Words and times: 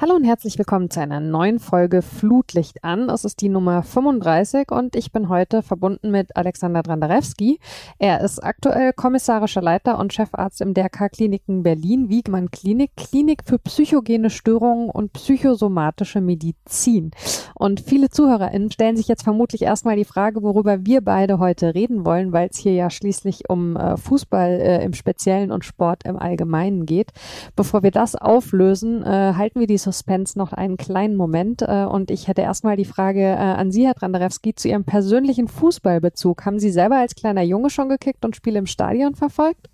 Hallo 0.00 0.14
und 0.14 0.22
herzlich 0.22 0.56
willkommen 0.56 0.90
zu 0.90 1.00
einer 1.00 1.18
neuen 1.18 1.58
Folge 1.58 2.02
Flutlicht 2.02 2.84
an. 2.84 3.10
Es 3.10 3.24
ist 3.24 3.40
die 3.40 3.48
Nummer 3.48 3.82
35 3.82 4.70
und 4.70 4.94
ich 4.94 5.10
bin 5.10 5.28
heute 5.28 5.60
verbunden 5.60 6.12
mit 6.12 6.36
Alexander 6.36 6.84
Drandarewski. 6.84 7.58
Er 7.98 8.20
ist 8.20 8.38
aktuell 8.38 8.92
kommissarischer 8.92 9.60
Leiter 9.60 9.98
und 9.98 10.12
Chefarzt 10.12 10.60
im 10.60 10.72
DRK 10.72 11.08
Kliniken 11.08 11.64
Berlin, 11.64 12.08
Wiegmann 12.08 12.52
Klinik, 12.52 12.92
Klinik 12.94 13.42
für 13.44 13.58
psychogene 13.58 14.30
Störungen 14.30 14.88
und 14.88 15.14
psychosomatische 15.14 16.20
Medizin. 16.20 17.10
Und 17.56 17.80
viele 17.80 18.08
ZuhörerInnen 18.08 18.70
stellen 18.70 18.96
sich 18.96 19.08
jetzt 19.08 19.24
vermutlich 19.24 19.62
erstmal 19.62 19.96
die 19.96 20.04
Frage, 20.04 20.44
worüber 20.44 20.86
wir 20.86 21.00
beide 21.00 21.40
heute 21.40 21.74
reden 21.74 22.04
wollen, 22.04 22.32
weil 22.32 22.50
es 22.52 22.58
hier 22.58 22.72
ja 22.72 22.88
schließlich 22.88 23.50
um 23.50 23.74
äh, 23.74 23.96
Fußball 23.96 24.60
äh, 24.60 24.84
im 24.84 24.92
Speziellen 24.92 25.50
und 25.50 25.64
Sport 25.64 26.04
im 26.04 26.16
Allgemeinen 26.16 26.86
geht. 26.86 27.10
Bevor 27.56 27.82
wir 27.82 27.90
das 27.90 28.14
auflösen, 28.14 29.02
äh, 29.02 29.34
halten 29.34 29.58
wir 29.58 29.66
die 29.66 29.76
Suspense 29.88 30.38
noch 30.38 30.52
einen 30.52 30.76
kleinen 30.76 31.16
Moment. 31.16 31.62
Äh, 31.62 31.84
und 31.84 32.10
ich 32.10 32.28
hätte 32.28 32.42
erstmal 32.42 32.76
die 32.76 32.84
Frage 32.84 33.22
äh, 33.22 33.36
an 33.36 33.72
Sie, 33.72 33.86
Herr 33.86 33.94
Drandarewski, 33.94 34.54
zu 34.54 34.68
Ihrem 34.68 34.84
persönlichen 34.84 35.48
Fußballbezug. 35.48 36.44
Haben 36.44 36.58
Sie 36.58 36.70
selber 36.70 36.96
als 36.96 37.14
kleiner 37.14 37.42
Junge 37.42 37.70
schon 37.70 37.88
gekickt 37.88 38.24
und 38.24 38.36
Spiele 38.36 38.58
im 38.58 38.66
Stadion 38.66 39.14
verfolgt? 39.14 39.68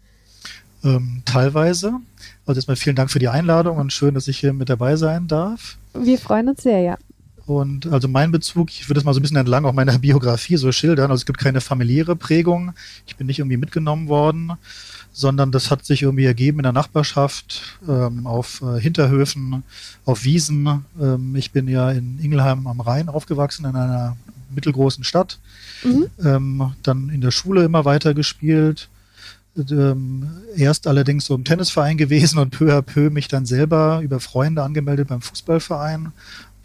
Ähm, 0.85 1.23
teilweise. 1.25 1.95
Also 2.47 2.59
erstmal 2.59 2.77
vielen 2.77 2.97
Dank 2.97 3.11
für 3.11 3.19
die 3.19 3.29
Einladung 3.29 3.79
und 3.79 3.93
schön, 3.93 4.15
dass 4.15 4.29
ich 4.29 4.39
hier 4.39 4.53
mit 4.53 4.69
dabei 4.69 4.97
sein 4.97 5.27
darf. 5.27 5.79
Wir 5.95 6.19
freuen 6.19 6.49
uns 6.49 6.63
sehr, 6.63 6.81
ja. 6.81 6.99
Und 7.47 7.87
also 7.87 8.09
mein 8.09 8.31
Bezug, 8.31 8.71
ich 8.71 8.89
würde 8.89 9.01
es 9.01 9.05
mal 9.05 9.13
so 9.13 9.21
ein 9.21 9.23
bisschen 9.23 9.37
entlang 9.37 9.65
auch 9.65 9.73
meiner 9.73 9.99
Biografie 10.01 10.57
so 10.57 10.71
schildern. 10.71 11.11
Also 11.11 11.23
es 11.23 11.27
gibt 11.27 11.39
keine 11.39 11.61
familiäre 11.61 12.17
Prägung. 12.17 12.73
Ich 13.07 13.17
bin 13.17 13.27
nicht 13.27 13.41
irgendwie 13.41 13.57
mitgenommen 13.57 14.09
worden 14.09 14.53
sondern 15.15 15.53
das 15.53 15.71
hat 15.71 15.87
sich 15.87 16.03
irgendwie 16.03 16.25
ergeben 16.25 16.59
in 16.59 16.65
der 16.65 16.73
Nachbarschaft, 16.73 17.79
ähm, 17.89 18.27
auf 18.27 18.61
äh, 18.63 18.81
Hinterhöfen, 18.81 19.63
auf 20.05 20.25
Wiesen. 20.25 20.85
Ähm, 21.01 21.37
ich 21.37 21.53
bin 21.53 21.69
ja 21.69 21.93
in 21.93 22.19
Ingelheim 22.19 22.67
am 22.67 22.81
Rhein 22.81 23.09
aufgewachsen, 23.09 23.65
in 23.65 23.77
einer 23.77 24.17
mittelgroßen 24.53 25.05
Stadt. 25.05 25.39
Mhm. 25.85 26.07
Ähm, 26.23 26.73
dann 26.83 27.11
in 27.11 27.21
der 27.21 27.31
Schule 27.31 27.65
immer 27.65 27.85
weiter 27.85 28.13
gespielt. 28.13 28.89
Ähm, 29.57 30.29
erst 30.57 30.89
allerdings 30.89 31.27
so 31.27 31.37
im 31.37 31.45
Tennisverein 31.45 31.97
gewesen 31.97 32.41
und 32.41 32.51
peu 32.51 32.77
à 32.77 32.83
peu 32.83 33.09
mich 33.09 33.29
dann 33.29 33.47
selber 33.47 34.01
über 34.03 34.19
Freunde 34.19 34.65
angemeldet 34.65 35.09
beim 35.09 35.21
Fußballverein. 35.21 36.11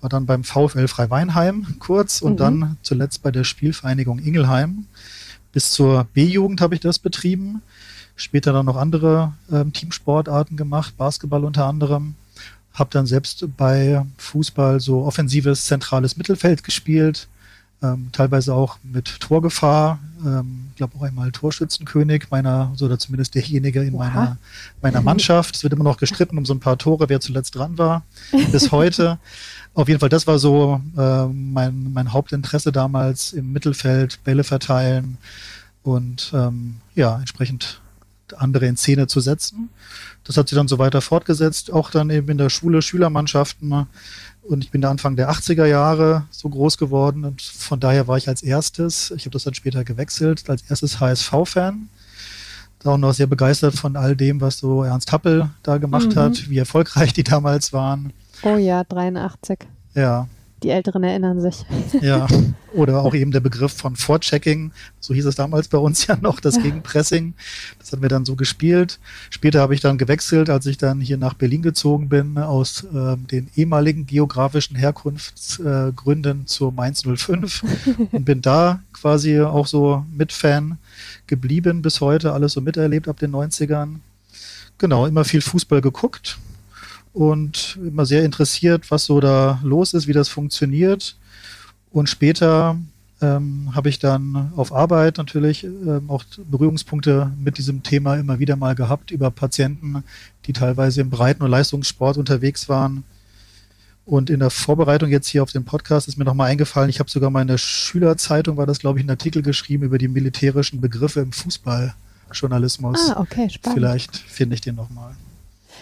War 0.01 0.09
dann 0.09 0.25
beim 0.25 0.43
VfL 0.43 0.87
Freiweinheim 0.87 1.67
kurz 1.79 2.19
und 2.23 2.33
mhm. 2.33 2.37
dann 2.37 2.77
zuletzt 2.81 3.21
bei 3.21 3.29
der 3.29 3.43
Spielvereinigung 3.43 4.17
Ingelheim. 4.17 4.85
Bis 5.51 5.71
zur 5.71 6.05
B-Jugend 6.15 6.61
habe 6.61 6.73
ich 6.73 6.81
das 6.81 6.97
betrieben 6.97 7.61
später 8.19 8.53
dann 8.53 8.65
noch 8.65 8.75
andere 8.75 9.33
ähm, 9.51 9.73
Teamsportarten 9.73 10.57
gemacht, 10.57 10.97
Basketball 10.97 11.43
unter 11.43 11.65
anderem. 11.65 12.15
Habe 12.73 12.89
dann 12.91 13.05
selbst 13.05 13.45
bei 13.57 14.05
Fußball 14.17 14.79
so 14.79 15.03
offensives 15.03 15.65
zentrales 15.65 16.17
Mittelfeld 16.17 16.63
gespielt, 16.63 17.27
ähm, 17.81 18.09
teilweise 18.11 18.53
auch 18.53 18.77
mit 18.83 19.19
Torgefahr. 19.19 19.99
Ähm, 20.25 20.67
ich 20.71 20.77
glaube 20.77 20.97
auch 20.97 21.01
einmal 21.01 21.31
Torschützenkönig 21.31 22.27
meiner, 22.29 22.71
so 22.75 22.85
oder 22.85 22.99
zumindest 22.99 23.35
derjenige 23.35 23.81
in 23.81 23.95
meiner, 23.95 24.37
meiner 24.81 25.01
Mannschaft. 25.01 25.55
Es 25.55 25.63
wird 25.63 25.73
immer 25.73 25.83
noch 25.83 25.97
gestritten 25.97 26.37
um 26.37 26.45
so 26.45 26.53
ein 26.53 26.59
paar 26.59 26.77
Tore, 26.77 27.09
wer 27.09 27.21
zuletzt 27.21 27.55
dran 27.55 27.77
war, 27.77 28.03
bis 28.51 28.71
heute. 28.71 29.17
Auf 29.73 29.87
jeden 29.87 29.99
Fall, 29.99 30.09
das 30.09 30.27
war 30.27 30.39
so 30.39 30.81
äh, 30.97 31.25
mein, 31.27 31.93
mein 31.93 32.11
Hauptinteresse 32.11 32.71
damals 32.71 33.33
im 33.33 33.53
Mittelfeld, 33.53 34.23
Bälle 34.23 34.43
verteilen 34.43 35.17
und 35.83 36.31
ähm, 36.33 36.77
ja, 36.95 37.17
entsprechend 37.17 37.81
andere 38.37 38.65
in 38.65 38.77
Szene 38.77 39.07
zu 39.07 39.19
setzen. 39.19 39.69
Das 40.23 40.37
hat 40.37 40.49
sich 40.49 40.55
dann 40.55 40.67
so 40.67 40.77
weiter 40.77 41.01
fortgesetzt, 41.01 41.71
auch 41.71 41.91
dann 41.91 42.09
eben 42.09 42.29
in 42.29 42.37
der 42.37 42.49
Schule, 42.49 42.81
Schülermannschaften. 42.81 43.87
Und 44.43 44.63
ich 44.63 44.71
bin 44.71 44.81
da 44.81 44.89
Anfang 44.89 45.15
der 45.15 45.31
80er 45.31 45.65
Jahre 45.65 46.25
so 46.31 46.49
groß 46.49 46.77
geworden 46.77 47.25
und 47.25 47.41
von 47.41 47.79
daher 47.79 48.07
war 48.07 48.17
ich 48.17 48.27
als 48.27 48.41
erstes, 48.41 49.11
ich 49.11 49.25
habe 49.25 49.31
das 49.31 49.43
dann 49.43 49.53
später 49.53 49.83
gewechselt, 49.83 50.49
als 50.49 50.63
erstes 50.69 50.99
HSV-Fan. 50.99 51.89
Da 52.79 52.91
auch 52.91 52.97
noch 52.97 53.13
sehr 53.13 53.27
begeistert 53.27 53.75
von 53.75 53.97
all 53.97 54.15
dem, 54.15 54.39
was 54.39 54.59
so 54.59 54.83
Ernst 54.83 55.11
Happel 55.11 55.49
da 55.63 55.77
gemacht 55.77 56.15
mhm. 56.15 56.19
hat, 56.19 56.49
wie 56.49 56.57
erfolgreich 56.57 57.13
die 57.13 57.23
damals 57.23 57.73
waren. 57.73 58.13
Oh 58.43 58.55
ja, 58.55 58.83
83. 58.85 59.59
Ja, 59.95 60.27
die 60.63 60.69
Älteren 60.69 61.03
erinnern 61.03 61.41
sich. 61.41 61.65
Ja, 62.01 62.27
oder 62.73 63.01
auch 63.01 63.13
eben 63.13 63.31
der 63.31 63.39
Begriff 63.39 63.73
von 63.73 63.95
Vorchecking, 63.95 64.71
so 64.99 65.13
hieß 65.13 65.25
es 65.25 65.35
damals 65.35 65.67
bei 65.67 65.77
uns 65.77 66.07
ja 66.07 66.17
noch, 66.21 66.39
das 66.39 66.61
Gegenpressing. 66.61 67.33
Das 67.79 67.91
hatten 67.91 68.01
wir 68.01 68.09
dann 68.09 68.25
so 68.25 68.35
gespielt. 68.35 68.99
Später 69.29 69.59
habe 69.59 69.73
ich 69.73 69.81
dann 69.81 69.97
gewechselt, 69.97 70.49
als 70.49 70.65
ich 70.65 70.77
dann 70.77 71.01
hier 71.01 71.17
nach 71.17 71.33
Berlin 71.33 71.61
gezogen 71.61 72.09
bin, 72.09 72.37
aus 72.37 72.83
äh, 72.83 73.17
den 73.17 73.49
ehemaligen 73.55 74.05
geografischen 74.05 74.75
Herkunftsgründen 74.75 76.41
äh, 76.41 76.45
zur 76.45 76.71
Mainz 76.71 77.03
05 77.03 77.63
und 78.11 78.25
bin 78.25 78.41
da 78.41 78.81
quasi 78.93 79.41
auch 79.41 79.67
so 79.67 80.05
mit 80.15 80.31
Fan 80.31 80.77
geblieben 81.27 81.81
bis 81.81 82.01
heute, 82.01 82.33
alles 82.33 82.53
so 82.53 82.61
miterlebt 82.61 83.07
ab 83.07 83.19
den 83.19 83.31
90ern. 83.31 83.95
Genau, 84.77 85.05
immer 85.05 85.25
viel 85.25 85.41
Fußball 85.41 85.81
geguckt 85.81 86.37
und 87.13 87.77
immer 87.85 88.05
sehr 88.05 88.23
interessiert, 88.23 88.91
was 88.91 89.05
so 89.05 89.19
da 89.19 89.59
los 89.63 89.93
ist, 89.93 90.07
wie 90.07 90.13
das 90.13 90.29
funktioniert. 90.29 91.15
Und 91.91 92.07
später 92.07 92.77
ähm, 93.21 93.69
habe 93.73 93.89
ich 93.89 93.99
dann 93.99 94.51
auf 94.55 94.73
Arbeit 94.73 95.17
natürlich 95.17 95.63
ähm, 95.63 96.09
auch 96.09 96.23
Berührungspunkte 96.49 97.31
mit 97.37 97.57
diesem 97.57 97.83
Thema 97.83 98.15
immer 98.15 98.39
wieder 98.39 98.55
mal 98.55 98.75
gehabt 98.75 99.11
über 99.11 99.31
Patienten, 99.31 100.03
die 100.45 100.53
teilweise 100.53 101.01
im 101.01 101.09
Breiten- 101.09 101.43
und 101.43 101.51
Leistungssport 101.51 102.17
unterwegs 102.17 102.69
waren. 102.69 103.03
Und 104.05 104.29
in 104.29 104.39
der 104.39 104.49
Vorbereitung 104.49 105.09
jetzt 105.09 105.27
hier 105.27 105.43
auf 105.43 105.51
den 105.51 105.65
Podcast 105.65 106.07
ist 106.07 106.17
mir 106.17 106.25
nochmal 106.25 106.49
eingefallen, 106.49 106.89
ich 106.89 106.99
habe 106.99 107.11
sogar 107.11 107.29
mal 107.29 107.41
in 107.41 107.47
der 107.47 107.59
Schülerzeitung, 107.59 108.57
war 108.57 108.65
das 108.65 108.79
glaube 108.79 108.99
ich, 108.99 109.03
einen 109.03 109.11
Artikel 109.11 109.43
geschrieben 109.43 109.83
über 109.83 109.97
die 109.97 110.07
militärischen 110.07 110.81
Begriffe 110.81 111.19
im 111.19 111.31
Fußballjournalismus. 111.31 113.11
Ah, 113.11 113.19
okay, 113.19 113.49
spannend. 113.49 113.77
Vielleicht 113.77 114.17
finde 114.17 114.55
ich 114.55 114.61
den 114.61 114.75
nochmal. 114.75 115.15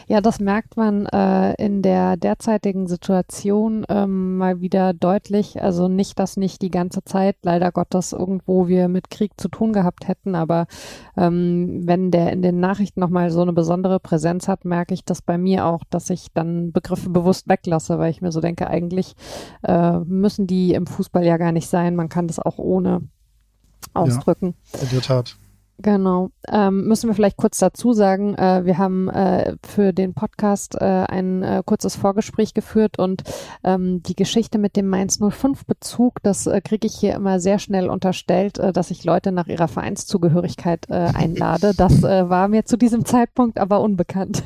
Ja, 0.10 0.22
das 0.22 0.40
merkt 0.40 0.78
man 0.78 1.06
äh, 1.08 1.54
in 1.56 1.82
der 1.82 2.16
derzeitigen 2.16 2.88
Situation 2.88 3.86
ähm, 3.90 4.38
mal 4.38 4.62
wieder 4.62 4.94
deutlich. 4.94 5.62
Also 5.62 5.90
nicht, 5.90 6.18
dass 6.18 6.38
nicht 6.38 6.62
die 6.62 6.72
ganze 6.72 7.04
Zeit 7.04 7.36
leider 7.44 7.74
Gottes 7.74 8.14
irgendwo 8.14 8.70
wir 8.70 8.88
mit 8.88 9.10
Krieg 9.10 9.34
zu 9.36 9.50
tun 9.50 9.74
gehabt 9.74 10.08
hätten, 10.08 10.34
aber 10.34 10.68
ähm, 11.18 11.82
wenn 11.86 12.10
der 12.10 12.32
in 12.32 12.42
den 12.42 12.62
Nachrichten 12.62 13.02
nochmal 13.02 13.32
so 13.32 13.42
eine 13.42 13.52
besondere 13.52 14.00
Präsenz 14.00 14.48
hat, 14.48 14.64
merke 14.64 14.94
ich 14.94 15.04
das 15.04 15.22
bei 15.22 15.38
mir 15.38 15.66
auch, 15.66 15.84
dass 15.90 16.10
ich 16.10 16.28
dann 16.34 16.72
Begriffe 16.72 17.10
bewusst 17.10 17.50
weglasse, 17.50 18.00
weil 18.00 18.12
ich 18.12 18.22
mir 18.22 18.32
so 18.32 18.40
denke, 18.40 18.68
eigentlich 18.68 19.14
äh, 19.64 20.00
müssen 20.00 20.48
die 20.48 20.74
im 20.74 20.88
Fußball 20.88 21.26
ja 21.26 21.36
gar 21.36 21.52
nicht 21.52 21.68
sein. 21.68 21.98
Man 21.98 22.08
kann 22.08 22.28
das 22.28 22.40
auch 22.40 22.60
ohne 22.60 23.02
ausdrücken. 23.94 24.56
Ja, 24.74 24.84
in 24.84 24.90
der 24.90 25.02
Tat. 25.02 25.36
Genau. 25.80 26.32
Ähm, 26.52 26.88
müssen 26.88 27.08
wir 27.08 27.14
vielleicht 27.14 27.38
kurz 27.38 27.60
dazu 27.60 27.94
sagen, 27.94 28.34
äh, 28.36 28.66
wir 28.66 28.80
haben 28.80 29.10
äh, 29.10 29.56
für 29.64 29.94
den 29.94 30.16
Podcast 30.16 30.76
äh, 30.76 30.84
ein 30.84 31.44
äh, 31.44 31.62
kurzes 31.64 31.96
Vorgespräch 31.96 32.56
geführt 32.56 32.98
und 32.98 33.24
ähm, 33.64 34.02
die 34.02 34.16
Geschichte 34.16 34.58
mit 34.58 34.76
dem 34.76 34.88
Mainz 34.88 35.20
05 35.20 35.66
Bezug, 35.66 36.16
das 36.24 36.48
äh, 36.48 36.62
kriege 36.62 36.88
ich 36.88 36.96
hier 36.96 37.14
immer 37.14 37.40
sehr 37.40 37.60
schnell 37.60 37.90
unterstellt, 37.90 38.58
äh, 38.58 38.74
dass 38.74 38.90
ich 38.90 39.04
Leute 39.04 39.32
nach 39.32 39.48
ihrer 39.48 39.68
Vereinszugehörigkeit 39.68 40.90
einlade. 40.90 41.74
Das 41.76 42.02
war 42.02 42.48
mir 42.48 42.66
zu 42.66 42.78
diesem 42.78 43.06
Zeitpunkt 43.06 43.60
aber 43.60 43.82
unbekannt. 43.82 44.44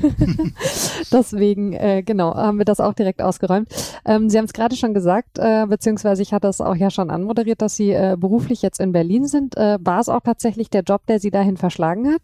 Deswegen, 1.12 1.72
genau, 2.06 2.34
haben 2.36 2.58
wir 2.58 2.66
das 2.66 2.80
auch 2.80 2.94
direkt 2.94 3.22
ausgeräumt. 3.22 3.70
Ähm, 4.06 4.30
Sie 4.30 4.38
haben 4.38 4.46
es 4.46 4.54
gerade 4.54 4.76
schon 4.76 4.94
gesagt, 4.94 5.40
beziehungsweise 5.68 6.22
ich 6.22 6.34
hatte 6.34 6.48
es 6.48 6.62
auch 6.62 6.76
ja 6.76 6.90
schon 6.90 7.10
anmoderiert, 7.10 7.62
dass 7.62 7.76
Sie 7.76 7.92
beruflich 8.18 8.62
jetzt 8.62 8.80
in 8.80 8.92
Berlin 8.92 9.28
sind. 9.28 9.56
war 9.56 10.00
es 10.00 10.10
auch 10.10 10.22
tatsächlich 10.22 10.70
der 10.70 10.84
Job, 10.84 11.06
der 11.08 11.20
Sie 11.22 11.32
dahin 11.32 11.58
verschlagen 11.58 12.08
hat? 12.08 12.22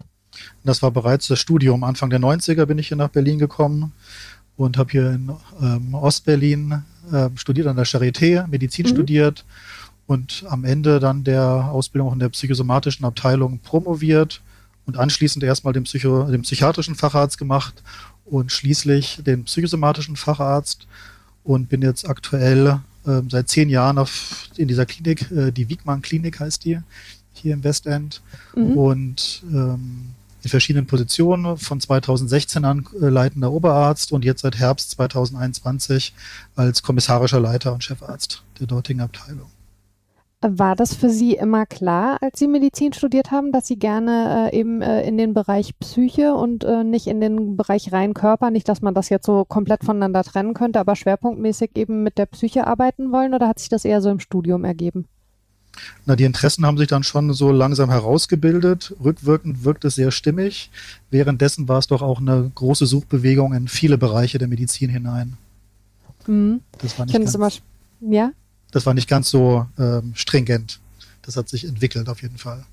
Das 0.64 0.82
war 0.82 0.92
bereits 0.92 1.28
das 1.28 1.40
Studium. 1.40 1.84
Anfang 1.84 2.10
der 2.10 2.20
90er 2.20 2.66
bin 2.66 2.78
ich 2.78 2.90
hier 2.90 2.98
nach 2.98 3.10
Berlin 3.10 3.40
gekommen 3.40 3.94
und 4.56 4.78
habe 4.78 4.92
hier 4.92 5.12
in 5.12 5.32
ähm, 5.62 5.94
Ostberlin 5.94 6.84
äh, 7.12 7.30
studiert, 7.36 7.68
an 7.68 7.76
der 7.76 7.86
Charité, 7.86 8.46
Medizin 8.48 8.86
mhm. 8.86 8.92
studiert 8.92 9.46
und 10.08 10.46
am 10.50 10.64
Ende 10.64 11.00
dann 11.00 11.24
der 11.24 11.70
Ausbildung 11.72 12.14
in 12.14 12.20
der 12.20 12.30
psychosomatischen 12.30 13.06
Abteilung 13.06 13.60
promoviert 13.60 14.42
und 14.86 14.98
anschließend 14.98 15.44
erstmal 15.44 15.74
den, 15.74 15.84
Psycho 15.84 16.24
den 16.24 16.42
psychiatrischen 16.42 16.96
Facharzt 16.96 17.38
gemacht 17.38 17.84
und 18.26 18.52
schließlich 18.52 19.22
den 19.26 19.44
psychosomatischen 19.44 20.16
Facharzt 20.16 20.88
und 21.44 21.70
bin 21.70 21.82
jetzt 21.82 22.08
aktuell 22.10 22.80
äh, 23.06 23.22
seit 23.30 23.50
zehn 23.50 23.70
Jahren 23.70 23.98
auf, 23.98 24.50
in 24.58 24.68
dieser 24.68 24.86
Klinik, 24.86 25.30
äh, 25.32 25.52
die 25.52 25.70
Wiegmann 25.70 26.02
Klinik 26.02 26.40
heißt 26.40 26.66
die, 26.66 26.80
hier 27.38 27.54
im 27.54 27.64
Westend 27.64 28.22
mhm. 28.56 28.78
und 28.78 29.44
ähm, 29.52 30.10
in 30.44 30.50
verschiedenen 30.50 30.88
Positionen 30.88 31.58
von 31.58 31.80
2016 31.80 32.64
an 32.64 32.88
äh, 33.02 33.08
leitender 33.08 33.52
Oberarzt 33.52 34.12
und 34.12 34.24
jetzt 34.24 34.42
seit 34.42 34.58
Herbst 34.58 34.92
2021 34.92 36.14
als 36.56 36.84
kommissarischer 36.84 37.40
Leiter 37.40 37.74
und 37.74 37.84
Chefarzt 37.84 38.44
der 38.60 38.68
dortigen 38.68 39.02
Abteilung. 39.02 39.48
War 40.42 40.76
das 40.76 40.94
für 40.94 41.10
Sie 41.10 41.34
immer 41.34 41.66
klar, 41.66 42.20
als 42.22 42.38
Sie 42.38 42.48
Medizin 42.48 42.94
studiert 42.94 43.32
haben, 43.32 43.52
dass 43.52 43.66
Sie 43.66 43.80
gerne 43.80 44.52
äh, 44.54 44.60
eben 44.60 44.84
äh, 44.84 45.02
in 45.02 45.18
den 45.18 45.34
Bereich 45.34 45.78
Psyche 45.80 46.36
und 46.36 46.64
äh, 46.64 46.84
nicht 46.84 47.08
in 47.08 47.20
den 47.20 47.58
Bereich 47.58 47.92
rein 47.92 48.14
Körper, 48.14 48.52
nicht, 48.52 48.70
dass 48.70 48.84
man 48.84 48.94
das 48.94 49.10
jetzt 49.10 49.26
so 49.26 49.46
komplett 49.46 49.84
voneinander 49.84 50.24
trennen 50.24 50.54
könnte, 50.54 50.80
aber 50.80 50.96
schwerpunktmäßig 50.96 51.72
eben 51.74 52.04
mit 52.04 52.20
der 52.20 52.28
Psyche 52.28 52.68
arbeiten 52.68 53.12
wollen 53.12 53.34
oder 53.34 53.48
hat 53.48 53.58
sich 53.58 53.70
das 53.70 53.84
eher 53.84 54.00
so 54.00 54.12
im 54.12 54.20
Studium 54.20 54.64
ergeben? 54.64 55.08
Na, 56.06 56.16
die 56.16 56.24
Interessen 56.24 56.66
haben 56.66 56.78
sich 56.78 56.88
dann 56.88 57.04
schon 57.04 57.34
so 57.34 57.52
langsam 57.52 57.90
herausgebildet. 57.90 58.96
Rückwirkend 59.04 59.64
wirkt 59.64 59.86
es 59.86 59.96
sehr 59.96 60.12
stimmig. 60.12 60.70
Währenddessen 61.10 61.68
war 61.68 61.80
es 61.80 61.88
doch 61.88 62.02
auch 62.02 62.20
eine 62.20 62.52
große 62.54 62.86
Suchbewegung 62.86 63.54
in 63.54 63.68
viele 63.68 63.98
Bereiche 63.98 64.38
der 64.38 64.48
Medizin 64.48 64.90
hinein. 64.90 65.38
Mhm. 66.28 66.62
Das 66.80 66.98
war 66.98 67.06
nicht 67.06 67.14
ganz, 67.18 67.36
immer, 67.36 67.52
ja? 68.02 68.32
Das 68.72 68.86
war 68.86 68.94
nicht 68.94 69.10
ganz 69.10 69.30
so 69.30 69.68
ähm, 69.78 70.12
stringent. 70.16 70.80
Das 71.22 71.36
hat 71.36 71.50
sich 71.50 71.66
entwickelt 71.66 72.10
auf 72.10 72.22
jeden 72.22 72.38
Fall 72.38 72.66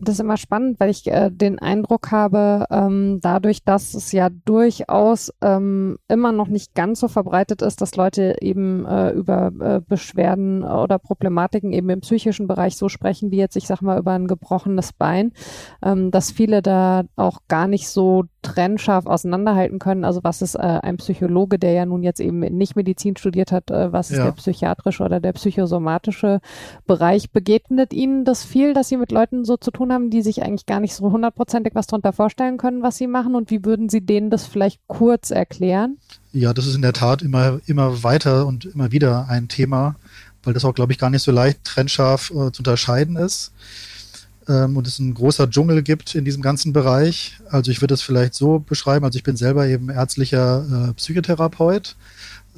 das 0.00 0.14
ist 0.14 0.20
immer 0.20 0.36
spannend, 0.36 0.80
weil 0.80 0.90
ich 0.90 1.06
äh, 1.06 1.30
den 1.30 1.58
Eindruck 1.58 2.10
habe, 2.10 2.66
ähm, 2.70 3.20
dadurch, 3.20 3.64
dass 3.64 3.94
es 3.94 4.12
ja 4.12 4.28
durchaus 4.44 5.32
ähm, 5.42 5.98
immer 6.08 6.32
noch 6.32 6.48
nicht 6.48 6.74
ganz 6.74 7.00
so 7.00 7.08
verbreitet 7.08 7.62
ist, 7.62 7.80
dass 7.80 7.96
Leute 7.96 8.36
eben 8.40 8.86
äh, 8.86 9.10
über 9.10 9.52
äh, 9.60 9.80
Beschwerden 9.86 10.64
oder 10.64 10.98
Problematiken 10.98 11.72
eben 11.72 11.90
im 11.90 12.00
psychischen 12.00 12.46
Bereich 12.46 12.76
so 12.76 12.88
sprechen, 12.88 13.30
wie 13.30 13.38
jetzt, 13.38 13.56
ich 13.56 13.66
sag 13.66 13.82
mal, 13.82 13.98
über 13.98 14.12
ein 14.12 14.26
gebrochenes 14.26 14.92
Bein, 14.92 15.32
ähm, 15.82 16.10
dass 16.10 16.30
viele 16.30 16.62
da 16.62 17.02
auch 17.16 17.40
gar 17.48 17.68
nicht 17.68 17.88
so 17.88 18.24
trennscharf 18.42 19.06
auseinanderhalten 19.06 19.78
können. 19.78 20.04
Also 20.04 20.20
was 20.22 20.42
ist 20.42 20.54
äh, 20.54 20.58
ein 20.58 20.96
Psychologe, 20.96 21.58
der 21.58 21.72
ja 21.72 21.86
nun 21.86 22.02
jetzt 22.02 22.20
eben 22.20 22.40
nicht 22.40 22.76
Medizin 22.76 23.16
studiert 23.16 23.52
hat, 23.52 23.70
äh, 23.70 23.92
was 23.92 24.10
ist 24.10 24.18
ja. 24.18 24.24
der 24.24 24.32
psychiatrische 24.32 25.02
oder 25.02 25.20
der 25.20 25.32
psychosomatische 25.32 26.40
Bereich? 26.86 27.30
Begegnet 27.30 27.92
Ihnen 27.92 28.24
das 28.24 28.44
viel, 28.44 28.72
dass 28.74 28.88
Sie 28.88 28.96
mit 28.96 29.12
Leuten 29.12 29.44
so 29.44 29.56
zu 29.56 29.70
tun 29.70 29.92
haben, 29.92 30.10
die 30.10 30.22
sich 30.22 30.42
eigentlich 30.42 30.66
gar 30.66 30.80
nicht 30.80 30.94
so 30.94 31.10
hundertprozentig 31.10 31.74
was 31.74 31.86
darunter 31.86 32.12
vorstellen 32.12 32.56
können, 32.56 32.82
was 32.82 32.96
Sie 32.96 33.06
machen? 33.06 33.34
Und 33.34 33.50
wie 33.50 33.64
würden 33.64 33.88
Sie 33.88 34.00
denen 34.00 34.30
das 34.30 34.46
vielleicht 34.46 34.80
kurz 34.86 35.30
erklären? 35.30 35.98
Ja, 36.32 36.54
das 36.54 36.66
ist 36.66 36.76
in 36.76 36.82
der 36.82 36.92
Tat 36.92 37.22
immer, 37.22 37.60
immer 37.66 38.02
weiter 38.02 38.46
und 38.46 38.64
immer 38.64 38.92
wieder 38.92 39.28
ein 39.28 39.48
Thema, 39.48 39.96
weil 40.42 40.54
das 40.54 40.64
auch, 40.64 40.74
glaube 40.74 40.92
ich, 40.92 40.98
gar 40.98 41.10
nicht 41.10 41.22
so 41.22 41.32
leicht 41.32 41.64
trennscharf 41.64 42.30
äh, 42.30 42.52
zu 42.52 42.60
unterscheiden 42.60 43.16
ist 43.16 43.52
ähm, 44.48 44.76
und 44.76 44.86
es 44.86 44.98
ein 44.98 45.14
großer 45.14 45.48
Dschungel 45.50 45.82
gibt 45.82 46.14
in 46.14 46.24
diesem 46.24 46.42
ganzen 46.42 46.72
Bereich. 46.72 47.38
Also 47.50 47.70
ich 47.70 47.80
würde 47.80 47.94
es 47.94 48.02
vielleicht 48.02 48.34
so 48.34 48.58
beschreiben, 48.58 49.04
also 49.04 49.16
ich 49.16 49.22
bin 49.22 49.36
selber 49.36 49.66
eben 49.66 49.90
ärztlicher 49.90 50.88
äh, 50.90 50.94
Psychotherapeut, 50.94 51.96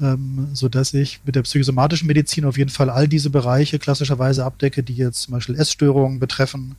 ähm, 0.01 0.49
so 0.53 0.69
dass 0.69 0.95
ich 0.95 1.21
mit 1.25 1.35
der 1.35 1.43
psychosomatischen 1.43 2.07
Medizin 2.07 2.45
auf 2.45 2.59
jeden 2.59 2.71
Fall 2.71 2.91
all 2.91 3.09
diese 3.09 3.31
Bereiche 3.31 3.79
klassischerweise 3.79 4.45
abdecke, 4.45 4.83
die 4.83 4.97
jetzt 4.97 5.23
zum 5.23 5.33
Beispiel 5.33 5.59
Essstörungen 5.59 6.19
betreffen 6.19 6.77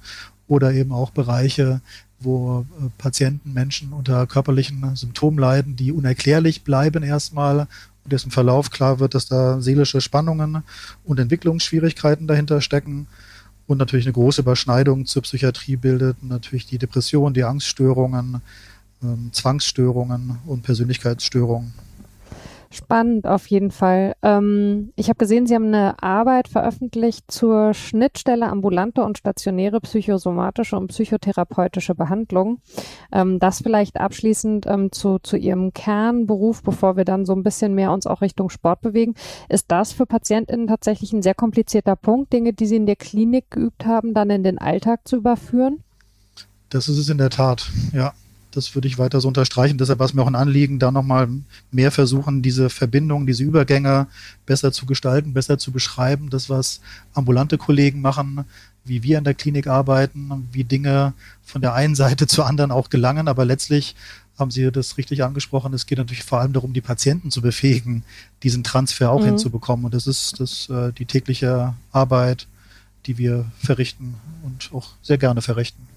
oder 0.47 0.73
eben 0.73 0.91
auch 0.91 1.11
Bereiche, 1.11 1.81
wo 2.19 2.65
äh, 2.79 2.89
Patienten, 2.97 3.53
Menschen 3.53 3.93
unter 3.93 4.25
körperlichen 4.27 4.95
Symptomen 4.95 5.37
leiden, 5.37 5.75
die 5.75 5.91
unerklärlich 5.91 6.63
bleiben 6.63 7.03
erstmal 7.03 7.67
und 8.03 8.11
dessen 8.11 8.31
Verlauf 8.31 8.69
klar 8.69 8.99
wird, 8.99 9.15
dass 9.15 9.27
da 9.27 9.61
seelische 9.61 10.01
Spannungen 10.01 10.63
und 11.05 11.19
Entwicklungsschwierigkeiten 11.19 12.27
dahinter 12.27 12.61
stecken 12.61 13.07
und 13.67 13.77
natürlich 13.77 14.05
eine 14.05 14.13
große 14.13 14.41
Überschneidung 14.41 15.05
zur 15.05 15.21
Psychiatrie 15.21 15.75
bildet 15.75 16.21
natürlich 16.23 16.65
die 16.65 16.77
Depression, 16.77 17.33
die 17.33 17.43
Angststörungen, 17.43 18.41
ähm, 19.01 19.29
Zwangsstörungen 19.31 20.39
und 20.45 20.63
Persönlichkeitsstörungen. 20.63 21.73
Spannend 22.73 23.27
auf 23.27 23.45
jeden 23.47 23.69
Fall. 23.69 24.15
Ähm, 24.23 24.93
ich 24.95 25.09
habe 25.09 25.19
gesehen, 25.19 25.45
Sie 25.45 25.53
haben 25.53 25.67
eine 25.67 26.01
Arbeit 26.01 26.47
veröffentlicht 26.47 27.29
zur 27.29 27.75
Schnittstelle 27.75 28.47
ambulante 28.47 29.03
und 29.03 29.19
stationäre 29.19 29.79
psychosomatische 29.79 30.75
und 30.75 30.87
psychotherapeutische 30.87 31.93
Behandlung. 31.93 32.61
Ähm, 33.11 33.37
das 33.37 33.61
vielleicht 33.61 33.99
abschließend 33.99 34.65
ähm, 34.65 34.91
zu, 34.91 35.19
zu 35.19 35.37
Ihrem 35.37 35.73
Kernberuf, 35.73 36.63
bevor 36.63 36.97
wir 36.97 37.05
dann 37.05 37.27
so 37.27 37.33
ein 37.33 37.43
bisschen 37.43 37.75
mehr 37.75 37.91
uns 37.91 38.07
auch 38.07 38.21
Richtung 38.21 38.49
Sport 38.49 38.81
bewegen. 38.81 39.13
Ist 39.49 39.65
das 39.69 39.93
für 39.93 40.07
PatientInnen 40.07 40.65
tatsächlich 40.65 41.13
ein 41.13 41.21
sehr 41.21 41.35
komplizierter 41.35 41.95
Punkt, 41.95 42.33
Dinge, 42.33 42.53
die 42.53 42.65
Sie 42.65 42.77
in 42.77 42.87
der 42.87 42.95
Klinik 42.95 43.51
geübt 43.51 43.85
haben, 43.85 44.15
dann 44.15 44.31
in 44.31 44.41
den 44.41 44.57
Alltag 44.57 45.01
zu 45.07 45.17
überführen? 45.17 45.83
Das 46.71 46.89
ist 46.89 46.97
es 46.97 47.07
in 47.07 47.19
der 47.19 47.29
Tat, 47.29 47.69
ja. 47.93 48.13
Das 48.53 48.75
würde 48.75 48.87
ich 48.87 48.99
weiter 48.99 49.19
so 49.19 49.27
unterstreichen. 49.27 49.79
Deshalb 49.79 49.97
war 49.97 50.05
es 50.05 50.13
mir 50.13 50.21
auch 50.21 50.27
ein 50.27 50.35
Anliegen, 50.35 50.77
da 50.77 50.91
nochmal 50.91 51.27
mehr 51.71 51.91
versuchen, 51.91 52.43
diese 52.43 52.69
Verbindungen, 52.69 53.25
diese 53.25 53.43
Übergänge 53.43 54.07
besser 54.45 54.71
zu 54.71 54.85
gestalten, 54.85 55.33
besser 55.33 55.57
zu 55.57 55.71
beschreiben. 55.71 56.29
Das, 56.29 56.51
was 56.51 56.79
ambulante 57.15 57.57
Kollegen 57.57 58.01
machen, 58.01 58.45
wie 58.85 59.01
wir 59.01 59.17
in 59.17 59.23
der 59.23 59.33
Klinik 59.33 59.65
arbeiten, 59.65 60.47
wie 60.51 60.63
Dinge 60.63 61.13
von 61.43 61.61
der 61.61 61.73
einen 61.73 61.95
Seite 61.95 62.27
zur 62.27 62.45
anderen 62.45 62.71
auch 62.71 62.91
gelangen. 62.91 63.27
Aber 63.27 63.43
letztlich 63.43 63.95
haben 64.37 64.51
Sie 64.51 64.71
das 64.71 64.97
richtig 64.97 65.23
angesprochen. 65.23 65.73
Es 65.73 65.87
geht 65.87 65.97
natürlich 65.97 66.23
vor 66.23 66.39
allem 66.39 66.53
darum, 66.53 66.73
die 66.73 66.81
Patienten 66.81 67.31
zu 67.31 67.41
befähigen, 67.41 68.03
diesen 68.43 68.63
Transfer 68.63 69.09
auch 69.09 69.21
mhm. 69.21 69.25
hinzubekommen. 69.25 69.85
Und 69.85 69.95
das 69.95 70.05
ist 70.05 70.39
das, 70.39 70.69
äh, 70.69 70.91
die 70.93 71.05
tägliche 71.05 71.73
Arbeit, 71.91 72.47
die 73.07 73.17
wir 73.17 73.45
verrichten 73.57 74.15
und 74.43 74.69
auch 74.73 74.91
sehr 75.01 75.17
gerne 75.17 75.41
verrichten. 75.41 75.87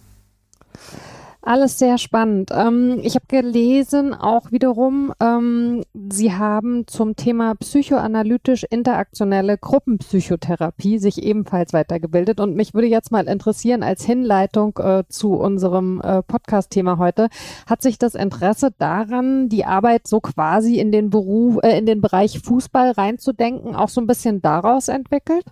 Alles 1.47 1.79
sehr 1.79 1.97
spannend. 1.97 2.51
Ähm, 2.53 2.99
ich 3.05 3.15
habe 3.15 3.27
gelesen, 3.29 4.15
auch 4.15 4.51
wiederum, 4.51 5.13
ähm, 5.21 5.85
Sie 6.11 6.33
haben 6.33 6.89
zum 6.89 7.15
Thema 7.15 7.55
psychoanalytisch-interaktionelle 7.55 9.57
Gruppenpsychotherapie 9.57 10.99
sich 10.99 11.23
ebenfalls 11.23 11.73
weitergebildet. 11.73 12.41
Und 12.41 12.57
mich 12.57 12.75
würde 12.75 12.89
jetzt 12.89 13.13
mal 13.13 13.29
interessieren, 13.29 13.85
als 13.85 14.05
Hinleitung 14.05 14.77
äh, 14.79 15.05
zu 15.09 15.35
unserem 15.35 16.01
äh, 16.01 16.25
Podcast-Thema 16.25 16.99
heute, 16.99 17.29
hat 17.69 17.81
sich 17.81 17.97
das 17.97 18.17
Interesse 18.17 18.73
daran, 18.77 19.49
die 19.49 19.65
Arbeit 19.65 20.09
so 20.09 20.19
quasi 20.19 20.81
in 20.81 20.91
den 20.91 21.11
Beruf, 21.11 21.63
äh, 21.63 21.79
in 21.79 21.87
den 21.87 22.01
Bereich 22.01 22.41
Fußball 22.41 22.91
reinzudenken, 22.91 23.77
auch 23.77 23.89
so 23.89 24.01
ein 24.01 24.09
bisschen 24.09 24.43
daraus 24.43 24.89
entwickelt? 24.89 25.45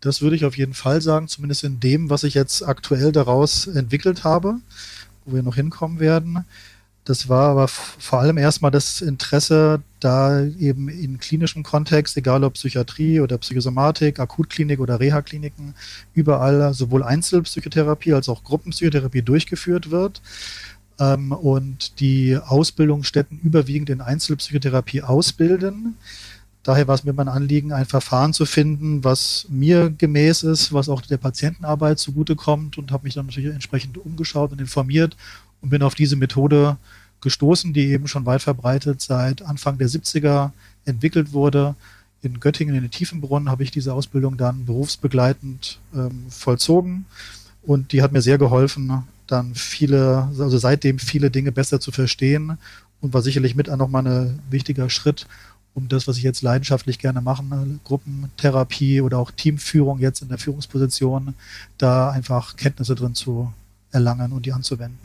Das 0.00 0.22
würde 0.22 0.36
ich 0.36 0.44
auf 0.44 0.56
jeden 0.56 0.74
Fall 0.74 1.00
sagen, 1.00 1.28
zumindest 1.28 1.64
in 1.64 1.80
dem, 1.80 2.10
was 2.10 2.22
ich 2.22 2.34
jetzt 2.34 2.62
aktuell 2.62 3.10
daraus 3.12 3.66
entwickelt 3.66 4.24
habe, 4.24 4.56
wo 5.24 5.34
wir 5.34 5.42
noch 5.42 5.56
hinkommen 5.56 5.98
werden. 5.98 6.44
Das 7.08 7.30
war 7.30 7.48
aber 7.48 7.68
vor 7.68 8.20
allem 8.20 8.36
erstmal 8.36 8.70
das 8.70 9.00
Interesse, 9.00 9.80
da 9.98 10.44
eben 10.44 10.90
in 10.90 11.18
klinischem 11.18 11.62
Kontext, 11.62 12.18
egal 12.18 12.44
ob 12.44 12.52
Psychiatrie 12.52 13.20
oder 13.20 13.38
Psychosomatik, 13.38 14.20
Akutklinik 14.20 14.78
oder 14.78 15.00
Reha-Kliniken, 15.00 15.74
überall 16.12 16.74
sowohl 16.74 17.02
Einzelpsychotherapie 17.02 18.12
als 18.12 18.28
auch 18.28 18.44
Gruppenpsychotherapie 18.44 19.22
durchgeführt 19.22 19.90
wird 19.90 20.20
ähm, 21.00 21.32
und 21.32 21.98
die 22.00 22.36
Ausbildungsstätten 22.36 23.40
überwiegend 23.40 23.88
in 23.88 24.02
Einzelpsychotherapie 24.02 25.00
ausbilden. 25.00 25.96
Daher 26.62 26.88
war 26.88 26.94
es 26.94 27.04
mir 27.04 27.12
mein 27.12 27.28
Anliegen, 27.28 27.72
ein 27.72 27.86
Verfahren 27.86 28.32
zu 28.32 28.44
finden, 28.44 29.04
was 29.04 29.46
mir 29.48 29.90
gemäß 29.90 30.42
ist, 30.42 30.72
was 30.72 30.88
auch 30.88 31.00
der 31.00 31.16
Patientenarbeit 31.16 31.98
zugutekommt 31.98 32.78
und 32.78 32.92
habe 32.92 33.04
mich 33.04 33.14
dann 33.14 33.26
natürlich 33.26 33.52
entsprechend 33.52 33.96
umgeschaut 33.96 34.52
und 34.52 34.60
informiert 34.60 35.16
und 35.62 35.70
bin 35.70 35.82
auf 35.82 35.94
diese 35.94 36.16
Methode 36.16 36.76
gestoßen, 37.20 37.72
die 37.72 37.88
eben 37.88 38.06
schon 38.08 38.26
weit 38.26 38.42
verbreitet 38.42 39.00
seit 39.00 39.42
Anfang 39.42 39.78
der 39.78 39.88
70er 39.88 40.50
entwickelt 40.84 41.32
wurde. 41.32 41.74
In 42.22 42.40
Göttingen 42.40 42.74
in 42.74 42.82
den 42.82 42.90
Tiefenbrunnen 42.90 43.48
habe 43.48 43.62
ich 43.62 43.70
diese 43.70 43.94
Ausbildung 43.94 44.36
dann 44.36 44.66
berufsbegleitend 44.66 45.78
ähm, 45.94 46.26
vollzogen 46.28 47.06
und 47.62 47.92
die 47.92 48.02
hat 48.02 48.12
mir 48.12 48.22
sehr 48.22 48.38
geholfen, 48.38 49.04
dann 49.26 49.54
viele, 49.54 50.28
also 50.38 50.58
seitdem 50.58 50.98
viele 50.98 51.30
Dinge 51.30 51.52
besser 51.52 51.80
zu 51.80 51.92
verstehen 51.92 52.58
und 53.00 53.14
war 53.14 53.22
sicherlich 53.22 53.54
mit 53.54 53.70
auch 53.70 53.76
nochmal 53.76 54.06
ein 54.06 54.38
wichtiger 54.50 54.90
Schritt, 54.90 55.26
um 55.78 55.88
das, 55.88 56.06
was 56.06 56.16
ich 56.16 56.22
jetzt 56.22 56.42
leidenschaftlich 56.42 56.98
gerne 56.98 57.20
mache, 57.20 57.44
ne, 57.44 57.78
Gruppentherapie 57.84 59.00
oder 59.00 59.18
auch 59.18 59.30
Teamführung 59.30 59.98
jetzt 60.00 60.22
in 60.22 60.28
der 60.28 60.38
Führungsposition, 60.38 61.34
da 61.78 62.10
einfach 62.10 62.56
Kenntnisse 62.56 62.94
drin 62.94 63.14
zu 63.14 63.52
erlangen 63.90 64.32
und 64.32 64.44
die 64.44 64.52
anzuwenden. 64.52 64.98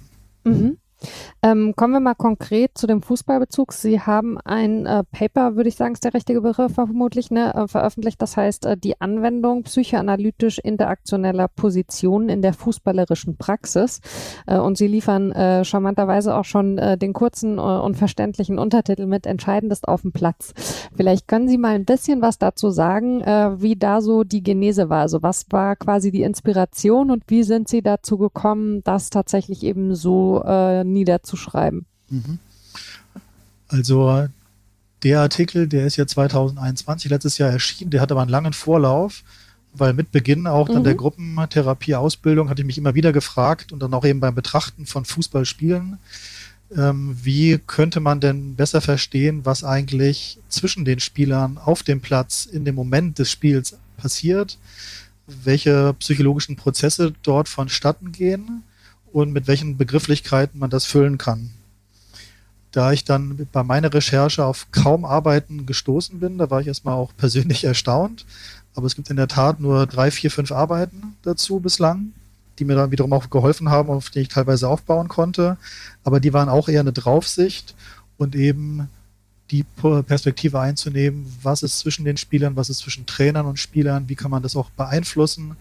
Mhm. 0.43 0.77
Ähm, 1.41 1.73
kommen 1.75 1.93
wir 1.93 1.99
mal 1.99 2.15
konkret 2.15 2.77
zu 2.77 2.87
dem 2.87 3.01
Fußballbezug. 3.01 3.73
Sie 3.73 3.99
haben 3.99 4.37
ein 4.39 4.85
äh, 4.85 5.03
Paper, 5.11 5.55
würde 5.55 5.69
ich 5.69 5.75
sagen, 5.75 5.93
ist 5.93 6.03
der 6.03 6.13
richtige 6.13 6.41
Begriff 6.41 6.73
vermutlich, 6.73 7.31
ne, 7.31 7.53
äh, 7.53 7.67
veröffentlicht. 7.67 8.21
Das 8.21 8.37
heißt, 8.37 8.65
äh, 8.65 8.77
die 8.77 8.99
Anwendung 9.01 9.63
psychoanalytisch 9.63 10.59
interaktioneller 10.59 11.47
Positionen 11.47 12.29
in 12.29 12.41
der 12.41 12.53
fußballerischen 12.53 13.37
Praxis. 13.37 14.01
Äh, 14.47 14.57
und 14.57 14.77
Sie 14.77 14.87
liefern 14.87 15.31
äh, 15.31 15.65
charmanterweise 15.65 16.35
auch 16.35 16.45
schon 16.45 16.77
äh, 16.77 16.97
den 16.97 17.13
kurzen 17.13 17.59
und 17.59 17.95
verständlichen 17.95 18.57
Untertitel 18.57 19.05
mit 19.05 19.25
Entscheidend 19.25 19.71
ist 19.71 19.87
auf 19.87 20.01
dem 20.01 20.11
Platz. 20.11 20.53
Vielleicht 20.95 21.27
können 21.27 21.47
Sie 21.47 21.57
mal 21.57 21.75
ein 21.75 21.85
bisschen 21.85 22.21
was 22.21 22.37
dazu 22.37 22.69
sagen, 22.69 23.21
wie 23.59 23.75
da 23.75 24.01
so 24.01 24.23
die 24.23 24.43
Genese 24.43 24.89
war. 24.89 25.01
Also 25.01 25.21
was 25.21 25.45
war 25.51 25.75
quasi 25.75 26.11
die 26.11 26.23
Inspiration 26.23 27.11
und 27.11 27.23
wie 27.27 27.43
sind 27.43 27.67
Sie 27.67 27.81
dazu 27.81 28.17
gekommen, 28.17 28.81
das 28.83 29.09
tatsächlich 29.09 29.63
eben 29.63 29.95
so 29.95 30.41
niederzuschreiben. 30.93 31.85
Mhm. 32.09 32.39
Also 33.67 34.27
der 35.03 35.19
Artikel, 35.19 35.67
der 35.67 35.85
ist 35.85 35.97
ja 35.97 36.07
2021, 36.07 37.11
letztes 37.11 37.37
Jahr 37.37 37.49
erschienen, 37.49 37.91
der 37.91 38.01
hat 38.01 38.11
aber 38.11 38.21
einen 38.21 38.31
langen 38.31 38.53
Vorlauf. 38.53 39.23
weil 39.75 39.93
mit 39.93 40.11
Beginn 40.11 40.45
auch 40.45 40.67
dann 40.67 40.79
mhm. 40.79 40.83
der 40.83 40.93
Gruppentherapieausbildung 40.93 42.47
hatte 42.47 42.61
ich 42.61 42.67
mich 42.67 42.77
immer 42.77 42.93
wieder 42.93 43.11
gefragt 43.11 43.71
und 43.71 43.79
dann 43.79 43.93
auch 43.95 44.05
eben 44.05 44.19
beim 44.19 44.35
Betrachten 44.35 44.85
von 44.85 45.03
Fußballspielen, 45.03 45.97
ähm, 46.77 47.17
wie 47.23 47.57
könnte 47.57 47.99
man 47.99 48.19
denn 48.19 48.55
besser 48.55 48.81
verstehen, 48.81 49.45
was 49.45 49.63
eigentlich 49.63 50.37
zwischen 50.47 50.85
den 50.85 50.99
Spielern 50.99 51.57
auf 51.57 51.81
dem 51.81 52.01
Platz 52.01 52.45
in 52.45 52.65
dem 52.65 52.75
Moment 52.75 53.17
des 53.17 53.31
Spiels 53.31 53.75
passiert, 53.97 54.59
welche 55.25 55.95
psychologischen 55.95 56.55
Prozesse 56.55 57.13
dort 57.23 57.49
vonstatten 57.49 58.11
gehen 58.11 58.61
und 59.13 59.31
mit 59.31 59.47
welchen 59.47 59.77
Begrifflichkeiten 59.77 60.59
man 60.59 60.69
das 60.69 60.85
füllen 60.85 61.17
kann. 61.17 61.51
Da 62.71 62.91
ich 62.91 63.05
dann 63.05 63.47
bei 63.51 63.63
meiner 63.63 63.93
Recherche 63.93 64.43
auf 64.43 64.71
kaum 64.71 65.05
Arbeiten 65.05 65.67
gestoßen 65.67 66.19
bin, 66.19 66.39
da 66.39 66.49
war 66.49 66.59
ich 66.59 66.67
erstmal 66.67 66.95
auch 66.95 67.15
persönlich 67.15 67.63
erstaunt, 67.63 68.25
aber 68.75 68.87
es 68.87 68.95
gibt 68.95 69.09
in 69.09 69.15
der 69.15 69.27
Tat 69.27 69.59
nur 69.59 69.85
drei, 69.85 70.09
vier, 70.09 70.31
fünf 70.31 70.51
Arbeiten 70.51 71.15
dazu 71.21 71.59
bislang, 71.59 72.11
die 72.57 72.65
mir 72.65 72.75
dann 72.75 72.91
wiederum 72.91 73.13
auch 73.13 73.29
geholfen 73.29 73.69
haben, 73.69 73.89
auf 73.89 74.09
die 74.09 74.21
ich 74.21 74.27
teilweise 74.27 74.67
aufbauen 74.67 75.07
konnte. 75.07 75.57
Aber 76.03 76.19
die 76.19 76.33
waren 76.33 76.49
auch 76.49 76.67
eher 76.67 76.79
eine 76.79 76.93
Draufsicht 76.93 77.75
und 78.17 78.35
eben 78.35 78.89
die 79.51 79.63
Perspektive 79.63 80.59
einzunehmen, 80.59 81.31
was 81.43 81.61
ist 81.61 81.79
zwischen 81.79 82.05
den 82.05 82.17
Spielern, 82.17 82.55
was 82.55 82.69
ist 82.69 82.79
zwischen 82.79 83.05
Trainern 83.05 83.45
und 83.45 83.59
Spielern, 83.59 84.09
wie 84.09 84.15
kann 84.15 84.31
man 84.31 84.41
das 84.41 84.55
auch 84.55 84.71
beeinflussen. 84.71 85.55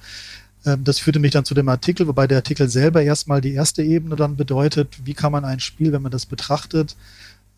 Ähm, 0.65 0.85
das 0.85 0.99
führte 0.99 1.19
mich 1.19 1.33
dann 1.33 1.45
zu 1.45 1.55
dem 1.55 1.69
Artikel, 1.69 2.07
wobei 2.07 2.27
der 2.27 2.39
Artikel 2.39 2.69
selber 2.69 3.03
erstmal 3.03 3.41
die 3.41 3.53
erste 3.53 3.83
Ebene 3.83 4.17
dann 4.17 4.37
bedeutet, 4.37 4.89
wie 5.05 5.15
kann 5.15 5.33
man 5.33 5.45
ein 5.45 5.61
Spiel, 5.61 5.93
wenn 5.93 6.03
man 6.03 6.13
das 6.13 6.27
betrachtet, 6.27 6.97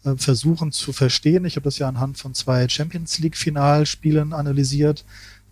äh, 0.04 0.14
versuchen 0.16 0.72
zu 0.72 0.92
verstehen. 0.92 1.44
Ich 1.44 1.56
habe 1.56 1.64
das 1.64 1.78
ja 1.78 1.88
anhand 1.88 2.18
von 2.18 2.34
zwei 2.34 2.68
Champions 2.68 3.18
League 3.18 3.36
Finalspielen 3.36 4.32
analysiert 4.32 5.04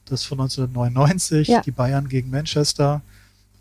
das 0.07 0.25
von 0.25 0.41
1999, 0.41 1.49
ja. 1.49 1.61
die 1.61 1.71
Bayern 1.71 2.09
gegen 2.09 2.31
Manchester 2.31 3.03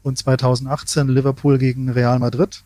und 0.04 0.18
2018 0.18 1.08
Liverpool 1.08 1.58
gegen 1.58 1.90
Real 1.90 2.20
Madrid. 2.20 2.64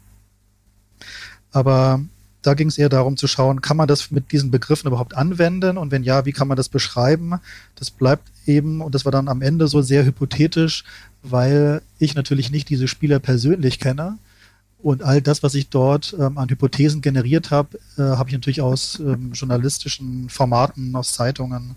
Aber 1.51 2.01
da 2.45 2.53
ging 2.53 2.67
es 2.67 2.77
eher 2.77 2.89
darum 2.89 3.17
zu 3.17 3.27
schauen, 3.27 3.61
kann 3.61 3.77
man 3.77 3.87
das 3.87 4.11
mit 4.11 4.31
diesen 4.31 4.51
Begriffen 4.51 4.87
überhaupt 4.87 5.15
anwenden 5.15 5.77
und 5.77 5.91
wenn 5.91 6.03
ja, 6.03 6.25
wie 6.25 6.31
kann 6.31 6.47
man 6.47 6.57
das 6.57 6.69
beschreiben? 6.69 7.39
Das 7.75 7.91
bleibt 7.91 8.29
eben, 8.45 8.81
und 8.81 8.93
das 8.93 9.05
war 9.05 9.11
dann 9.11 9.27
am 9.27 9.41
Ende 9.41 9.67
so 9.67 9.81
sehr 9.81 10.05
hypothetisch, 10.05 10.83
weil 11.23 11.81
ich 11.97 12.15
natürlich 12.15 12.51
nicht 12.51 12.69
diese 12.69 12.87
Spieler 12.87 13.19
persönlich 13.19 13.79
kenne. 13.79 14.17
Und 14.81 15.01
all 15.01 15.21
das, 15.21 15.41
was 15.41 15.55
ich 15.55 15.69
dort 15.69 16.15
ähm, 16.19 16.37
an 16.37 16.49
Hypothesen 16.49 17.01
generiert 17.01 17.49
habe, 17.49 17.79
äh, 17.97 18.01
habe 18.01 18.29
ich 18.29 18.35
natürlich 18.35 18.61
aus 18.61 18.99
ähm, 18.99 19.31
journalistischen 19.33 20.29
Formaten, 20.29 20.95
aus 20.95 21.13
Zeitungen 21.13 21.75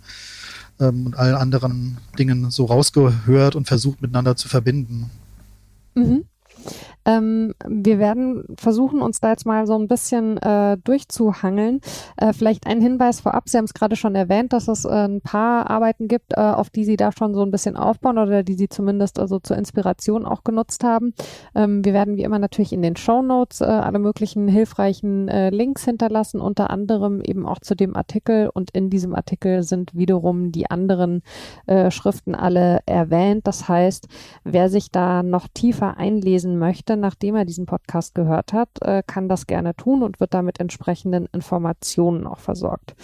ähm, 0.79 1.07
und 1.07 1.17
allen 1.17 1.35
anderen 1.35 1.97
Dingen 2.19 2.51
so 2.51 2.67
rausgehört 2.67 3.57
und 3.57 3.67
versucht 3.67 4.03
miteinander 4.03 4.37
zu 4.37 4.49
verbinden. 4.49 5.11
Mhm. 5.95 6.25
Ähm, 7.09 7.55
wir 7.67 7.99
werden 7.99 8.45
versuchen, 8.57 9.01
uns 9.01 9.21
da 9.21 9.31
jetzt 9.31 9.47
mal 9.47 9.67
so 9.67 9.75
ein 9.75 9.89
bisschen 9.89 10.37
äh, 10.37 10.77
durchzuhangeln. 10.77 11.81
Äh, 12.19 12.35
vielleicht 12.35 12.67
ein 12.67 12.83
Hinweis 12.83 13.21
vorab. 13.21 13.49
Sie 13.49 13.57
haben 13.57 13.65
es 13.65 13.73
gerade 13.73 13.97
schon 13.97 14.15
erwähnt, 14.15 14.53
dass 14.53 14.69
es 14.69 14.85
äh, 14.85 14.91
ein 14.91 15.23
paar 15.23 15.71
Arbeiten 15.71 16.07
gibt, 16.07 16.35
äh, 16.37 16.41
auf 16.41 16.69
die 16.69 16.85
Sie 16.85 16.97
da 16.97 17.11
schon 17.11 17.35
so 17.35 17.43
ein 17.43 17.51
bisschen 17.51 17.77
aufbauen 17.77 18.19
oder 18.19 18.43
die 18.43 18.55
Sie 18.55 18.69
zumindest 18.69 19.19
also 19.19 19.39
zur 19.39 19.57
Inspiration 19.57 20.27
auch 20.27 20.45
genutzt 20.45 20.85
haben. 20.85 21.15
Ähm, 21.55 21.83
wir 21.83 21.95
werden 21.95 22.17
wie 22.17 22.25
immer 22.25 22.39
natürlich 22.39 22.75
in 22.75 22.83
den 22.83 22.97
Show 22.97 23.23
Notes 23.23 23.63
äh, 23.63 23.65
alle 23.65 23.99
möglichen 23.99 24.47
hilfreichen 24.49 25.29
Links 25.29 25.85
hinterlassen, 25.85 26.41
unter 26.41 26.71
anderem 26.71 27.21
eben 27.23 27.47
auch 27.47 27.61
zu 27.61 27.75
dem 27.75 27.97
Artikel. 27.97 28.51
Und 28.53 28.71
in 28.73 28.91
diesem 28.91 29.15
Artikel 29.15 29.63
sind 29.63 29.95
wiederum 29.95 30.53
die 30.53 30.71
anderen 30.71 31.23
Schriften 31.91 32.35
alle 32.35 32.81
erwähnt. 32.87 33.47
Das 33.47 33.69
heißt, 33.69 34.09
wer 34.45 34.69
sich 34.69 34.91
da 34.91 35.23
noch 35.23 35.49
tiefer 35.53 35.97
einlesen 35.97 36.59
möchte, 36.59 36.98
nachdem 37.01 37.37
er 37.37 37.45
diesen 37.45 37.67
Podcast 37.67 38.15
gehört 38.15 38.53
hat, 38.53 38.69
äh, 38.81 39.03
kann 39.07 39.29
das 39.29 39.47
gerne 39.47 39.75
tun 39.75 40.03
und 40.03 40.21
wird 40.21 40.35
damit 40.35 40.61
entsprechenden 40.61 41.27
Informationen 41.33 42.27
auch 42.27 42.39
versorgt. 42.39 42.95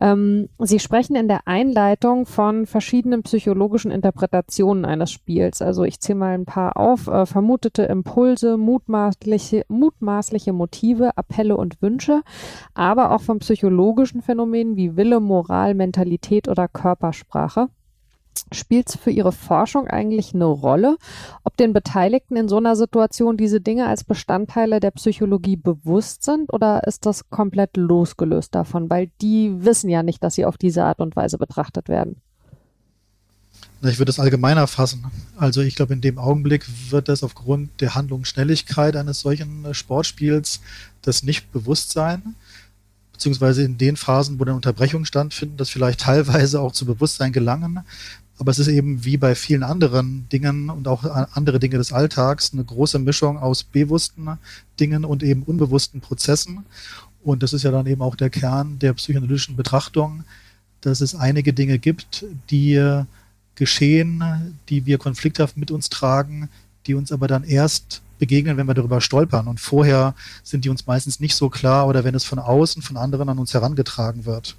Ähm, 0.00 0.48
Sie 0.58 0.78
sprechen 0.78 1.16
in 1.16 1.28
der 1.28 1.46
Einleitung 1.46 2.26
von 2.26 2.66
verschiedenen 2.66 3.22
psychologischen 3.22 3.90
Interpretationen 3.90 4.84
eines 4.84 5.10
Spiels. 5.10 5.62
Also 5.62 5.84
ich 5.84 6.00
zähle 6.00 6.18
mal 6.18 6.34
ein 6.34 6.46
paar 6.46 6.76
auf. 6.76 7.06
Äh, 7.06 7.26
vermutete 7.26 7.82
Impulse, 7.84 8.56
mutmaßliche, 8.56 9.64
mutmaßliche 9.68 10.52
Motive, 10.52 11.16
Appelle 11.16 11.56
und 11.56 11.80
Wünsche, 11.82 12.22
aber 12.74 13.12
auch 13.12 13.20
von 13.20 13.38
psychologischen 13.38 14.22
Phänomenen 14.22 14.76
wie 14.76 14.96
Wille, 14.96 15.20
Moral, 15.20 15.74
Mentalität 15.74 16.48
oder 16.48 16.68
Körpersprache 16.68 17.68
spielt 18.52 18.88
es 18.88 18.96
für 18.96 19.10
Ihre 19.10 19.32
Forschung 19.32 19.86
eigentlich 19.86 20.34
eine 20.34 20.44
Rolle, 20.44 20.96
ob 21.44 21.56
den 21.56 21.72
Beteiligten 21.72 22.36
in 22.36 22.48
so 22.48 22.56
einer 22.56 22.76
Situation 22.76 23.36
diese 23.36 23.60
Dinge 23.60 23.86
als 23.86 24.04
Bestandteile 24.04 24.80
der 24.80 24.90
Psychologie 24.92 25.56
bewusst 25.56 26.24
sind 26.24 26.52
oder 26.52 26.86
ist 26.86 27.06
das 27.06 27.30
komplett 27.30 27.76
losgelöst 27.76 28.54
davon, 28.54 28.90
weil 28.90 29.10
die 29.20 29.64
wissen 29.64 29.88
ja 29.88 30.02
nicht, 30.02 30.22
dass 30.22 30.34
sie 30.34 30.44
auf 30.44 30.58
diese 30.58 30.84
Art 30.84 31.00
und 31.00 31.16
Weise 31.16 31.38
betrachtet 31.38 31.88
werden? 31.88 32.16
Ich 33.82 33.98
würde 33.98 34.10
es 34.10 34.20
allgemeiner 34.20 34.66
fassen. 34.66 35.06
Also 35.38 35.62
ich 35.62 35.74
glaube, 35.74 35.94
in 35.94 36.02
dem 36.02 36.18
Augenblick 36.18 36.66
wird 36.90 37.08
das 37.08 37.22
aufgrund 37.22 37.80
der 37.80 37.94
Handlungsschnelligkeit 37.94 38.94
eines 38.94 39.20
solchen 39.20 39.72
Sportspiels 39.72 40.60
das 41.00 41.22
nicht 41.22 41.50
bewusst 41.50 41.92
sein 41.92 42.34
beziehungsweise 43.20 43.62
in 43.64 43.76
den 43.76 43.98
Phasen, 43.98 44.40
wo 44.40 44.46
dann 44.46 44.56
Unterbrechungen 44.56 45.04
stattfinden, 45.04 45.58
das 45.58 45.68
vielleicht 45.68 46.00
teilweise 46.08 46.60
auch 46.60 46.72
zu 46.72 46.86
Bewusstsein 46.86 47.32
gelangen. 47.32 47.80
Aber 48.40 48.50
es 48.50 48.58
ist 48.58 48.68
eben 48.68 49.04
wie 49.04 49.18
bei 49.18 49.34
vielen 49.34 49.62
anderen 49.62 50.26
Dingen 50.30 50.70
und 50.70 50.88
auch 50.88 51.04
andere 51.04 51.60
Dinge 51.60 51.76
des 51.76 51.92
Alltags 51.92 52.54
eine 52.54 52.64
große 52.64 52.98
Mischung 52.98 53.38
aus 53.38 53.64
bewussten 53.64 54.38
Dingen 54.80 55.04
und 55.04 55.22
eben 55.22 55.42
unbewussten 55.42 56.00
Prozessen. 56.00 56.64
Und 57.22 57.42
das 57.42 57.52
ist 57.52 57.64
ja 57.64 57.70
dann 57.70 57.86
eben 57.86 58.00
auch 58.00 58.16
der 58.16 58.30
Kern 58.30 58.78
der 58.78 58.94
psychoanalytischen 58.94 59.56
Betrachtung, 59.56 60.24
dass 60.80 61.02
es 61.02 61.14
einige 61.14 61.52
Dinge 61.52 61.78
gibt, 61.78 62.24
die 62.48 63.02
geschehen, 63.56 64.56
die 64.70 64.86
wir 64.86 64.96
konflikthaft 64.96 65.58
mit 65.58 65.70
uns 65.70 65.90
tragen, 65.90 66.48
die 66.86 66.94
uns 66.94 67.12
aber 67.12 67.28
dann 67.28 67.44
erst 67.44 68.00
begegnen, 68.18 68.56
wenn 68.56 68.66
wir 68.66 68.72
darüber 68.72 69.02
stolpern. 69.02 69.48
Und 69.48 69.60
vorher 69.60 70.14
sind 70.44 70.64
die 70.64 70.70
uns 70.70 70.86
meistens 70.86 71.20
nicht 71.20 71.34
so 71.34 71.50
klar 71.50 71.86
oder 71.86 72.04
wenn 72.04 72.14
es 72.14 72.24
von 72.24 72.38
außen, 72.38 72.80
von 72.80 72.96
anderen 72.96 73.28
an 73.28 73.38
uns 73.38 73.52
herangetragen 73.52 74.24
wird. 74.24 74.56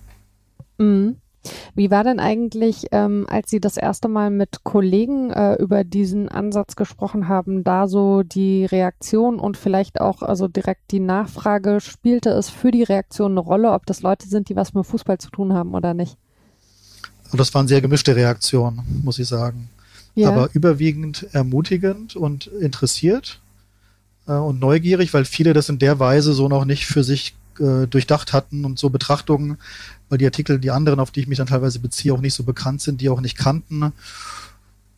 Mhm. 0.77 1.15
Wie 1.73 1.89
war 1.89 2.03
denn 2.03 2.19
eigentlich, 2.19 2.87
ähm, 2.91 3.25
als 3.29 3.49
Sie 3.49 3.59
das 3.59 3.77
erste 3.77 4.07
Mal 4.07 4.29
mit 4.29 4.63
Kollegen 4.63 5.31
äh, 5.31 5.55
über 5.55 5.83
diesen 5.83 6.29
Ansatz 6.29 6.75
gesprochen 6.75 7.27
haben, 7.27 7.63
da 7.63 7.87
so 7.87 8.23
die 8.23 8.65
Reaktion 8.65 9.39
und 9.39 9.57
vielleicht 9.57 10.01
auch 10.01 10.21
also 10.21 10.47
direkt 10.47 10.91
die 10.91 10.99
Nachfrage, 10.99 11.79
spielte 11.79 12.29
es 12.29 12.49
für 12.49 12.71
die 12.71 12.83
Reaktion 12.83 13.31
eine 13.31 13.39
Rolle, 13.39 13.71
ob 13.71 13.85
das 13.85 14.01
Leute 14.01 14.27
sind, 14.27 14.49
die 14.49 14.55
was 14.55 14.73
mit 14.73 14.85
Fußball 14.85 15.17
zu 15.17 15.29
tun 15.29 15.53
haben 15.53 15.73
oder 15.73 15.93
nicht? 15.93 16.17
Und 17.31 17.39
das 17.39 17.53
waren 17.53 17.67
sehr 17.67 17.81
gemischte 17.81 18.15
Reaktionen, 18.15 18.81
muss 19.03 19.19
ich 19.19 19.27
sagen. 19.27 19.69
Ja. 20.13 20.29
Aber 20.29 20.49
überwiegend 20.53 21.27
ermutigend 21.31 22.15
und 22.15 22.47
interessiert 22.47 23.39
äh, 24.27 24.33
und 24.33 24.59
neugierig, 24.59 25.13
weil 25.13 25.25
viele 25.25 25.53
das 25.53 25.69
in 25.69 25.79
der 25.79 25.99
Weise 25.99 26.33
so 26.33 26.49
noch 26.49 26.65
nicht 26.65 26.85
für 26.85 27.03
sich 27.03 27.33
äh, 27.61 27.87
durchdacht 27.87 28.33
hatten 28.33 28.65
und 28.65 28.79
so 28.79 28.89
Betrachtungen 28.89 29.57
weil 30.11 30.17
die 30.17 30.25
Artikel, 30.25 30.59
die 30.59 30.71
anderen, 30.71 30.99
auf 30.99 31.11
die 31.11 31.21
ich 31.21 31.27
mich 31.27 31.37
dann 31.37 31.47
teilweise 31.47 31.79
beziehe, 31.79 32.13
auch 32.13 32.19
nicht 32.19 32.33
so 32.33 32.43
bekannt 32.43 32.81
sind, 32.81 32.99
die 32.99 33.07
auch 33.07 33.21
nicht 33.21 33.37
kannten. 33.37 33.93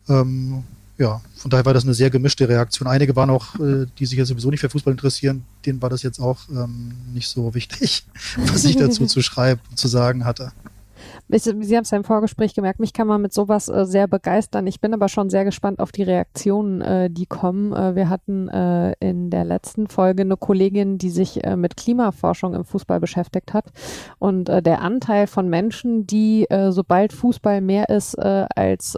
Ähm, 0.08 0.64
ja, 0.98 1.22
von 1.36 1.52
daher 1.52 1.64
war 1.64 1.72
das 1.72 1.84
eine 1.84 1.94
sehr 1.94 2.10
gemischte 2.10 2.48
Reaktion. 2.48 2.88
Einige 2.88 3.14
waren 3.14 3.30
auch, 3.30 3.54
äh, 3.60 3.86
die 3.96 4.06
sich 4.06 4.18
ja 4.18 4.24
sowieso 4.24 4.50
nicht 4.50 4.58
für 4.58 4.70
Fußball 4.70 4.92
interessieren, 4.92 5.44
denen 5.64 5.80
war 5.80 5.88
das 5.88 6.02
jetzt 6.02 6.18
auch 6.18 6.40
ähm, 6.50 6.94
nicht 7.12 7.28
so 7.28 7.54
wichtig, 7.54 8.04
was 8.36 8.64
ich 8.64 8.76
dazu 8.76 9.06
zu 9.06 9.22
schreiben 9.22 9.60
und 9.70 9.78
zu 9.78 9.86
sagen 9.86 10.24
hatte. 10.24 10.50
Sie 11.28 11.50
haben 11.50 11.60
es 11.60 11.90
ja 11.90 11.96
im 11.96 12.04
Vorgespräch 12.04 12.54
gemerkt, 12.54 12.80
mich 12.80 12.92
kann 12.92 13.06
man 13.06 13.22
mit 13.22 13.32
sowas 13.32 13.70
äh, 13.70 13.86
sehr 13.86 14.06
begeistern. 14.06 14.66
Ich 14.66 14.80
bin 14.80 14.92
aber 14.92 15.08
schon 15.08 15.30
sehr 15.30 15.44
gespannt 15.44 15.80
auf 15.80 15.90
die 15.90 16.02
Reaktionen, 16.02 16.82
äh, 16.82 17.10
die 17.10 17.24
kommen. 17.24 17.72
Äh, 17.72 17.94
wir 17.94 18.10
hatten 18.10 18.48
äh, 18.48 18.92
in 19.00 19.30
der 19.30 19.44
letzten 19.44 19.86
Folge 19.86 20.22
eine 20.22 20.36
Kollegin, 20.36 20.98
die 20.98 21.08
sich 21.08 21.42
äh, 21.42 21.56
mit 21.56 21.78
Klimaforschung 21.78 22.54
im 22.54 22.64
Fußball 22.66 23.00
beschäftigt 23.00 23.54
hat. 23.54 23.72
Und 24.18 24.50
äh, 24.50 24.62
der 24.62 24.82
Anteil 24.82 25.26
von 25.26 25.48
Menschen, 25.48 26.06
die 26.06 26.46
sobald 26.70 27.12
Fußball 27.12 27.60
mehr 27.60 27.88
ist 27.88 28.18
als 28.18 28.96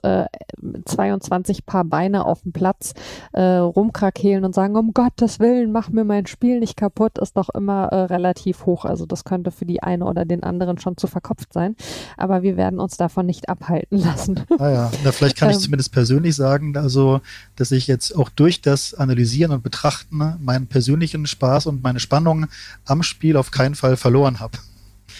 22 0.85 1.67
Paar 1.67 1.85
Beine 1.85 2.25
auf 2.25 2.43
dem 2.43 2.53
Platz, 2.53 2.95
rumkrakehlen 3.37 4.45
und 4.45 4.55
sagen, 4.55 4.77
um 4.77 4.93
Gottes 4.93 5.41
Willen, 5.41 5.73
mach 5.73 5.91
mir 5.91 6.05
mein 6.05 6.27
Spiel 6.27 6.61
nicht 6.61 6.77
kaputt, 6.77 7.19
ist 7.19 7.37
doch 7.37 7.49
immer 7.51 7.91
relativ 8.11 8.67
hoch. 8.67 8.85
Also 8.85 9.07
das 9.07 9.25
könnte 9.25 9.51
für 9.51 9.67
die 9.67 9.83
eine 9.83 10.07
oder 10.07 10.25
den 10.25 10.43
anderen 10.43 10.79
schon 10.79 10.97
zu 10.97 11.07
verkopft 11.07 11.53
sein 11.53 11.77
aber 12.17 12.43
wir 12.43 12.57
werden 12.57 12.81
uns 12.81 12.97
davon 12.97 13.27
nicht 13.27 13.49
abhalten 13.49 13.99
lassen. 13.99 14.41
Ah 14.59 14.71
ja, 14.71 14.93
Na, 15.05 15.13
vielleicht 15.13 15.37
kann 15.37 15.51
ich 15.51 15.57
ähm. 15.57 15.63
zumindest 15.63 15.93
persönlich 15.93 16.35
sagen, 16.35 16.77
also, 16.77 17.21
dass 17.57 17.71
ich 17.73 17.87
jetzt 17.87 18.17
auch 18.17 18.29
durch 18.29 18.61
das 18.61 18.95
Analysieren 18.95 19.53
und 19.53 19.63
Betrachten 19.63 20.37
meinen 20.41 20.67
persönlichen 20.67 21.27
Spaß 21.27 21.67
und 21.67 21.83
meine 21.83 22.01
Spannung 22.01 22.47
am 22.85 23.03
Spiel 23.03 23.37
auf 23.37 23.51
keinen 23.51 23.75
Fall 23.75 23.97
verloren 23.97 24.41
habe. 24.41 24.59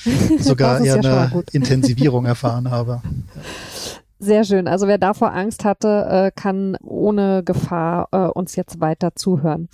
Sogar 0.39 0.81
eher 0.81 1.01
ja 1.01 1.23
eine 1.25 1.45
Intensivierung 1.53 2.27
erfahren 2.27 2.71
habe. 2.71 3.03
Sehr 4.19 4.45
schön. 4.45 4.67
Also 4.67 4.87
wer 4.87 4.99
davor 4.99 5.33
Angst 5.33 5.65
hatte, 5.65 6.07
äh, 6.11 6.31
kann 6.35 6.77
ohne 6.83 7.43
Gefahr 7.45 8.09
äh, 8.13 8.19
uns 8.29 8.57
jetzt 8.57 8.81
weiter 8.81 9.15
zuhören. 9.15 9.69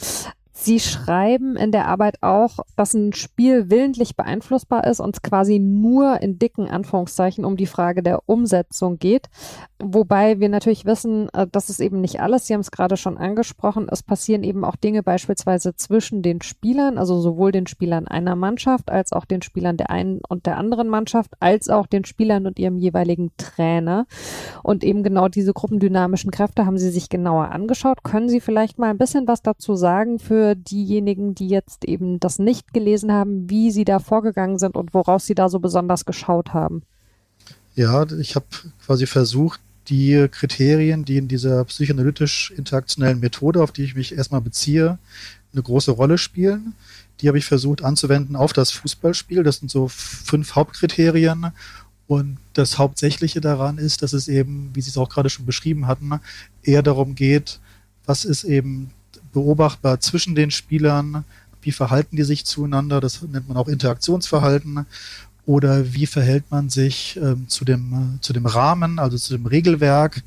Sie 0.63 0.79
schreiben 0.79 1.57
in 1.57 1.73
der 1.73 1.89
Arbeit 1.89 2.23
auch, 2.23 2.61
dass 2.77 2.95
ein 2.95 3.13
Spiel 3.13 3.69
willentlich 3.69 4.15
beeinflussbar 4.15 4.87
ist 4.87 5.01
und 5.01 5.17
es 5.17 5.23
quasi 5.23 5.59
nur 5.59 6.23
in 6.23 6.39
dicken 6.39 6.69
Anführungszeichen 6.69 7.45
um 7.45 7.57
die 7.57 7.67
Frage 7.67 8.05
der 8.05 8.21
Umsetzung 8.27 9.01
geht. 9.01 9.29
Wobei 9.83 10.39
wir 10.39 10.49
natürlich 10.49 10.85
wissen, 10.85 11.29
äh, 11.33 11.49
das 11.51 11.69
ist 11.69 11.81
eben 11.81 12.01
nicht 12.01 12.21
alles. 12.21 12.47
Sie 12.47 12.55
haben 12.55 12.61
es 12.61 12.71
gerade 12.71 12.97
schon 12.97 13.19
angesprochen. 13.19 13.89
Es 13.91 14.05
passieren 14.05 14.45
eben 14.45 14.65
auch 14.65 14.77
Dinge 14.77 15.03
beispielsweise 15.03 15.75
zwischen 15.75 16.23
den 16.23 16.41
Spielern, 16.43 16.97
also 16.97 17.21
sowohl 17.21 17.51
den 17.51 17.67
Spielern 17.67 18.07
einer 18.07 18.37
Mannschaft 18.37 18.93
als 18.93 19.13
auch 19.13 19.25
den 19.25 19.43
Spielern 19.43 19.77
der 19.77 19.91
einen 19.91 20.21
und 20.29 20.47
der 20.47 20.59
anderen 20.59 20.89
Mannschaft, 20.89 21.33
als 21.41 21.69
auch 21.71 21.89
den 21.89 22.05
Spielern 22.05 22.47
und 22.47 22.61
ihrem 22.61 22.79
jeweiligen 22.79 23.33
Trainer. 23.37 24.07
Und 24.63 24.85
eben 24.85 25.03
genau 25.03 25.27
diese 25.27 25.53
gruppendynamischen 25.53 26.31
Kräfte 26.31 26.67
haben 26.67 26.79
Sie 26.79 26.91
sich 26.91 27.09
genauer 27.09 27.51
angeschaut. 27.51 28.05
Können 28.05 28.29
Sie 28.29 28.41
vielleicht 28.41 28.79
mal 28.79 28.91
ein 28.91 28.99
bisschen 28.99 29.27
was 29.27 29.43
dazu 29.43 29.75
sagen 29.75 30.21
für 30.21 30.52
diejenigen, 30.55 31.35
die 31.35 31.49
jetzt 31.49 31.85
eben 31.85 32.21
das 32.21 32.39
nicht 32.39 32.73
gelesen 32.73 33.13
haben, 33.13 33.49
wie 33.51 33.71
Sie 33.71 33.85
da 33.85 33.99
vorgegangen 33.99 34.59
sind 34.59 34.77
und 34.77 34.95
woraus 34.95 35.27
Sie 35.27 35.35
da 35.35 35.49
so 35.49 35.59
besonders 35.59 36.05
geschaut 36.05 36.53
haben? 36.53 36.83
Ja, 37.75 38.05
ich 38.13 38.35
habe 38.35 38.47
quasi 38.85 39.07
versucht, 39.07 39.61
die 39.89 40.29
Kriterien, 40.31 41.05
die 41.05 41.17
in 41.17 41.29
dieser 41.29 41.65
psychoanalytisch-interaktionellen 41.65 43.21
Methode, 43.21 43.63
auf 43.63 43.73
die 43.73 43.85
ich 43.85 43.95
mich 43.95 44.17
erstmal 44.17 44.41
beziehe, 44.41 44.99
eine 45.53 45.63
große 45.63 45.91
Rolle 45.91 46.19
spielen. 46.19 46.75
Die 47.21 47.29
habe 47.29 47.39
ich 47.39 47.45
versucht 47.45 47.83
anzuwenden 47.83 48.37
auf 48.37 48.53
das 48.53 48.71
Fußballspiel. 48.71 49.43
Das 49.43 49.57
sind 49.57 49.71
so 49.71 49.89
fünf 49.89 50.55
Hauptkriterien. 50.55 51.53
Und 52.07 52.39
das 52.53 52.79
Hauptsächliche 52.79 53.41
daran 53.41 53.79
ist, 53.79 54.03
dass 54.03 54.13
es 54.13 54.29
eben, 54.29 54.71
wie 54.75 54.81
Sie 54.81 54.91
es 54.91 54.99
auch 54.99 55.09
gerade 55.09 55.31
schon 55.31 55.47
beschrieben 55.47 55.87
hatten, 55.87 56.21
eher 56.63 56.83
darum 56.83 57.15
geht, 57.15 57.61
was 58.05 58.25
ist 58.25 58.45
eben 58.45 58.91
beobachtbar 59.33 60.01
zwischen 60.01 60.35
den 60.35 60.51
Spielern, 60.51 61.25
wie 61.63 61.73
verhalten 61.73 62.17
die 62.17 62.25
sich 62.25 62.45
zueinander, 62.45 63.01
das 63.01 63.23
nennt 63.23 63.49
man 63.49 63.57
auch 63.57 63.69
Interaktionsverhalten 63.69 64.87
oder 65.45 65.93
wie 65.93 66.07
verhält 66.07 66.45
man 66.51 66.71
sich 66.71 67.19
ähm, 67.21 67.49
zu, 67.49 67.65
dem, 67.65 67.93
äh, 67.93 68.21
zu 68.21 68.33
dem 68.33 68.47
Rahmen, 68.47 68.99
also 68.99 69.17
zu 69.17 69.37
dem 69.37 69.47
Regelwerk, 69.47 70.23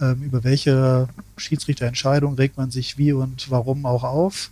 ähm, 0.00 0.22
über 0.22 0.44
welche 0.44 1.08
Schiedsrichterentscheidung 1.36 2.34
regt 2.34 2.56
man 2.56 2.70
sich 2.70 2.98
wie 2.98 3.12
und 3.12 3.50
warum 3.50 3.86
auch 3.86 4.04
auf. 4.04 4.50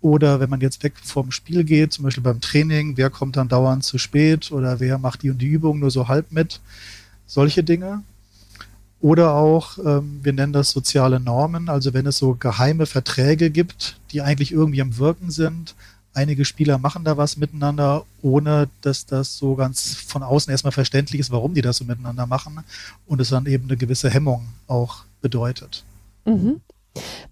Oder 0.00 0.38
wenn 0.38 0.50
man 0.50 0.60
jetzt 0.60 0.82
weg 0.82 0.94
vom 1.02 1.30
Spiel 1.30 1.64
geht, 1.64 1.92
zum 1.94 2.04
Beispiel 2.04 2.22
beim 2.22 2.40
Training, 2.40 2.96
wer 2.96 3.08
kommt 3.08 3.36
dann 3.36 3.48
dauernd 3.48 3.84
zu 3.84 3.96
spät 3.96 4.52
oder 4.52 4.78
wer 4.78 4.98
macht 4.98 5.22
die 5.22 5.30
und 5.30 5.38
die 5.38 5.46
Übung 5.46 5.78
nur 5.78 5.90
so 5.90 6.08
halb 6.08 6.30
mit. 6.30 6.60
Solche 7.26 7.64
Dinge. 7.64 8.02
Oder 9.04 9.34
auch, 9.34 9.76
ähm, 9.84 10.20
wir 10.22 10.32
nennen 10.32 10.54
das 10.54 10.70
soziale 10.70 11.20
Normen, 11.20 11.68
also 11.68 11.92
wenn 11.92 12.06
es 12.06 12.16
so 12.16 12.36
geheime 12.36 12.86
Verträge 12.86 13.50
gibt, 13.50 14.00
die 14.12 14.22
eigentlich 14.22 14.50
irgendwie 14.50 14.80
am 14.80 14.96
Wirken 14.96 15.30
sind, 15.30 15.74
einige 16.14 16.46
Spieler 16.46 16.78
machen 16.78 17.04
da 17.04 17.18
was 17.18 17.36
miteinander, 17.36 18.06
ohne 18.22 18.66
dass 18.80 19.04
das 19.04 19.36
so 19.36 19.56
ganz 19.56 19.94
von 19.94 20.22
außen 20.22 20.50
erstmal 20.50 20.72
verständlich 20.72 21.20
ist, 21.20 21.30
warum 21.30 21.52
die 21.52 21.60
das 21.60 21.76
so 21.76 21.84
miteinander 21.84 22.26
machen 22.26 22.60
und 23.04 23.20
es 23.20 23.28
dann 23.28 23.44
eben 23.44 23.64
eine 23.64 23.76
gewisse 23.76 24.08
Hemmung 24.08 24.46
auch 24.68 25.04
bedeutet. 25.20 25.84
Mhm. 26.24 26.62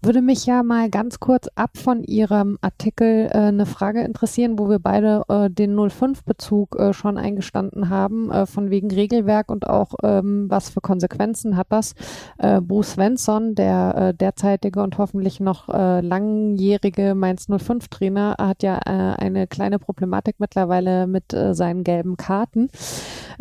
Würde 0.03 0.23
mich 0.23 0.47
ja 0.47 0.63
mal 0.63 0.91
ganz 0.91 1.21
kurz 1.21 1.49
ab 1.55 1.77
von 1.77 2.03
Ihrem 2.03 2.59
Artikel 2.61 3.29
äh, 3.33 3.39
eine 3.39 3.67
Frage 3.67 4.03
interessieren, 4.03 4.59
wo 4.59 4.69
wir 4.69 4.79
beide 4.79 5.23
äh, 5.29 5.49
den 5.49 5.77
05-Bezug 5.77 6.77
äh, 6.79 6.93
schon 6.93 7.19
eingestanden 7.19 7.89
haben, 7.89 8.31
äh, 8.31 8.47
von 8.47 8.71
wegen 8.71 8.91
Regelwerk 8.91 9.51
und 9.51 9.69
auch 9.69 9.95
ähm, 10.03 10.47
was 10.49 10.71
für 10.71 10.81
Konsequenzen 10.81 11.57
hat 11.57 11.69
das. 11.71 11.95
Äh, 12.39 12.61
Bruce 12.61 12.93
Svensson, 12.93 13.55
der 13.55 13.95
äh, 13.97 14.15
derzeitige 14.15 14.83
und 14.83 14.99
hoffentlich 14.99 15.41
noch 15.41 15.69
langjährige 15.69 17.15
Mainz 17.15 17.49
05-Trainer, 17.49 18.37
hat 18.39 18.63
ja 18.63 18.79
eine 18.79 19.47
kleine 19.47 19.79
Problematik 19.79 20.37
mittlerweile 20.39 21.07
mit 21.07 21.25
seinen 21.31 21.85
gelben 21.85 22.17
Karten. 22.17 22.69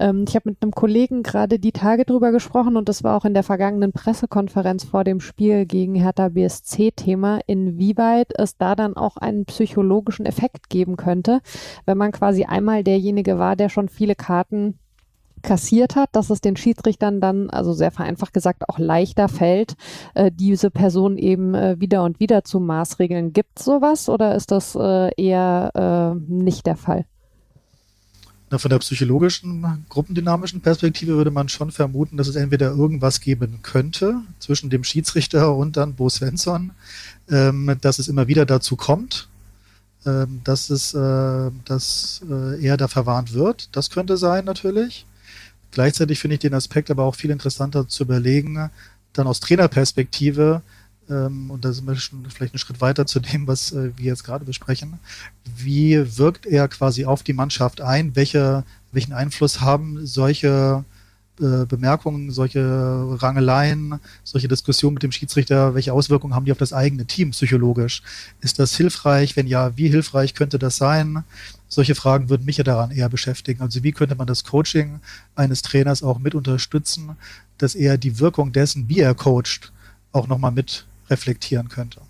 Ähm, 0.02 0.26
ich 0.28 0.36
habe 0.36 0.50
mit 0.50 0.62
einem 0.62 0.72
Kollegen 0.72 1.24
gerade 1.24 1.60
die 1.60 1.72
Tage 1.72 2.06
drüber 2.06 2.32
gesprochen 2.32 2.76
und 2.76 2.90
das 2.90 3.04
war 3.04 3.16
auch 3.16 3.26
in 3.26 3.34
der 3.34 3.44
vergangenen 3.44 3.94
Pressekonferenz 3.94 4.84
vor 4.84 5.04
dem 5.04 5.20
Spiel 5.20 5.66
gegen 5.66 5.96
Hertha 5.96 6.30
BSC-Thema, 6.30 7.40
inwieweit 7.46 8.34
es 8.36 8.58
da 8.58 8.76
dann 8.76 8.98
auch 8.98 9.18
einen 9.18 9.46
psychologischen 9.46 10.26
Effekt 10.26 10.70
geben 10.70 10.98
könnte, 10.98 11.42
wenn 11.86 11.98
man 11.98 12.12
quasi 12.12 12.46
einmal 12.46 12.84
derjenige 12.84 13.38
war, 13.38 13.56
der 13.56 13.70
schon 13.70 13.90
viele 13.90 14.16
Karten 14.16 14.80
kassiert 15.44 15.96
hat, 15.96 16.10
dass 16.14 16.30
es 16.30 16.42
den 16.42 16.56
Schiedsrichtern 16.56 17.20
dann, 17.20 17.50
also 17.50 17.74
sehr 17.74 17.92
vereinfacht 17.92 18.34
gesagt, 18.34 18.70
auch 18.70 18.80
leichter 18.80 19.28
fällt, 19.28 19.76
äh, 20.14 20.32
diese 20.34 20.72
Person 20.72 21.18
eben 21.18 21.54
äh, 21.54 21.80
wieder 21.80 22.04
und 22.04 22.20
wieder 22.20 22.44
zu 22.44 22.60
maßregeln. 22.60 23.34
Gibt 23.34 23.60
sowas 23.60 24.10
oder 24.10 24.36
ist 24.36 24.52
das 24.52 24.76
äh, 24.76 25.10
eher 25.16 25.72
äh, 25.74 26.32
nicht 26.32 26.66
der 26.66 26.76
Fall? 26.76 27.06
Von 28.58 28.70
der 28.70 28.80
psychologischen, 28.80 29.86
gruppendynamischen 29.88 30.60
Perspektive 30.60 31.14
würde 31.14 31.32
man 31.32 31.48
schon 31.48 31.72
vermuten, 31.72 32.18
dass 32.18 32.28
es 32.28 32.36
entweder 32.36 32.72
irgendwas 32.72 33.22
geben 33.22 33.60
könnte 33.64 34.18
zwischen 34.40 34.70
dem 34.70 34.84
Schiedsrichter 34.84 35.56
und 35.56 35.78
dann 35.78 35.96
Bo 35.96 36.10
Svensson, 36.10 36.72
ähm, 37.30 37.78
dass 37.80 37.98
es 37.98 38.10
immer 38.10 38.28
wieder 38.28 38.46
dazu 38.46 38.76
kommt, 38.76 39.30
ähm, 40.06 40.42
dass 40.44 40.70
es, 40.70 40.94
äh, 40.94 41.52
dass 41.64 42.22
äh, 42.30 42.62
er 42.62 42.76
da 42.76 42.90
verwarnt 42.90 43.34
wird. 43.34 43.70
Das 43.72 43.90
könnte 43.90 44.18
sein 44.18 44.44
natürlich. 44.44 45.06
Gleichzeitig 45.72 46.20
finde 46.20 46.34
ich 46.34 46.42
den 46.42 46.54
Aspekt 46.54 46.92
aber 46.92 47.04
auch 47.04 47.16
viel 47.16 47.30
interessanter 47.30 47.88
zu 47.88 48.04
überlegen, 48.04 48.70
dann 49.14 49.28
aus 49.28 49.40
Trainerperspektive, 49.40 50.62
und 51.16 51.60
da 51.62 51.74
sind 51.74 51.88
wir 51.88 51.96
schon 51.96 52.26
vielleicht 52.30 52.54
einen 52.54 52.60
Schritt 52.60 52.82
weiter 52.82 53.06
zu 53.06 53.20
dem, 53.20 53.48
was 53.48 53.72
äh, 53.72 53.92
wir 53.98 54.06
jetzt 54.06 54.24
gerade 54.24 54.46
besprechen. 54.46 55.00
Wie 55.58 56.18
wirkt 56.18 56.46
er 56.46 56.68
quasi 56.68 57.06
auf 57.06 57.24
die 57.24 57.34
Mannschaft 57.34 57.82
ein? 57.82 58.16
Welche, 58.16 58.64
welchen 58.92 59.14
Einfluss 59.14 59.62
haben 59.62 60.06
solche 60.06 60.86
äh, 61.40 61.66
Bemerkungen, 61.66 62.30
solche 62.32 62.62
Rangeleien, 63.20 64.00
solche 64.24 64.48
Diskussionen 64.48 64.96
mit 64.96 65.04
dem 65.04 65.12
Schiedsrichter, 65.12 65.74
welche 65.74 65.92
Auswirkungen 65.92 66.36
haben 66.36 66.46
die 66.46 66.52
auf 66.52 66.58
das 66.58 66.74
eigene 66.74 67.06
Team 67.06 67.32
psychologisch? 67.32 68.04
Ist 68.42 68.60
das 68.60 68.76
hilfreich? 68.76 69.36
Wenn 69.36 69.48
ja, 69.48 69.76
wie 69.76 69.88
hilfreich 69.88 70.36
könnte 70.36 70.60
das 70.60 70.78
sein? 70.78 71.24
Solche 71.68 71.96
Fragen 71.96 72.30
würden 72.30 72.46
mich 72.46 72.58
ja 72.58 72.64
daran 72.64 72.92
eher 72.92 73.10
beschäftigen. 73.10 73.62
Also 73.62 73.82
wie 73.82 73.92
könnte 73.92 74.16
man 74.16 74.28
das 74.28 74.44
Coaching 74.44 75.00
eines 75.36 75.62
Trainers 75.62 76.04
auch 76.04 76.20
mit 76.20 76.36
unterstützen, 76.36 77.16
dass 77.58 77.76
er 77.76 77.98
die 77.98 78.20
Wirkung 78.20 78.52
dessen, 78.52 78.88
wie 78.88 79.00
er 79.00 79.16
coacht, 79.16 79.72
auch 80.12 80.28
nochmal 80.28 80.52
mit 80.52 80.86
reflektieren 81.12 81.70
könnte. 81.70 82.02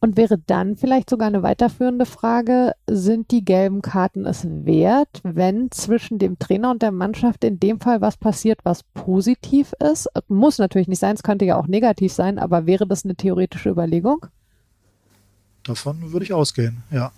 Und 0.00 0.16
wäre 0.16 0.38
dann 0.38 0.76
vielleicht 0.76 1.08
sogar 1.10 1.28
eine 1.28 1.42
weiterführende 1.42 2.06
Frage, 2.06 2.74
sind 2.86 3.30
die 3.30 3.44
gelben 3.44 3.82
Karten 3.82 4.26
es 4.26 4.46
wert, 4.46 5.20
wenn 5.22 5.70
zwischen 5.70 6.18
dem 6.18 6.38
Trainer 6.38 6.70
und 6.70 6.82
der 6.82 6.92
Mannschaft 6.92 7.42
in 7.42 7.58
dem 7.58 7.80
Fall 7.80 8.00
was 8.00 8.16
passiert, 8.16 8.60
was 8.64 8.82
positiv 8.82 9.72
ist? 9.80 10.08
Muss 10.28 10.58
natürlich 10.58 10.88
nicht 10.88 10.98
sein, 10.98 11.14
es 11.14 11.22
könnte 11.22 11.46
ja 11.46 11.56
auch 11.56 11.66
negativ 11.66 12.12
sein, 12.12 12.38
aber 12.38 12.66
wäre 12.66 12.86
das 12.86 13.04
eine 13.04 13.16
theoretische 13.16 13.70
Überlegung? 13.70 14.26
Davon 15.64 16.12
würde 16.12 16.24
ich 16.24 16.32
ausgehen, 16.32 16.84
ja. 16.90 17.10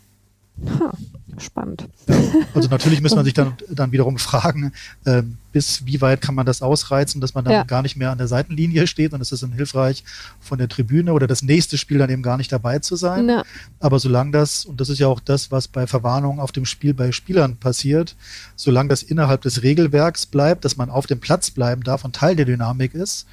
Ha, 0.81 0.93
spannend. 1.41 1.89
Ja, 2.07 2.17
also 2.55 2.69
natürlich 2.69 3.01
müsste 3.01 3.17
man 3.17 3.25
sich 3.25 3.35
dann, 3.35 3.55
dann 3.71 3.93
wiederum 3.93 4.19
fragen, 4.19 4.73
äh, 5.05 5.23
bis 5.53 5.87
wie 5.87 6.01
weit 6.01 6.21
kann 6.21 6.35
man 6.35 6.47
das 6.47 6.63
ausreizen, 6.63 7.21
dass 7.21 7.35
man 7.35 7.45
dann 7.45 7.53
ja. 7.53 7.63
gar 7.65 7.83
nicht 7.83 7.97
mehr 7.97 8.11
an 8.11 8.19
der 8.19 8.29
Seitenlinie 8.29 8.87
steht 8.87 9.13
und 9.13 9.21
ist 9.21 9.33
es 9.33 9.41
dann 9.41 9.53
hilfreich 9.53 10.05
von 10.41 10.59
der 10.59 10.69
Tribüne 10.69 11.13
oder 11.13 11.27
das 11.27 11.43
nächste 11.43 11.79
Spiel 11.79 11.99
dann 11.99 12.11
eben 12.11 12.23
gar 12.23 12.37
nicht 12.37 12.53
dabei 12.53 12.79
zu 12.79 12.97
sein. 12.97 13.29
Ja. 13.29 13.43
Aber 13.81 13.99
solange 13.99 14.33
das, 14.33 14.65
und 14.65 14.81
das 14.81 14.89
ist 14.89 14.99
ja 14.99 15.09
auch 15.09 15.21
das, 15.21 15.51
was 15.51 15.69
bei 15.69 15.87
Verwarnungen 15.87 16.41
auf 16.41 16.53
dem 16.53 16.65
Spiel 16.65 16.95
bei 16.95 17.13
Spielern 17.13 17.57
passiert, 17.57 18.15
solange 18.57 18.91
das 18.91 19.03
innerhalb 19.03 19.43
des 19.43 19.63
Regelwerks 19.63 20.27
bleibt, 20.27 20.65
dass 20.65 20.77
man 20.77 20.91
auf 20.91 21.07
dem 21.07 21.21
Platz 21.21 21.51
bleiben 21.51 21.83
darf 21.83 22.05
und 22.05 22.15
Teil 22.15 22.37
der 22.37 22.45
Dynamik 22.45 22.95
ist, 22.95 23.27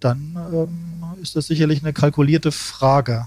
dann 0.00 0.36
ähm, 0.52 1.20
ist 1.22 1.34
das 1.34 1.46
sicherlich 1.46 1.82
eine 1.82 1.92
kalkulierte 1.92 2.52
Frage. 2.52 3.26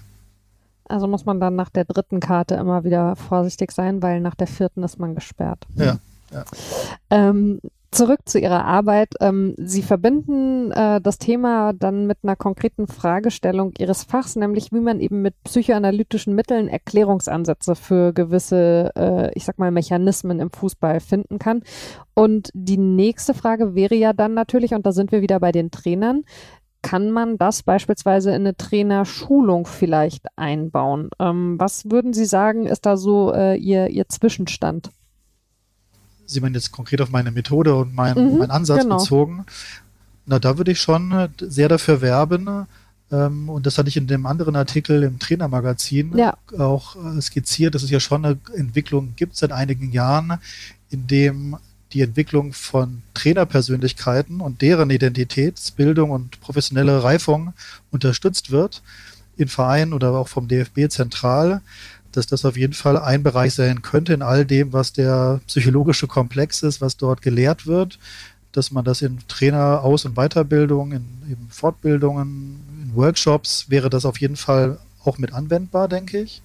Also 0.90 1.08
muss 1.08 1.26
man 1.26 1.40
dann 1.40 1.56
nach 1.56 1.70
der 1.70 1.86
dritten 1.86 2.20
Karte 2.20 2.56
immer 2.56 2.84
wieder 2.84 3.16
vorsichtig 3.16 3.72
sein, 3.72 4.02
weil 4.02 4.22
nach 4.22 4.36
der 4.36 4.48
vierten 4.48 4.84
ist 4.84 5.00
man 5.00 5.16
gesperrt. 5.16 5.66
Ja. 5.76 5.98
ja. 6.32 6.46
Ähm, 7.10 7.60
zurück 7.92 8.20
zu 8.26 8.40
Ihrer 8.40 8.66
Arbeit. 8.66 9.14
Ähm, 9.22 9.56
Sie 9.58 9.82
verbinden 9.82 10.72
äh, 10.72 11.02
das 11.02 11.18
Thema 11.18 11.74
dann 11.74 12.06
mit 12.06 12.20
einer 12.24 12.36
konkreten 12.36 12.88
Fragestellung 12.88 13.74
Ihres 13.78 14.04
Fachs, 14.04 14.36
nämlich 14.36 14.72
wie 14.72 14.80
man 14.80 15.00
eben 15.00 15.22
mit 15.22 15.36
psychoanalytischen 15.44 16.36
Mitteln 16.36 16.68
Erklärungsansätze 16.68 17.76
für 17.76 18.14
gewisse, 18.14 18.92
äh, 18.96 19.32
ich 19.34 19.46
sag 19.46 19.58
mal, 19.58 19.72
Mechanismen 19.72 20.40
im 20.40 20.52
Fußball 20.52 21.00
finden 21.00 21.40
kann. 21.40 21.64
Und 22.14 22.50
die 22.54 22.78
nächste 22.78 23.34
Frage 23.34 23.76
wäre 23.76 23.96
ja 23.96 24.14
dann 24.14 24.34
natürlich, 24.34 24.74
und 24.74 24.86
da 24.86 24.92
sind 24.92 25.12
wir 25.12 25.22
wieder 25.22 25.40
bei 25.40 25.52
den 25.52 25.72
Trainern, 25.72 26.24
kann 26.82 27.12
man 27.12 27.38
das 27.38 27.64
beispielsweise 27.64 28.30
in 28.30 28.42
eine 28.42 28.56
Trainerschulung 28.56 29.66
vielleicht 29.66 30.26
einbauen? 30.36 31.10
Ähm, 31.20 31.56
was 31.60 31.90
würden 31.90 32.14
Sie 32.14 32.26
sagen, 32.26 32.66
ist 32.66 32.86
da 32.86 32.98
so 32.98 33.34
äh, 33.34 33.56
Ihr, 33.56 33.88
Ihr 33.90 34.08
Zwischenstand? 34.08 34.92
Sie 36.26 36.42
meinen 36.42 36.56
jetzt 36.56 36.72
konkret 36.72 37.02
auf 37.02 37.10
meine 37.10 37.32
Methode 37.32 37.76
und 37.76 37.96
mein, 37.96 38.16
mhm, 38.16 38.38
mein 38.40 38.52
Ansatz 38.52 38.84
genau. 38.84 38.98
bezogen. 38.98 39.46
Na, 40.26 40.40
da 40.40 40.58
würde 40.58 40.72
ich 40.72 40.82
schon 40.82 41.30
sehr 41.40 41.70
dafür 41.70 42.02
werben. 42.02 42.68
Ähm, 43.12 43.50
und 43.50 43.66
das 43.66 43.78
hatte 43.78 43.90
ich 43.90 43.98
in 43.98 44.08
dem 44.08 44.26
anderen 44.26 44.56
Artikel 44.56 45.04
im 45.04 45.20
Trainermagazin 45.20 46.18
ja. 46.18 46.38
auch 46.58 46.96
äh, 46.96 47.22
skizziert, 47.22 47.76
dass 47.76 47.84
es 47.84 47.90
ja 47.90 48.00
schon 48.00 48.26
eine 48.26 48.38
Entwicklung 48.54 49.14
gibt 49.16 49.38
seit 49.38 49.54
einigen 49.54 49.92
Jahren, 49.92 50.40
in 50.90 51.08
dem 51.08 51.58
die 51.94 52.02
Entwicklung 52.02 52.54
von 52.54 53.02
Trainerpersönlichkeiten 53.14 54.42
und 54.42 54.62
deren 54.62 54.90
Identitätsbildung 54.90 56.12
und 56.12 56.40
professionelle 56.42 57.04
Reifung 57.04 57.54
unterstützt 57.92 58.52
wird 58.52 58.82
in 59.38 59.48
Vereinen 59.48 59.94
oder 59.94 60.12
auch 60.12 60.28
vom 60.28 60.48
DFB 60.48 60.90
zentral, 60.90 61.62
dass 62.12 62.28
das 62.28 62.46
auf 62.46 62.58
jeden 62.58 62.74
Fall 62.74 62.98
ein 62.98 63.24
Bereich 63.24 63.54
sein 63.54 63.82
könnte 63.82 64.14
in 64.14 64.22
all 64.22 64.46
dem, 64.46 64.74
was 64.74 64.94
der 64.94 65.40
psychologische 65.48 66.08
Komplex 66.08 66.64
ist, 66.64 66.82
was 66.82 66.98
dort 66.98 67.22
gelehrt 67.22 67.68
wird, 67.68 68.00
dass 68.52 68.72
man 68.72 68.84
das 68.84 69.02
in 69.02 69.20
Trainer 69.28 69.84
Aus- 69.84 70.06
und 70.06 70.16
Weiterbildung, 70.16 70.92
in, 70.92 71.06
in 71.30 71.38
Fortbildungen, 71.50 72.60
in 72.84 72.96
Workshops 72.96 73.70
wäre 73.70 73.90
das 73.90 74.06
auf 74.06 74.20
jeden 74.20 74.36
Fall 74.36 74.80
auch 75.04 75.20
mit 75.20 75.34
anwendbar, 75.34 75.88
denke 75.88 76.20
ich. 76.20 76.42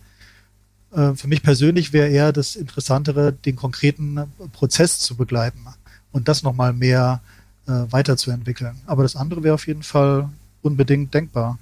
Äh, 0.92 1.14
für 1.14 1.28
mich 1.28 1.42
persönlich 1.42 1.92
wäre 1.92 2.08
eher 2.08 2.32
das 2.32 2.56
Interessantere, 2.56 3.32
den 3.32 3.56
konkreten 3.56 4.20
Prozess 4.52 4.98
zu 4.98 5.16
begleiten 5.16 5.66
und 6.12 6.28
das 6.28 6.42
nochmal 6.42 6.72
mehr 6.72 7.20
äh, 7.66 7.72
weiterzuentwickeln. 7.90 8.76
Aber 8.86 9.02
das 9.02 9.16
andere 9.16 9.42
wäre 9.42 9.54
auf 9.54 9.66
jeden 9.66 9.82
Fall 9.82 10.28
unbedingt 10.62 11.12
denkbar. 11.14 11.58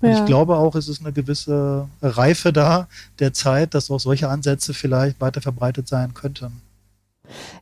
Und 0.00 0.10
ja. 0.10 0.18
ich 0.18 0.26
glaube 0.26 0.56
auch, 0.56 0.74
es 0.74 0.88
ist 0.88 1.00
eine 1.00 1.12
gewisse 1.12 1.88
Reife 2.02 2.52
da 2.52 2.88
der 3.20 3.32
Zeit, 3.32 3.74
dass 3.74 3.90
auch 3.90 4.00
solche 4.00 4.28
Ansätze 4.28 4.74
vielleicht 4.74 5.20
weiter 5.20 5.40
verbreitet 5.40 5.88
sein 5.88 6.12
könnten. 6.12 6.60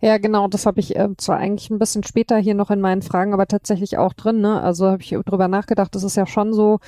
Ja, 0.01 0.19
genau, 0.19 0.49
das 0.49 0.67
habe 0.67 0.81
ich 0.81 0.97
äh, 0.97 1.09
zwar 1.19 1.39
eigentlich 1.39 1.71
ein 1.71 1.79
bisschen 1.79 2.03
später 2.03 2.37
hier 2.39 2.55
noch 2.55 2.71
in 2.71 2.81
meinen 2.81 3.03
Fragen, 3.03 3.33
aber 3.33 3.47
tatsächlich 3.47 3.97
auch 3.97 4.13
drin. 4.13 4.41
Ne? 4.41 4.61
Also 4.61 4.87
habe 4.87 5.03
ich 5.03 5.11
drüber 5.25 5.47
nachgedacht, 5.47 5.95
das 5.95 6.03
ist 6.03 6.17
ja 6.17 6.27
schon 6.27 6.53
so, 6.53 6.81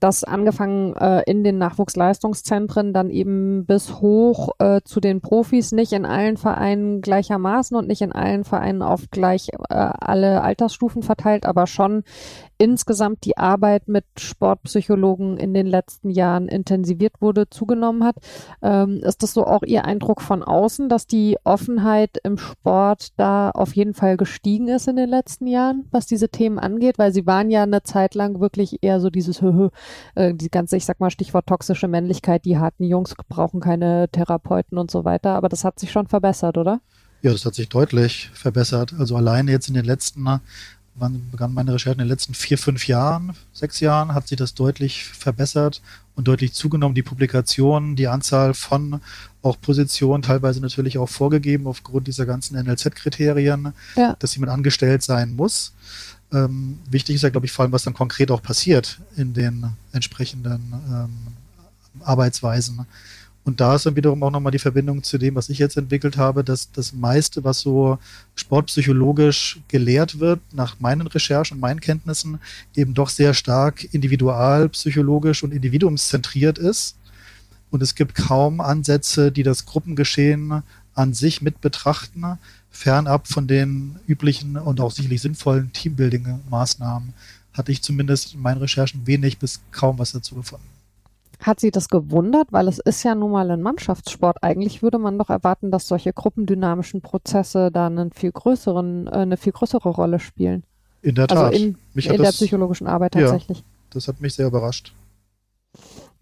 dass 0.00 0.24
angefangen 0.24 0.94
äh, 0.96 1.22
in 1.26 1.42
den 1.42 1.58
Nachwuchsleistungszentren 1.58 2.92
dann 2.92 3.10
eben 3.10 3.66
bis 3.66 4.00
hoch 4.00 4.50
äh, 4.58 4.80
zu 4.84 5.00
den 5.00 5.20
Profis 5.20 5.72
nicht 5.72 5.92
in 5.92 6.06
allen 6.06 6.36
Vereinen 6.36 7.00
gleichermaßen 7.00 7.76
und 7.76 7.88
nicht 7.88 8.02
in 8.02 8.12
allen 8.12 8.44
Vereinen 8.44 8.82
auf 8.82 9.10
gleich 9.10 9.48
äh, 9.68 9.74
alle 9.74 10.42
Altersstufen 10.42 11.02
verteilt, 11.02 11.46
aber 11.46 11.66
schon 11.66 12.04
insgesamt 12.58 13.24
die 13.24 13.38
Arbeit 13.38 13.88
mit 13.88 14.04
Sportpsychologen 14.18 15.36
in 15.36 15.54
den 15.54 15.66
letzten 15.66 16.10
Jahren 16.10 16.48
intensiviert 16.48 17.14
wurde, 17.20 17.48
zugenommen 17.48 18.04
hat. 18.04 18.16
Ähm, 18.62 19.00
ist 19.04 19.22
das 19.22 19.32
so 19.32 19.46
auch 19.46 19.62
Ihr 19.62 19.84
Eindruck 19.84 20.20
von 20.20 20.42
außen, 20.42 20.88
dass 20.88 21.06
die 21.06 21.38
Offenheit 21.44 22.18
im 22.24 22.36
Sport 22.36 23.12
da 23.16 23.50
auf 23.50 23.74
jeden 23.74 23.94
Fall 23.94 24.16
gestiegen 24.16 24.68
ist 24.68 24.88
in 24.88 24.96
den 24.96 25.08
letzten 25.08 25.46
Jahren, 25.46 25.86
was 25.90 26.06
diese 26.06 26.28
Themen 26.28 26.58
angeht? 26.58 26.98
Weil 26.98 27.12
Sie 27.12 27.26
waren 27.26 27.50
ja 27.50 27.62
eine 27.62 27.82
Zeit 27.82 28.14
lang 28.14 28.40
wirklich 28.40 28.82
eher 28.82 29.00
so 29.00 29.10
dieses 29.10 29.40
äh, 30.14 30.34
die 30.34 30.50
ganze, 30.50 30.76
ich 30.76 30.84
sag 30.84 31.00
mal, 31.00 31.10
Stichwort 31.10 31.46
toxische 31.46 31.88
Männlichkeit, 31.88 32.44
die 32.44 32.58
harten 32.58 32.84
Jungs 32.84 33.14
brauchen 33.28 33.60
keine 33.60 34.08
Therapeuten 34.10 34.78
und 34.78 34.90
so 34.90 35.04
weiter, 35.04 35.34
aber 35.34 35.48
das 35.48 35.64
hat 35.64 35.78
sich 35.78 35.92
schon 35.92 36.06
verbessert, 36.06 36.58
oder? 36.58 36.80
Ja, 37.22 37.32
das 37.32 37.44
hat 37.44 37.54
sich 37.54 37.68
deutlich 37.68 38.30
verbessert. 38.32 38.94
Also 38.98 39.16
alleine 39.16 39.50
jetzt 39.50 39.68
in 39.68 39.74
den 39.74 39.84
letzten 39.84 40.28
wann 40.98 41.30
begann 41.30 41.54
meine 41.54 41.72
Recherche 41.72 41.94
in 41.94 41.98
den 41.98 42.08
letzten 42.08 42.34
vier, 42.34 42.58
fünf 42.58 42.86
Jahren, 42.86 43.32
sechs 43.52 43.80
Jahren, 43.80 44.14
hat 44.14 44.28
sich 44.28 44.38
das 44.38 44.54
deutlich 44.54 45.04
verbessert 45.04 45.80
und 46.14 46.28
deutlich 46.28 46.52
zugenommen. 46.52 46.94
Die 46.94 47.02
Publikationen, 47.02 47.96
die 47.96 48.08
Anzahl 48.08 48.54
von 48.54 49.00
auch 49.42 49.60
Positionen, 49.60 50.22
teilweise 50.22 50.60
natürlich 50.60 50.98
auch 50.98 51.08
vorgegeben 51.08 51.66
aufgrund 51.66 52.06
dieser 52.06 52.26
ganzen 52.26 52.56
NLZ-Kriterien, 52.56 53.72
ja. 53.96 54.16
dass 54.18 54.34
jemand 54.34 54.52
angestellt 54.52 55.02
sein 55.02 55.34
muss. 55.34 55.72
Ähm, 56.32 56.78
wichtig 56.90 57.16
ist 57.16 57.22
ja, 57.22 57.30
glaube 57.30 57.46
ich, 57.46 57.52
vor 57.52 57.64
allem, 57.64 57.72
was 57.72 57.84
dann 57.84 57.94
konkret 57.94 58.30
auch 58.30 58.42
passiert 58.42 59.00
in 59.16 59.32
den 59.32 59.72
entsprechenden 59.92 60.74
ähm, 60.90 61.10
Arbeitsweisen. 62.04 62.86
Und 63.44 63.60
da 63.62 63.76
ist 63.76 63.86
dann 63.86 63.96
wiederum 63.96 64.22
auch 64.22 64.30
nochmal 64.30 64.52
die 64.52 64.58
Verbindung 64.58 65.02
zu 65.02 65.16
dem, 65.16 65.34
was 65.34 65.48
ich 65.48 65.58
jetzt 65.58 65.78
entwickelt 65.78 66.18
habe, 66.18 66.44
dass 66.44 66.70
das 66.70 66.92
meiste, 66.92 67.44
was 67.44 67.60
so 67.60 67.98
sportpsychologisch 68.34 69.60
gelehrt 69.68 70.20
wird, 70.20 70.40
nach 70.52 70.80
meinen 70.80 71.06
Recherchen 71.06 71.54
und 71.54 71.60
meinen 71.62 71.80
Kenntnissen, 71.80 72.40
eben 72.76 72.92
doch 72.92 73.08
sehr 73.08 73.32
stark 73.32 73.94
individualpsychologisch 73.94 75.42
und 75.44 75.54
individuumszentriert 75.54 76.58
ist. 76.58 76.96
Und 77.70 77.82
es 77.82 77.94
gibt 77.94 78.14
kaum 78.14 78.60
Ansätze, 78.60 79.32
die 79.32 79.44
das 79.44 79.64
Gruppengeschehen 79.64 80.62
an 80.94 81.14
sich 81.14 81.40
mit 81.40 81.62
betrachten, 81.62 82.38
fernab 82.70 83.26
von 83.26 83.46
den 83.46 83.98
üblichen 84.06 84.56
und 84.56 84.80
auch 84.80 84.90
sicherlich 84.90 85.22
sinnvollen 85.22 85.72
Teambuilding-Maßnahmen. 85.72 87.12
Hatte 87.52 87.72
ich 87.72 87.82
zumindest 87.82 88.34
in 88.34 88.42
meinen 88.42 88.58
Recherchen 88.58 89.06
wenig 89.06 89.38
bis 89.38 89.60
kaum 89.72 89.98
was 89.98 90.12
dazu 90.12 90.36
gefunden. 90.36 90.66
Hat 91.40 91.60
sie 91.60 91.70
das 91.70 91.88
gewundert? 91.88 92.48
Weil 92.52 92.68
es 92.68 92.78
ist 92.78 93.04
ja 93.04 93.14
nun 93.14 93.30
mal 93.30 93.50
ein 93.50 93.62
Mannschaftssport. 93.62 94.42
Eigentlich 94.42 94.82
würde 94.82 94.98
man 94.98 95.18
doch 95.18 95.30
erwarten, 95.30 95.70
dass 95.70 95.86
solche 95.86 96.12
gruppendynamischen 96.12 97.00
Prozesse 97.00 97.70
da 97.70 97.86
einen 97.86 98.12
viel 98.12 98.32
größeren, 98.32 99.06
äh, 99.06 99.10
eine 99.10 99.36
viel 99.36 99.52
größere 99.52 99.88
Rolle 99.88 100.18
spielen. 100.18 100.64
In 101.02 101.14
der 101.14 101.30
also 101.30 101.42
Tat. 101.42 101.52
Also 101.52 101.64
in, 101.64 101.76
in 101.94 102.02
der 102.02 102.18
das, 102.18 102.36
psychologischen 102.36 102.86
Arbeit 102.86 103.12
tatsächlich. 103.12 103.58
Ja, 103.58 103.64
das 103.90 104.08
hat 104.08 104.20
mich 104.20 104.34
sehr 104.34 104.48
überrascht. 104.48 104.92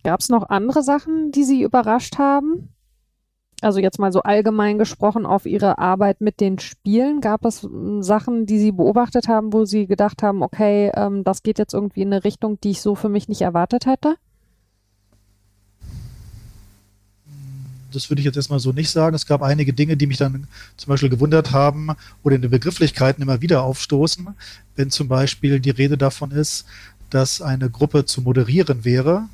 Gab 0.04 0.20
es 0.20 0.28
noch 0.28 0.48
andere 0.50 0.82
Sachen, 0.82 1.32
die 1.32 1.44
Sie 1.44 1.62
überrascht 1.62 2.18
haben? 2.18 2.68
Also 3.62 3.78
jetzt 3.78 3.98
mal 3.98 4.12
so 4.12 4.22
allgemein 4.22 4.78
gesprochen 4.78 5.24
auf 5.24 5.46
Ihre 5.46 5.78
Arbeit 5.78 6.20
mit 6.20 6.40
den 6.40 6.58
Spielen. 6.58 7.20
Gab 7.20 7.44
es 7.44 7.62
hm, 7.62 8.02
Sachen, 8.02 8.46
die 8.46 8.58
Sie 8.58 8.72
beobachtet 8.72 9.28
haben, 9.28 9.52
wo 9.52 9.64
Sie 9.64 9.86
gedacht 9.86 10.22
haben, 10.22 10.42
okay, 10.42 10.92
ähm, 10.94 11.24
das 11.24 11.42
geht 11.42 11.58
jetzt 11.58 11.72
irgendwie 11.72 12.02
in 12.02 12.12
eine 12.12 12.24
Richtung, 12.24 12.60
die 12.60 12.72
ich 12.72 12.82
so 12.82 12.94
für 12.94 13.08
mich 13.08 13.28
nicht 13.28 13.40
erwartet 13.40 13.86
hätte? 13.86 14.16
das 17.96 18.10
würde 18.10 18.20
ich 18.20 18.26
jetzt 18.26 18.36
erstmal 18.36 18.60
so 18.60 18.72
nicht 18.72 18.90
sagen. 18.90 19.16
Es 19.16 19.26
gab 19.26 19.42
einige 19.42 19.72
Dinge, 19.72 19.96
die 19.96 20.06
mich 20.06 20.18
dann 20.18 20.46
zum 20.76 20.90
Beispiel 20.90 21.08
gewundert 21.08 21.52
haben 21.52 21.88
oder 22.22 22.36
in 22.36 22.42
den 22.42 22.50
Begrifflichkeiten 22.50 23.22
immer 23.22 23.40
wieder 23.40 23.62
aufstoßen, 23.62 24.28
wenn 24.76 24.90
zum 24.90 25.08
Beispiel 25.08 25.60
die 25.60 25.70
Rede 25.70 25.96
davon 25.96 26.30
ist, 26.30 26.66
dass 27.10 27.40
eine 27.40 27.70
Gruppe 27.70 28.04
zu 28.04 28.20
moderieren 28.20 28.84
wäre, 28.84 29.28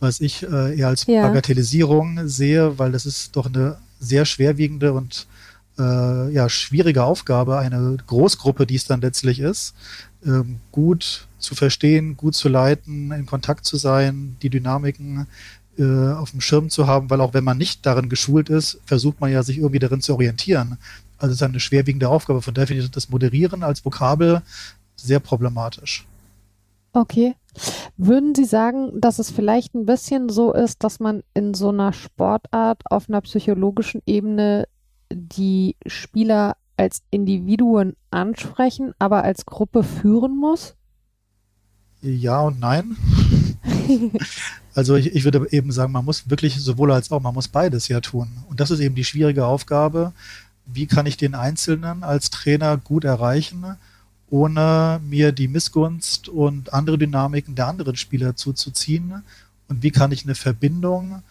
was 0.00 0.20
ich 0.20 0.42
äh, 0.42 0.78
eher 0.78 0.88
als 0.88 1.06
ja. 1.06 1.22
Bagatellisierung 1.22 2.28
sehe, 2.28 2.78
weil 2.78 2.92
das 2.92 3.06
ist 3.06 3.36
doch 3.36 3.46
eine 3.46 3.78
sehr 4.00 4.24
schwerwiegende 4.24 4.92
und 4.92 5.26
äh, 5.78 6.30
ja, 6.32 6.48
schwierige 6.48 7.04
Aufgabe, 7.04 7.58
eine 7.58 7.96
Großgruppe, 8.06 8.66
die 8.66 8.76
es 8.76 8.86
dann 8.86 9.00
letztlich 9.00 9.40
ist, 9.40 9.74
ähm, 10.24 10.60
gut 10.72 11.26
zu 11.38 11.54
verstehen, 11.54 12.16
gut 12.16 12.34
zu 12.34 12.48
leiten, 12.48 13.12
in 13.12 13.26
Kontakt 13.26 13.64
zu 13.64 13.76
sein, 13.76 14.36
die 14.42 14.50
Dynamiken 14.50 15.26
äh, 15.78 16.12
auf 16.12 16.32
dem 16.32 16.40
Schirm 16.40 16.70
zu 16.70 16.86
haben, 16.86 17.10
weil 17.10 17.20
auch 17.20 17.34
wenn 17.34 17.44
man 17.44 17.58
nicht 17.58 17.86
darin 17.86 18.08
geschult 18.08 18.48
ist, 18.48 18.80
versucht 18.84 19.20
man 19.20 19.30
ja 19.30 19.42
sich 19.42 19.58
irgendwie 19.58 19.78
darin 19.78 20.00
zu 20.00 20.14
orientieren. 20.14 20.76
Also 21.18 21.32
es 21.32 21.38
ist 21.38 21.42
eine 21.42 21.60
schwerwiegende 21.60 22.08
Aufgabe. 22.08 22.42
Von 22.42 22.54
daher 22.54 22.66
finde 22.66 22.82
ich 22.82 22.90
das 22.90 23.08
Moderieren 23.08 23.62
als 23.62 23.84
Vokabel 23.84 24.42
sehr 24.96 25.20
problematisch. 25.20 26.04
Okay. 26.92 27.34
Würden 27.96 28.34
Sie 28.34 28.44
sagen, 28.44 29.00
dass 29.00 29.18
es 29.18 29.30
vielleicht 29.30 29.74
ein 29.74 29.86
bisschen 29.86 30.28
so 30.28 30.52
ist, 30.52 30.84
dass 30.84 31.00
man 31.00 31.22
in 31.34 31.54
so 31.54 31.70
einer 31.70 31.92
Sportart 31.92 32.82
auf 32.90 33.08
einer 33.08 33.20
psychologischen 33.22 34.02
Ebene 34.06 34.68
die 35.10 35.76
Spieler 35.86 36.56
als 36.76 37.02
Individuen 37.10 37.96
ansprechen, 38.10 38.92
aber 38.98 39.24
als 39.24 39.46
Gruppe 39.46 39.82
führen 39.82 40.36
muss? 40.36 40.76
Ja 42.00 42.42
und 42.42 42.60
nein. 42.60 42.96
also 44.74 44.94
ich, 44.94 45.14
ich 45.14 45.24
würde 45.24 45.48
eben 45.50 45.72
sagen, 45.72 45.92
man 45.92 46.04
muss 46.04 46.30
wirklich 46.30 46.60
sowohl 46.60 46.92
als 46.92 47.10
auch, 47.10 47.20
man 47.20 47.34
muss 47.34 47.48
beides 47.48 47.88
ja 47.88 48.00
tun. 48.00 48.28
Und 48.48 48.60
das 48.60 48.70
ist 48.70 48.78
eben 48.78 48.94
die 48.94 49.04
schwierige 49.04 49.46
Aufgabe. 49.46 50.12
Wie 50.64 50.86
kann 50.86 51.06
ich 51.06 51.16
den 51.16 51.34
Einzelnen 51.34 52.04
als 52.04 52.30
Trainer 52.30 52.76
gut 52.76 53.04
erreichen, 53.04 53.76
ohne 54.30 55.00
mir 55.08 55.32
die 55.32 55.48
Missgunst 55.48 56.28
und 56.28 56.72
andere 56.72 56.98
Dynamiken 56.98 57.54
der 57.54 57.66
anderen 57.66 57.96
Spieler 57.96 58.36
zuzuziehen? 58.36 59.22
Und 59.68 59.82
wie 59.82 59.90
kann 59.90 60.12
ich 60.12 60.24
eine 60.24 60.34
Verbindung 60.34 61.22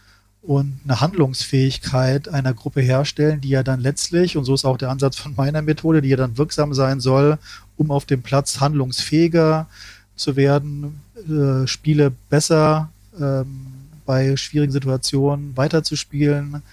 und 0.42 0.80
eine 0.84 1.02
Handlungsfähigkeit 1.02 2.30
einer 2.30 2.54
Gruppe 2.54 2.82
herstellen, 2.82 3.42
die 3.42 3.50
ja 3.50 3.64
dann 3.64 3.82
letztlich, 3.82 4.38
und 4.38 4.46
so 4.46 4.54
ist 4.54 4.66
auch 4.66 4.78
der 4.78 4.90
Ansatz 4.90 5.18
von 5.18 5.36
meiner 5.36 5.62
Methode, 5.62 6.02
die 6.02 6.10
ja 6.10 6.18
dann 6.18 6.38
wirksam 6.38 6.74
sein 6.74 7.00
soll, 7.00 7.38
um 7.76 7.92
auf 7.92 8.06
dem 8.06 8.22
Platz 8.22 8.60
handlungsfähiger 8.60 9.68
zu 10.16 10.36
werden, 10.36 11.02
äh, 11.30 11.68
Spiele 11.68 12.12
besser 12.30 12.90
ähm, 13.20 13.68
bei 14.06 14.38
schwierigen 14.38 14.72
Situationen 14.72 15.56
weiterzuspielen, 15.58 16.64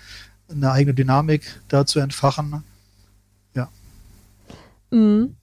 eine 0.49 0.71
eigene 0.71 0.95
Dynamik 0.95 1.61
da 1.69 1.85
zu 1.85 1.99
entfachen. 1.99 2.63
Ja. 3.55 3.69
Mhm. 4.91 5.35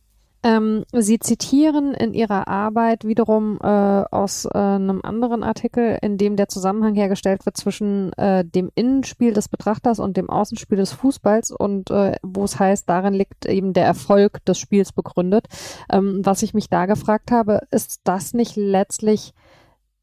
Ähm, 0.43 0.85
Sie 0.91 1.19
zitieren 1.19 1.93
in 1.93 2.13
Ihrer 2.13 2.47
Arbeit 2.47 3.05
wiederum 3.05 3.59
äh, 3.61 3.67
aus 3.67 4.45
äh, 4.45 4.57
einem 4.57 5.01
anderen 5.03 5.43
Artikel, 5.43 5.99
in 6.01 6.17
dem 6.17 6.35
der 6.35 6.47
Zusammenhang 6.47 6.95
hergestellt 6.95 7.45
wird 7.45 7.57
zwischen 7.57 8.11
äh, 8.13 8.43
dem 8.43 8.71
Innenspiel 8.73 9.33
des 9.33 9.49
Betrachters 9.49 9.99
und 9.99 10.17
dem 10.17 10.29
Außenspiel 10.29 10.77
des 10.77 10.93
Fußballs 10.93 11.51
und 11.51 11.91
äh, 11.91 12.15
wo 12.23 12.43
es 12.43 12.59
heißt, 12.59 12.89
darin 12.89 13.13
liegt 13.13 13.45
eben 13.45 13.73
der 13.73 13.85
Erfolg 13.85 14.43
des 14.45 14.57
Spiels 14.57 14.91
begründet. 14.91 15.45
Ähm, 15.91 16.21
was 16.23 16.41
ich 16.41 16.55
mich 16.55 16.69
da 16.69 16.87
gefragt 16.87 17.31
habe, 17.31 17.61
ist 17.69 18.01
das 18.03 18.33
nicht 18.33 18.55
letztlich 18.55 19.33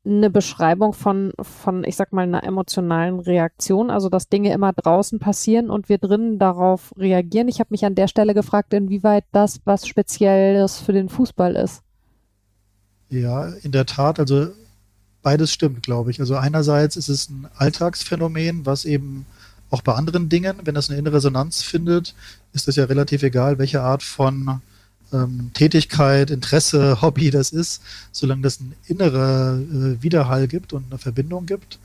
eine 0.04 0.30
Beschreibung 0.30 0.92
von, 0.92 1.32
von, 1.40 1.84
ich 1.84 1.96
sag 1.96 2.12
mal, 2.12 2.22
einer 2.22 2.44
emotionalen 2.44 3.20
Reaktion, 3.20 3.90
also 3.90 4.08
dass 4.08 4.28
Dinge 4.28 4.52
immer 4.52 4.72
draußen 4.72 5.18
passieren 5.18 5.70
und 5.70 5.88
wir 5.88 5.98
drinnen 5.98 6.38
darauf 6.38 6.92
reagieren. 6.96 7.48
Ich 7.48 7.60
habe 7.60 7.68
mich 7.70 7.84
an 7.84 7.94
der 7.94 8.08
Stelle 8.08 8.34
gefragt, 8.34 8.72
inwieweit 8.72 9.24
das 9.32 9.60
was 9.64 9.86
Spezielles 9.86 10.78
für 10.78 10.92
den 10.92 11.08
Fußball 11.08 11.56
ist. 11.56 11.82
Ja, 13.10 13.48
in 13.62 13.72
der 13.72 13.86
Tat, 13.86 14.18
also 14.18 14.48
beides 15.22 15.52
stimmt, 15.52 15.82
glaube 15.82 16.10
ich. 16.10 16.20
Also 16.20 16.36
einerseits 16.36 16.96
ist 16.96 17.08
es 17.08 17.28
ein 17.28 17.48
Alltagsphänomen, 17.56 18.66
was 18.66 18.84
eben 18.84 19.26
auch 19.70 19.82
bei 19.82 19.94
anderen 19.94 20.28
Dingen, 20.28 20.56
wenn 20.64 20.74
das 20.74 20.88
eine 20.88 20.98
innere 20.98 21.16
Resonanz 21.16 21.62
findet, 21.62 22.14
ist 22.52 22.68
es 22.68 22.76
ja 22.76 22.84
relativ 22.84 23.22
egal, 23.22 23.58
welche 23.58 23.82
Art 23.82 24.02
von 24.02 24.62
ähm, 25.12 25.50
Tätigkeit, 25.54 26.30
Interesse, 26.30 26.98
Hobby 27.02 27.30
das 27.30 27.50
ist, 27.50 27.82
solange 28.12 28.42
das 28.42 28.60
einen 28.60 28.74
innere 28.86 29.60
äh, 29.60 30.02
Widerhall 30.02 30.48
gibt 30.48 30.72
und 30.72 30.86
eine 30.90 30.98
Verbindung 30.98 31.46
gibt, 31.46 31.78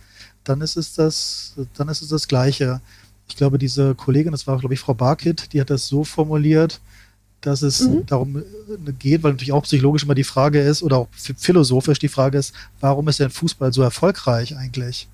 dann 0.43 0.61
ist 0.61 0.75
es 0.75 0.93
das, 0.93 1.53
dann 1.75 1.89
ist 1.89 2.01
es 2.01 2.09
das 2.09 2.27
Gleiche. 2.27 2.81
Ich 3.27 3.37
glaube, 3.37 3.57
diese 3.57 3.95
Kollegin, 3.95 4.31
das 4.31 4.47
war, 4.47 4.59
glaube 4.59 4.73
ich, 4.73 4.79
Frau 4.79 4.93
Barkit, 4.93 5.53
die 5.53 5.61
hat 5.61 5.69
das 5.69 5.87
so 5.87 6.03
formuliert, 6.03 6.81
dass 7.41 7.61
es 7.61 7.81
mhm. 7.81 8.05
darum 8.05 8.37
äh, 8.37 8.91
geht, 8.99 9.23
weil 9.23 9.31
natürlich 9.33 9.53
auch 9.53 9.63
psychologisch 9.63 10.03
immer 10.03 10.15
die 10.15 10.23
Frage 10.23 10.61
ist 10.61 10.83
oder 10.83 10.97
auch 10.97 11.07
philosophisch 11.11 11.99
die 11.99 12.09
Frage 12.09 12.37
ist, 12.37 12.53
warum 12.79 13.07
ist 13.07 13.19
denn 13.19 13.29
Fußball 13.29 13.73
so 13.73 13.81
erfolgreich 13.81 14.55
eigentlich? 14.57 15.07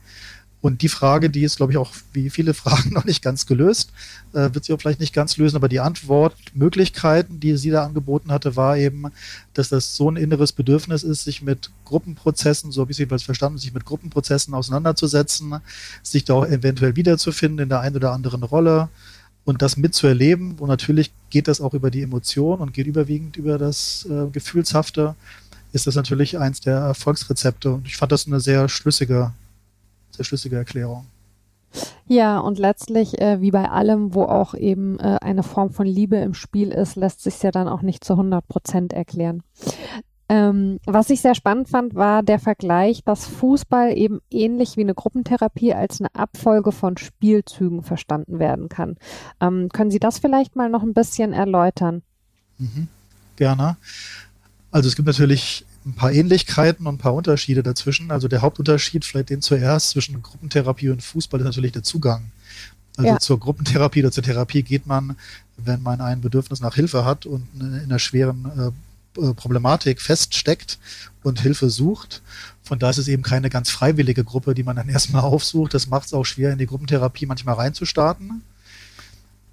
Und 0.61 0.81
die 0.81 0.89
Frage, 0.89 1.29
die 1.29 1.43
ist, 1.43 1.55
glaube 1.55 1.71
ich, 1.71 1.77
auch 1.77 1.91
wie 2.11 2.29
viele 2.29 2.53
Fragen 2.53 2.89
noch 2.93 3.05
nicht 3.05 3.21
ganz 3.21 3.45
gelöst, 3.45 3.91
äh, 4.33 4.53
wird 4.53 4.65
sie 4.65 4.73
auch 4.73 4.79
vielleicht 4.79 4.99
nicht 4.99 5.13
ganz 5.13 5.37
lösen, 5.37 5.55
aber 5.55 5.69
die 5.69 5.79
Antwortmöglichkeiten, 5.79 7.39
die 7.39 7.55
sie 7.57 7.69
da 7.69 7.85
angeboten 7.85 8.31
hatte, 8.31 8.55
war 8.55 8.77
eben, 8.77 9.05
dass 9.53 9.69
das 9.69 9.95
so 9.95 10.11
ein 10.11 10.17
inneres 10.17 10.51
Bedürfnis 10.51 11.03
ist, 11.03 11.23
sich 11.23 11.41
mit 11.41 11.71
Gruppenprozessen, 11.85 12.71
so 12.71 12.81
habe 12.81 12.91
ich 12.91 12.95
es 12.95 12.99
jedenfalls 12.99 13.23
verstanden, 13.23 13.57
sich 13.57 13.73
mit 13.73 13.85
Gruppenprozessen 13.85 14.53
auseinanderzusetzen, 14.53 15.55
sich 16.03 16.25
da 16.25 16.33
auch 16.33 16.45
eventuell 16.45 16.95
wiederzufinden 16.95 17.63
in 17.63 17.69
der 17.69 17.79
einen 17.79 17.95
oder 17.95 18.11
anderen 18.11 18.43
Rolle 18.43 18.89
und 19.45 19.61
das 19.61 19.77
mitzuerleben. 19.77 20.55
Und 20.59 20.67
natürlich 20.67 21.11
geht 21.29 21.47
das 21.47 21.61
auch 21.61 21.73
über 21.73 21.89
die 21.89 22.01
Emotion 22.01 22.59
und 22.59 22.73
geht 22.73 22.87
überwiegend 22.87 23.37
über 23.37 23.57
das 23.57 24.05
äh, 24.09 24.27
Gefühlshafte, 24.31 25.15
ist 25.71 25.87
das 25.87 25.95
natürlich 25.95 26.37
eins 26.37 26.61
der 26.61 26.77
Erfolgsrezepte. 26.77 27.71
Und 27.71 27.87
ich 27.87 27.95
fand 27.95 28.11
das 28.11 28.27
eine 28.27 28.39
sehr 28.39 28.67
schlüssige 28.69 29.31
sehr 30.19 30.25
schlüssige 30.25 30.57
Erklärung. 30.57 31.05
Ja, 32.07 32.39
und 32.39 32.59
letztlich, 32.59 33.21
äh, 33.21 33.39
wie 33.41 33.51
bei 33.51 33.69
allem, 33.69 34.13
wo 34.13 34.23
auch 34.23 34.53
eben 34.53 34.99
äh, 34.99 35.17
eine 35.21 35.43
Form 35.43 35.69
von 35.69 35.85
Liebe 35.85 36.17
im 36.17 36.33
Spiel 36.33 36.69
ist, 36.71 36.95
lässt 36.95 37.21
sich 37.21 37.41
ja 37.41 37.51
dann 37.51 37.67
auch 37.67 37.83
nicht 37.83 38.03
zu 38.03 38.13
100 38.13 38.45
Prozent 38.47 38.93
erklären. 38.93 39.43
Ähm, 40.27 40.79
was 40.85 41.09
ich 41.09 41.21
sehr 41.21 41.35
spannend 41.35 41.69
fand, 41.69 41.95
war 41.95 42.21
der 42.21 42.39
Vergleich, 42.39 43.03
dass 43.03 43.25
Fußball 43.25 43.97
eben 43.97 44.19
ähnlich 44.29 44.77
wie 44.77 44.81
eine 44.81 44.93
Gruppentherapie 44.93 45.73
als 45.73 46.01
eine 46.01 46.13
Abfolge 46.13 46.71
von 46.71 46.97
Spielzügen 46.97 47.81
verstanden 47.81 48.39
werden 48.39 48.67
kann. 48.67 48.97
Ähm, 49.39 49.69
können 49.69 49.89
Sie 49.89 49.99
das 49.99 50.19
vielleicht 50.19 50.55
mal 50.55 50.69
noch 50.69 50.83
ein 50.83 50.93
bisschen 50.93 51.33
erläutern? 51.33 52.01
Mhm, 52.57 52.87
gerne. 53.37 53.77
Also 54.71 54.89
es 54.89 54.95
gibt 54.95 55.07
natürlich 55.07 55.65
ein 55.89 55.95
paar 55.95 56.11
Ähnlichkeiten 56.11 56.87
und 56.87 56.95
ein 56.95 56.99
paar 56.99 57.13
Unterschiede 57.13 57.63
dazwischen. 57.63 58.11
Also 58.11 58.27
der 58.27 58.41
Hauptunterschied, 58.41 59.05
vielleicht 59.05 59.29
den 59.29 59.41
zuerst, 59.41 59.91
zwischen 59.91 60.21
Gruppentherapie 60.21 60.89
und 60.89 61.03
Fußball 61.03 61.39
ist 61.39 61.45
natürlich 61.45 61.71
der 61.71 61.83
Zugang. 61.83 62.31
Also 62.97 63.11
ja. 63.11 63.19
zur 63.19 63.39
Gruppentherapie 63.39 64.01
oder 64.01 64.11
zur 64.11 64.23
Therapie 64.23 64.63
geht 64.63 64.85
man, 64.85 65.15
wenn 65.57 65.81
man 65.81 66.01
ein 66.01 66.21
Bedürfnis 66.21 66.59
nach 66.59 66.75
Hilfe 66.75 67.05
hat 67.05 67.25
und 67.25 67.47
in 67.59 67.73
einer 67.83 67.99
schweren 67.99 68.73
äh, 69.17 69.21
äh, 69.21 69.33
Problematik 69.33 70.01
feststeckt 70.01 70.79
und 71.23 71.41
Hilfe 71.41 71.69
sucht. 71.69 72.21
Von 72.61 72.77
da 72.77 72.89
ist 72.89 72.97
es 72.97 73.07
eben 73.07 73.23
keine 73.23 73.49
ganz 73.49 73.69
freiwillige 73.69 74.23
Gruppe, 74.23 74.53
die 74.53 74.63
man 74.63 74.75
dann 74.75 74.89
erstmal 74.89 75.23
aufsucht. 75.23 75.73
Das 75.73 75.87
macht 75.87 76.07
es 76.07 76.13
auch 76.13 76.25
schwer, 76.25 76.51
in 76.51 76.57
die 76.57 76.67
Gruppentherapie 76.67 77.25
manchmal 77.25 77.55
reinzustarten. 77.55 78.41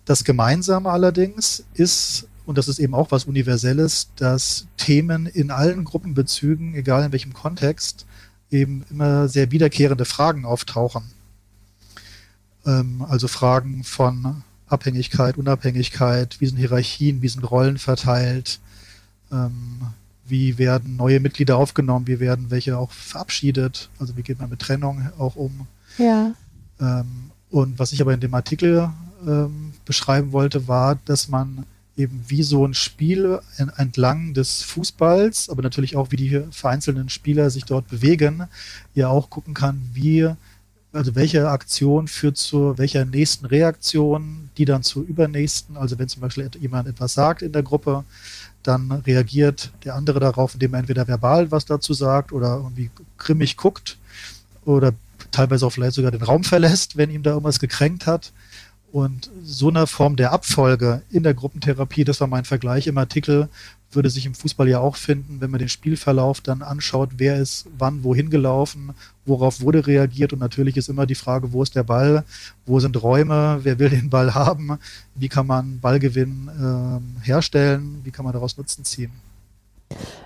Das 0.05 0.25
Gemeinsame 0.25 0.91
allerdings 0.91 1.65
ist 1.75 2.29
und 2.47 2.57
das 2.57 2.69
ist 2.69 2.79
eben 2.79 2.95
auch 2.95 3.11
was 3.11 3.25
Universelles, 3.25 4.11
dass 4.17 4.67
Themen 4.77 5.27
in 5.27 5.51
allen 5.51 5.85
Gruppenbezügen, 5.85 6.75
egal 6.75 7.05
in 7.05 7.13
welchem 7.13 7.35
Kontext, 7.35 8.07
eben 8.51 8.85
immer 8.91 9.29
sehr 9.29 9.51
wiederkehrende 9.51 10.05
Fragen 10.05 10.45
auftauchen. 10.45 11.03
Ähm, 12.65 13.05
also 13.09 13.27
Fragen 13.27 13.83
von 13.83 14.45
Abhängigkeit, 14.69 15.37
Unabhängigkeit, 15.37 16.41
wie 16.41 16.47
sind 16.47 16.59
Hierarchien, 16.59 17.21
wie 17.21 17.29
sind 17.29 17.51
Rollen 17.51 17.79
verteilt, 17.79 18.61
ähm, 19.33 19.81
wie 20.25 20.59
werden 20.59 20.97
neue 20.97 21.21
Mitglieder 21.21 21.57
aufgenommen, 21.57 22.07
wie 22.07 22.21
werden 22.21 22.51
welche 22.51 22.79
auch 22.79 22.93
verabschiedet, 22.93 23.91
also 23.99 24.17
wie 24.17 24.23
geht 24.23 24.39
man 24.39 24.51
mit 24.51 24.61
Trennung 24.61 25.11
auch 25.19 25.37
um. 25.37 25.67
Ja. 25.99 26.33
Ähm, 26.81 27.31
und 27.51 27.79
was 27.79 27.93
ich 27.93 28.01
aber 28.01 28.15
in 28.15 28.21
dem 28.21 28.35
Artikel 28.35 28.91
ähm, 29.27 29.73
beschreiben 29.85 30.33
wollte, 30.33 30.69
war, 30.69 30.97
dass 31.05 31.29
man 31.29 31.65
eben 31.97 32.23
wie 32.29 32.43
so 32.43 32.67
ein 32.67 32.75
Spiel 32.75 33.41
entlang 33.77 34.35
des 34.35 34.63
Fußballs, 34.63 35.49
aber 35.49 35.63
natürlich 35.63 35.97
auch 35.97 36.11
wie 36.11 36.17
die 36.17 36.43
vereinzelten 36.51 37.09
Spieler 37.09 37.51
sich 37.51 37.65
dort 37.65 37.89
bewegen, 37.89 38.45
ja 38.95 39.09
auch 39.09 39.31
gucken 39.31 39.55
kann, 39.55 39.83
wie, 39.95 40.29
also 40.93 41.15
welche 41.15 41.49
Aktion 41.49 42.07
führt 42.09 42.37
zu 42.37 42.77
welcher 42.77 43.05
nächsten 43.05 43.47
Reaktion, 43.47 44.51
die 44.59 44.65
dann 44.67 44.83
zur 44.83 45.05
übernächsten, 45.05 45.77
also 45.77 45.99
wenn 45.99 46.09
zum 46.09 46.23
Beispiel 46.23 46.51
jemand 46.61 46.89
etwas 46.89 47.15
sagt 47.15 47.43
in 47.43 47.53
der 47.53 47.63
Gruppe, 47.63 48.05
dann 48.63 48.91
reagiert 48.93 49.73
der 49.85 49.95
andere 49.95 50.21
darauf, 50.21 50.55
indem 50.55 50.75
er 50.75 50.81
entweder 50.81 51.07
verbal 51.07 51.51
was 51.51 51.65
dazu 51.65 51.95
sagt 51.95 52.33
oder 52.33 52.57
irgendwie 52.57 52.91
grimmig 53.17 53.57
guckt 53.57 53.97
oder 54.65 54.93
teilweise 55.31 55.67
auch 55.67 55.71
vielleicht 55.71 55.95
sogar 55.95 56.11
den 56.11 56.23
Raum 56.23 56.45
verlässt, 56.45 56.97
wenn 56.97 57.11
ihm 57.11 57.23
da 57.23 57.31
irgendwas 57.31 57.61
gekränkt 57.61 58.07
hat. 58.07 58.33
Und 58.97 59.31
so 59.45 59.69
eine 59.69 59.87
Form 59.87 60.17
der 60.17 60.33
Abfolge 60.33 61.03
in 61.11 61.23
der 61.23 61.35
Gruppentherapie, 61.35 62.05
das 62.05 62.23
war 62.23 62.29
mein 62.29 62.47
Vergleich 62.47 62.87
im 62.87 62.97
Artikel, 62.97 63.51
würde 63.91 64.09
sich 64.09 64.25
im 64.25 64.35
Fußball 64.35 64.71
ja 64.71 64.81
auch 64.81 64.97
finden, 64.97 65.43
wenn 65.43 65.51
man 65.51 65.59
den 65.59 65.69
Spielverlauf 65.69 66.41
dann 66.41 66.63
anschaut, 66.63 67.11
wer 67.19 67.37
ist 67.37 67.67
wann 67.77 68.05
wohin 68.05 68.31
gelaufen, 68.31 68.95
worauf 69.27 69.61
wurde 69.61 69.87
reagiert 69.87 70.33
und 70.33 70.39
natürlich 70.39 70.79
ist 70.79 70.89
immer 70.89 71.05
die 71.05 71.15
Frage, 71.15 71.53
wo 71.53 71.63
ist 71.63 71.77
der 71.77 71.83
Ball, 71.83 72.25
wo 72.65 72.81
sind 72.81 73.03
Räume, 73.03 73.61
wer 73.65 73.79
will 73.79 73.91
den 73.91 74.09
Ball 74.09 74.33
haben, 74.33 74.79
wie 75.15 75.29
kann 75.29 75.47
man 75.47 75.79
Ballgewinn 75.79 76.49
äh, 76.49 77.27
herstellen, 77.27 78.01
wie 78.03 78.11
kann 78.11 78.25
man 78.25 78.33
daraus 78.33 78.57
Nutzen 78.57 78.83
ziehen. 78.87 79.13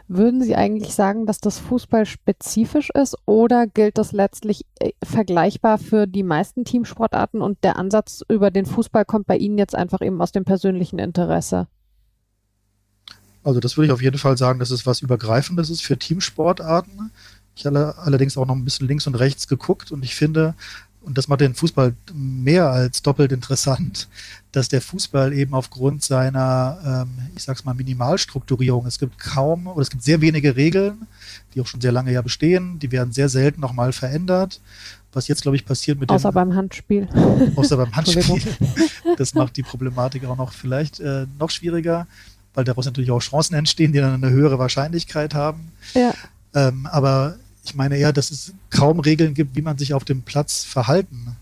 Würden 0.09 0.43
Sie 0.43 0.57
eigentlich 0.57 0.95
sagen, 0.95 1.27
dass 1.27 1.39
das 1.39 1.59
Fußball 1.59 2.05
spezifisch 2.07 2.91
ist 2.91 3.17
oder 3.27 3.67
gilt 3.67 3.99
das 3.99 4.13
letztlich 4.13 4.65
äh, 4.81 4.91
vergleichbar 5.05 5.79
für 5.79 6.07
die 6.07 6.23
meisten 6.23 6.65
Teamsportarten 6.65 7.43
und 7.43 7.63
der 7.63 7.77
Ansatz 7.77 8.23
über 8.29 8.51
den 8.51 8.67
Fußball 8.67 9.05
kommt 9.05 9.27
bei 9.27 9.37
Ihnen 9.37 9.59
jetzt 9.59 9.75
einfach 9.75 10.01
eben 10.01 10.21
aus 10.21 10.33
dem 10.33 10.45
persönlichen 10.45 10.99
Interesse? 10.99 11.69
Also 13.43 13.61
das 13.61 13.77
würde 13.77 13.87
ich 13.87 13.93
auf 13.93 14.03
jeden 14.03 14.19
Fall 14.19 14.37
sagen, 14.37 14.59
dass 14.59 14.71
es 14.71 14.87
was 14.87 15.01
Übergreifendes 15.01 15.71
ist 15.71 15.83
für 15.83 15.99
Teamsportarten. 15.99 17.11
Ich 17.55 17.67
habe 17.67 17.95
allerdings 17.99 18.37
auch 18.37 18.47
noch 18.47 18.55
ein 18.55 18.65
bisschen 18.65 18.89
links 18.89 19.07
und 19.07 19.15
rechts 19.15 19.49
geguckt 19.49 19.93
und 19.93 20.05
ich 20.05 20.15
finde, 20.15 20.55
und 21.03 21.17
das 21.17 21.29
macht 21.29 21.41
den 21.41 21.55
Fußball 21.55 21.95
mehr 22.13 22.71
als 22.71 23.03
doppelt 23.03 23.33
interessant, 23.33 24.09
dass 24.53 24.69
der 24.69 24.83
Fußball 24.83 25.33
eben 25.33 25.55
aufgrund 25.55 26.05
seiner, 26.05 27.07
ähm, 27.07 27.31
ich 27.35 27.43
sag's 27.43 27.65
mal, 27.65 27.75
Minimalstrukturierung, 27.75 28.87
es 28.87 28.99
gibt 28.99 29.19
kaum 29.19 29.67
oder 29.67 29.81
es 29.81 29.91
gibt 29.91 30.03
sehr 30.03 30.21
wenige 30.21 30.57
Regeln, 30.57 31.07
die 31.55 31.61
auch 31.61 31.67
schon 31.67 31.81
sehr 31.81 31.93
lange 31.93 32.13
ja 32.13 32.21
bestehen, 32.21 32.79
die 32.79 32.93
werden 32.93 33.13
sehr 33.13 33.29
selten 33.29 33.61
nochmal 33.61 33.93
verändert. 33.93 34.61
Was 35.13 35.27
jetzt, 35.27 35.43
glaube 35.43 35.57
ich, 35.57 35.65
passiert 35.65 35.99
mit 35.99 36.11
Außer 36.11 36.31
dem, 36.31 36.35
beim 36.35 36.55
Handspiel. 36.55 37.09
Außer 37.57 37.77
beim 37.77 37.93
Handspiel. 37.97 38.43
das 39.17 39.35
macht 39.35 39.57
die 39.57 39.63
Problematik 39.63 40.25
auch 40.27 40.37
noch 40.37 40.53
vielleicht 40.53 41.01
äh, 41.01 41.27
noch 41.39 41.51
schwieriger, 41.51 42.07
weil 42.55 42.65
daraus 42.65 42.85
natürlich 42.85 43.11
auch 43.11 43.21
Chancen 43.21 43.55
entstehen, 43.55 43.93
die 43.93 43.99
dann 43.99 44.23
eine 44.23 44.31
höhere 44.31 44.59
Wahrscheinlichkeit 44.59 45.35
haben. 45.35 45.73
Ja. 45.95 46.13
Ähm, 46.55 46.87
aber 46.87 47.37
ich 47.65 47.75
meine 47.75 47.97
eher, 47.97 48.13
dass 48.13 48.31
es 48.31 48.53
kaum 48.71 49.01
Regeln 49.01 49.35
gibt, 49.35 49.57
wie 49.57 49.63
man 49.63 49.79
sich 49.79 49.95
auf 49.95 50.05
dem 50.05 50.23
Platz 50.23 50.65
verhalten 50.65 51.37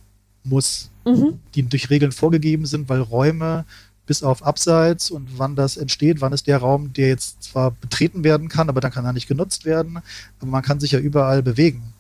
muss, 0.45 0.91
mhm. 1.05 1.39
die 1.55 1.63
durch 1.63 1.91
Regeln 1.91 2.13
vorgegeben 2.13 2.67
sind, 2.67 2.89
weil 2.89 3.01
Räume 3.01 3.65
bis 4.07 4.23
auf 4.23 4.43
Abseits 4.43 5.11
und 5.11 5.39
wann 5.39 5.55
das 5.55 5.77
entsteht, 5.77 6.21
wann 6.21 6.33
ist 6.33 6.47
der 6.47 6.59
Raum, 6.59 6.93
der 6.95 7.09
jetzt 7.09 7.43
zwar 7.43 7.73
betreten 7.73 8.25
werden 8.25 8.49
kann, 8.49 8.71
aber 8.71 8.81
dann 8.81 8.91
kann 8.91 9.05
er 9.05 9.13
nicht 9.13 9.29
genutzt 9.29 9.67
werden, 9.67 9.99
aber 10.41 10.51
man 10.51 10.63
kann 10.63 10.81
sich 10.81 10.93
ja 10.93 10.99
überall 10.99 11.43
bewegen. 11.43 11.93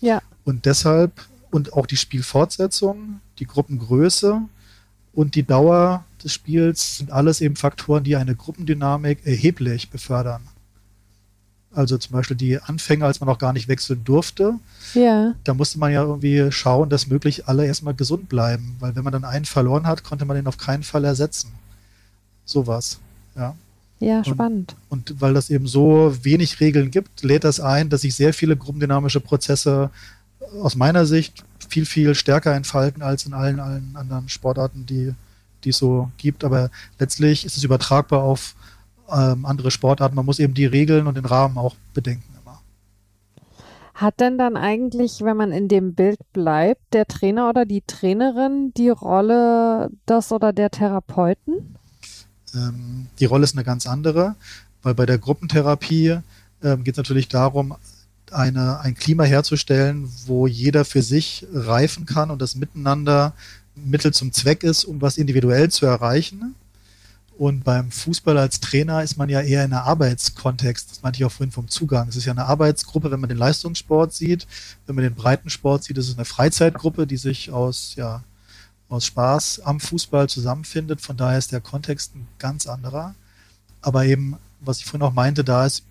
Ja. 0.00 0.22
Und 0.44 0.66
deshalb 0.66 1.12
und 1.50 1.72
auch 1.72 1.86
die 1.86 1.96
Spielfortsetzung, 1.96 3.20
die 3.40 3.46
Gruppengröße 3.46 4.40
und 5.12 5.34
die 5.34 5.42
Dauer 5.42 6.04
des 6.22 6.32
Spiels 6.32 6.98
sind 6.98 7.10
alles 7.10 7.40
eben 7.40 7.56
Faktoren, 7.56 8.04
die 8.04 8.14
eine 8.14 8.36
Gruppendynamik 8.36 9.26
erheblich 9.26 9.90
befördern. 9.90 10.42
Also 11.74 11.98
zum 11.98 12.12
Beispiel 12.12 12.36
die 12.36 12.60
Anfänge, 12.60 13.04
als 13.04 13.20
man 13.20 13.28
noch 13.28 13.38
gar 13.38 13.52
nicht 13.52 13.68
wechseln 13.68 14.02
durfte. 14.04 14.54
Ja. 14.94 15.34
Da 15.44 15.54
musste 15.54 15.78
man 15.78 15.92
ja 15.92 16.02
irgendwie 16.02 16.50
schauen, 16.50 16.88
dass 16.88 17.06
möglich 17.06 17.46
alle 17.46 17.66
erstmal 17.66 17.94
gesund 17.94 18.28
bleiben. 18.28 18.76
Weil 18.80 18.96
wenn 18.96 19.04
man 19.04 19.12
dann 19.12 19.24
einen 19.24 19.44
verloren 19.44 19.86
hat, 19.86 20.02
konnte 20.02 20.24
man 20.24 20.36
den 20.36 20.46
auf 20.46 20.56
keinen 20.56 20.82
Fall 20.82 21.04
ersetzen. 21.04 21.52
Sowas. 22.44 22.98
Ja. 23.36 23.54
Ja, 24.00 24.24
spannend. 24.24 24.76
Und, 24.88 25.10
und 25.10 25.20
weil 25.20 25.34
das 25.34 25.50
eben 25.50 25.66
so 25.66 26.16
wenig 26.22 26.60
Regeln 26.60 26.90
gibt, 26.90 27.22
lädt 27.22 27.44
das 27.44 27.58
ein, 27.58 27.88
dass 27.90 28.02
sich 28.02 28.14
sehr 28.14 28.32
viele 28.32 28.56
gruppendynamische 28.56 29.20
Prozesse 29.20 29.90
aus 30.62 30.76
meiner 30.76 31.04
Sicht 31.04 31.44
viel, 31.68 31.84
viel 31.84 32.14
stärker 32.14 32.54
entfalten 32.54 33.02
als 33.02 33.26
in 33.26 33.34
allen, 33.34 33.60
allen 33.60 33.96
anderen 33.96 34.28
Sportarten, 34.28 34.86
die, 34.86 35.14
die 35.64 35.70
es 35.70 35.78
so 35.78 36.10
gibt. 36.16 36.44
Aber 36.44 36.70
letztlich 36.98 37.44
ist 37.44 37.56
es 37.56 37.64
übertragbar 37.64 38.22
auf 38.22 38.54
ähm, 39.10 39.44
andere 39.44 39.70
Sportarten. 39.70 40.16
Man 40.16 40.26
muss 40.26 40.38
eben 40.38 40.54
die 40.54 40.66
Regeln 40.66 41.06
und 41.06 41.16
den 41.16 41.24
Rahmen 41.24 41.58
auch 41.58 41.76
bedenken 41.94 42.34
immer. 42.40 42.60
Hat 43.94 44.20
denn 44.20 44.38
dann 44.38 44.56
eigentlich, 44.56 45.22
wenn 45.22 45.36
man 45.36 45.52
in 45.52 45.68
dem 45.68 45.94
Bild 45.94 46.18
bleibt, 46.32 46.94
der 46.94 47.06
Trainer 47.06 47.48
oder 47.48 47.64
die 47.64 47.82
Trainerin 47.86 48.72
die 48.76 48.90
Rolle 48.90 49.90
des 50.08 50.32
oder 50.32 50.52
der 50.52 50.70
Therapeuten? 50.70 51.76
Ähm, 52.54 53.06
die 53.18 53.24
Rolle 53.24 53.44
ist 53.44 53.54
eine 53.54 53.64
ganz 53.64 53.86
andere, 53.86 54.36
weil 54.82 54.94
bei 54.94 55.06
der 55.06 55.18
Gruppentherapie 55.18 56.18
ähm, 56.62 56.84
geht 56.84 56.94
es 56.94 56.98
natürlich 56.98 57.28
darum, 57.28 57.76
eine, 58.30 58.80
ein 58.80 58.94
Klima 58.94 59.24
herzustellen, 59.24 60.08
wo 60.26 60.46
jeder 60.46 60.84
für 60.84 61.02
sich 61.02 61.46
reifen 61.52 62.06
kann 62.06 62.30
und 62.30 62.42
das 62.42 62.56
Miteinander 62.56 63.32
Mittel 63.74 64.12
zum 64.12 64.32
Zweck 64.32 64.64
ist, 64.64 64.84
um 64.84 65.00
was 65.00 65.18
individuell 65.18 65.70
zu 65.70 65.86
erreichen. 65.86 66.54
Und 67.38 67.62
beim 67.62 67.92
Fußball 67.92 68.36
als 68.36 68.58
Trainer 68.58 69.04
ist 69.04 69.16
man 69.16 69.28
ja 69.28 69.40
eher 69.40 69.64
in 69.64 69.72
einer 69.72 69.84
Arbeitskontext. 69.84 70.90
Das 70.90 71.02
meinte 71.02 71.18
ich 71.18 71.24
auch 71.24 71.30
vorhin 71.30 71.52
vom 71.52 71.68
Zugang. 71.68 72.08
Es 72.08 72.16
ist 72.16 72.24
ja 72.24 72.32
eine 72.32 72.46
Arbeitsgruppe, 72.46 73.12
wenn 73.12 73.20
man 73.20 73.28
den 73.28 73.38
Leistungssport 73.38 74.12
sieht. 74.12 74.48
Wenn 74.86 74.96
man 74.96 75.04
den 75.04 75.14
Breitensport 75.14 75.84
sieht, 75.84 75.96
ist 75.98 76.08
es 76.08 76.16
eine 76.16 76.24
Freizeitgruppe, 76.24 77.06
die 77.06 77.16
sich 77.16 77.52
aus, 77.52 77.94
ja, 77.94 78.24
aus 78.88 79.06
Spaß 79.06 79.60
am 79.60 79.78
Fußball 79.78 80.28
zusammenfindet. 80.28 81.00
Von 81.00 81.16
daher 81.16 81.38
ist 81.38 81.52
der 81.52 81.60
Kontext 81.60 82.16
ein 82.16 82.26
ganz 82.40 82.66
anderer. 82.66 83.14
Aber 83.82 84.04
eben, 84.04 84.36
was 84.58 84.78
ich 84.78 84.86
vorhin 84.86 85.06
auch 85.06 85.14
meinte, 85.14 85.44
da 85.44 85.64
es 85.64 85.84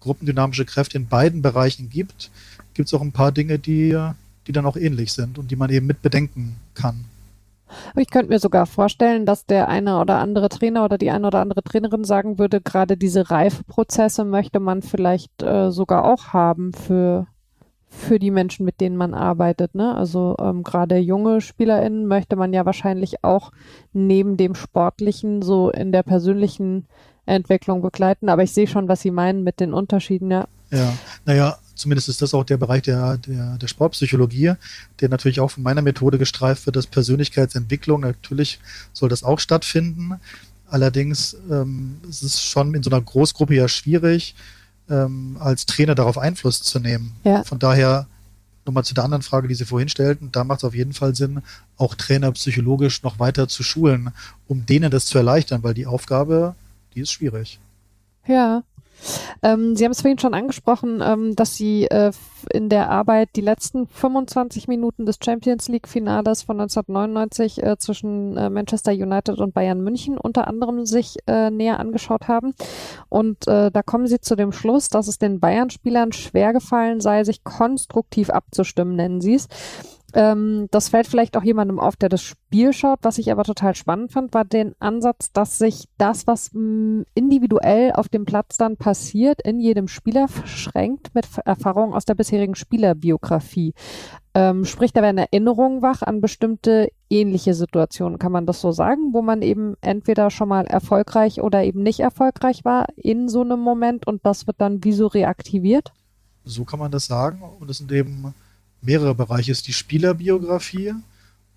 gruppendynamische 0.00 0.66
Kräfte 0.66 0.98
in 0.98 1.06
beiden 1.06 1.40
Bereichen 1.40 1.88
gibt, 1.88 2.30
gibt 2.74 2.88
es 2.88 2.92
auch 2.92 3.00
ein 3.00 3.12
paar 3.12 3.32
Dinge, 3.32 3.58
die, 3.58 3.98
die 4.46 4.52
dann 4.52 4.66
auch 4.66 4.76
ähnlich 4.76 5.14
sind 5.14 5.38
und 5.38 5.50
die 5.50 5.56
man 5.56 5.70
eben 5.70 5.86
mit 5.86 6.02
bedenken 6.02 6.56
kann. 6.74 7.06
Ich 7.96 8.10
könnte 8.10 8.28
mir 8.28 8.38
sogar 8.38 8.66
vorstellen, 8.66 9.26
dass 9.26 9.46
der 9.46 9.68
eine 9.68 9.98
oder 10.00 10.18
andere 10.18 10.48
Trainer 10.48 10.84
oder 10.84 10.98
die 10.98 11.10
eine 11.10 11.26
oder 11.26 11.40
andere 11.40 11.62
Trainerin 11.62 12.04
sagen 12.04 12.38
würde, 12.38 12.60
gerade 12.60 12.96
diese 12.96 13.30
Reifeprozesse 13.30 14.24
möchte 14.24 14.60
man 14.60 14.82
vielleicht 14.82 15.42
äh, 15.42 15.70
sogar 15.70 16.04
auch 16.04 16.28
haben 16.28 16.72
für, 16.72 17.26
für 17.88 18.18
die 18.18 18.30
Menschen, 18.30 18.64
mit 18.64 18.80
denen 18.80 18.96
man 18.96 19.14
arbeitet. 19.14 19.74
Ne? 19.74 19.94
Also 19.94 20.36
ähm, 20.40 20.62
gerade 20.62 20.96
junge 20.98 21.40
SpielerInnen 21.40 22.06
möchte 22.06 22.36
man 22.36 22.52
ja 22.52 22.66
wahrscheinlich 22.66 23.24
auch 23.24 23.52
neben 23.92 24.36
dem 24.36 24.54
Sportlichen 24.54 25.42
so 25.42 25.70
in 25.70 25.92
der 25.92 26.02
persönlichen 26.02 26.86
Entwicklung 27.26 27.82
begleiten. 27.82 28.28
Aber 28.28 28.42
ich 28.42 28.52
sehe 28.52 28.66
schon, 28.66 28.88
was 28.88 29.00
Sie 29.00 29.10
meinen 29.10 29.42
mit 29.42 29.60
den 29.60 29.72
Unterschieden, 29.72 30.30
ja. 30.30 30.46
Ja, 30.70 30.90
naja, 31.26 31.56
zumindest 31.74 32.08
ist 32.08 32.22
das 32.22 32.34
auch 32.34 32.44
der 32.44 32.56
Bereich 32.56 32.82
der, 32.82 33.18
der, 33.18 33.58
der 33.58 33.68
Sportpsychologie, 33.68 34.54
der 35.00 35.08
natürlich 35.08 35.40
auch 35.40 35.50
von 35.50 35.62
meiner 35.62 35.82
Methode 35.82 36.18
gestreift 36.18 36.66
wird, 36.66 36.76
dass 36.76 36.86
Persönlichkeitsentwicklung, 36.86 38.00
natürlich 38.00 38.60
soll 38.92 39.08
das 39.08 39.22
auch 39.22 39.38
stattfinden. 39.38 40.20
Allerdings 40.68 41.36
ähm, 41.50 42.00
ist 42.08 42.22
es 42.22 42.42
schon 42.42 42.74
in 42.74 42.82
so 42.82 42.90
einer 42.90 43.00
Großgruppe 43.00 43.54
ja 43.54 43.68
schwierig, 43.68 44.34
ähm, 44.88 45.36
als 45.38 45.66
Trainer 45.66 45.94
darauf 45.94 46.18
Einfluss 46.18 46.62
zu 46.62 46.78
nehmen. 46.78 47.12
Ja. 47.24 47.44
Von 47.44 47.58
daher 47.58 48.06
nochmal 48.64 48.84
zu 48.84 48.94
der 48.94 49.04
anderen 49.04 49.22
Frage, 49.22 49.48
die 49.48 49.54
Sie 49.54 49.64
vorhin 49.64 49.88
stellten, 49.88 50.30
da 50.32 50.44
macht 50.44 50.60
es 50.60 50.64
auf 50.64 50.74
jeden 50.74 50.92
Fall 50.92 51.14
Sinn, 51.14 51.42
auch 51.76 51.94
Trainer 51.94 52.30
psychologisch 52.32 53.02
noch 53.02 53.18
weiter 53.18 53.48
zu 53.48 53.62
schulen, 53.62 54.10
um 54.46 54.66
denen 54.66 54.90
das 54.90 55.06
zu 55.06 55.18
erleichtern, 55.18 55.62
weil 55.62 55.74
die 55.74 55.86
Aufgabe, 55.86 56.54
die 56.94 57.00
ist 57.00 57.12
schwierig. 57.12 57.58
Ja, 58.26 58.62
ähm, 59.42 59.76
Sie 59.76 59.84
haben 59.84 59.92
es 59.92 60.00
vorhin 60.00 60.18
schon 60.18 60.34
angesprochen, 60.34 61.02
ähm, 61.04 61.36
dass 61.36 61.56
Sie 61.56 61.84
äh, 61.84 62.12
in 62.50 62.68
der 62.68 62.90
Arbeit 62.90 63.30
die 63.36 63.40
letzten 63.40 63.86
25 63.86 64.68
Minuten 64.68 65.06
des 65.06 65.18
Champions 65.22 65.68
League 65.68 65.88
Finales 65.88 66.42
von 66.42 66.60
1999 66.60 67.62
äh, 67.62 67.76
zwischen 67.78 68.36
äh, 68.36 68.50
Manchester 68.50 68.92
United 68.92 69.38
und 69.38 69.54
Bayern 69.54 69.82
München 69.82 70.18
unter 70.18 70.46
anderem 70.48 70.86
sich 70.86 71.16
äh, 71.26 71.50
näher 71.50 71.80
angeschaut 71.80 72.28
haben. 72.28 72.54
Und 73.08 73.46
äh, 73.46 73.70
da 73.70 73.82
kommen 73.82 74.06
Sie 74.06 74.20
zu 74.20 74.36
dem 74.36 74.52
Schluss, 74.52 74.88
dass 74.88 75.08
es 75.08 75.18
den 75.18 75.40
Bayern-Spielern 75.40 76.12
schwer 76.12 76.52
gefallen 76.52 77.00
sei, 77.00 77.24
sich 77.24 77.44
konstruktiv 77.44 78.30
abzustimmen, 78.30 78.96
nennen 78.96 79.20
Sie 79.20 79.34
es. 79.34 79.48
Ähm, 80.14 80.68
das 80.70 80.88
fällt 80.88 81.06
vielleicht 81.06 81.36
auch 81.36 81.42
jemandem 81.42 81.78
auf, 81.78 81.96
der 81.96 82.08
das 82.08 82.22
Spiel 82.22 82.72
schaut. 82.72 82.98
Was 83.02 83.18
ich 83.18 83.30
aber 83.30 83.44
total 83.44 83.74
spannend 83.74 84.12
fand, 84.12 84.34
war 84.34 84.44
den 84.44 84.74
Ansatz, 84.78 85.32
dass 85.32 85.58
sich 85.58 85.88
das, 85.98 86.26
was 86.26 86.50
mh, 86.52 87.04
individuell 87.14 87.92
auf 87.92 88.08
dem 88.08 88.24
Platz 88.24 88.56
dann 88.56 88.76
passiert, 88.76 89.40
in 89.42 89.60
jedem 89.60 89.88
Spieler 89.88 90.28
verschränkt 90.28 91.14
mit 91.14 91.26
Erfahrungen 91.44 91.94
aus 91.94 92.04
der 92.04 92.14
bisherigen 92.14 92.54
Spielerbiografie. 92.54 93.74
Ähm, 94.34 94.64
sprich, 94.64 94.92
da 94.92 95.02
werden 95.02 95.18
Erinnerungen 95.18 95.82
wach 95.82 96.00
an 96.02 96.22
bestimmte 96.22 96.88
ähnliche 97.10 97.52
Situationen, 97.52 98.18
kann 98.18 98.32
man 98.32 98.46
das 98.46 98.62
so 98.62 98.72
sagen, 98.72 99.12
wo 99.12 99.20
man 99.20 99.42
eben 99.42 99.74
entweder 99.82 100.30
schon 100.30 100.48
mal 100.48 100.66
erfolgreich 100.66 101.42
oder 101.42 101.62
eben 101.64 101.82
nicht 101.82 102.00
erfolgreich 102.00 102.64
war 102.64 102.86
in 102.96 103.28
so 103.28 103.42
einem 103.42 103.60
Moment 103.60 104.06
und 104.06 104.24
das 104.24 104.46
wird 104.46 104.58
dann 104.58 104.82
wie 104.84 104.92
so 104.92 105.06
reaktiviert? 105.06 105.92
So 106.44 106.64
kann 106.64 106.78
man 106.78 106.90
das 106.90 107.06
sagen 107.06 107.42
und 107.60 107.70
es 107.70 107.78
sind 107.78 107.92
eben 107.92 108.34
mehrere 108.82 109.14
Bereiche. 109.14 109.52
Es 109.52 109.58
ist 109.58 109.68
die 109.68 109.72
Spielerbiografie 109.72 110.94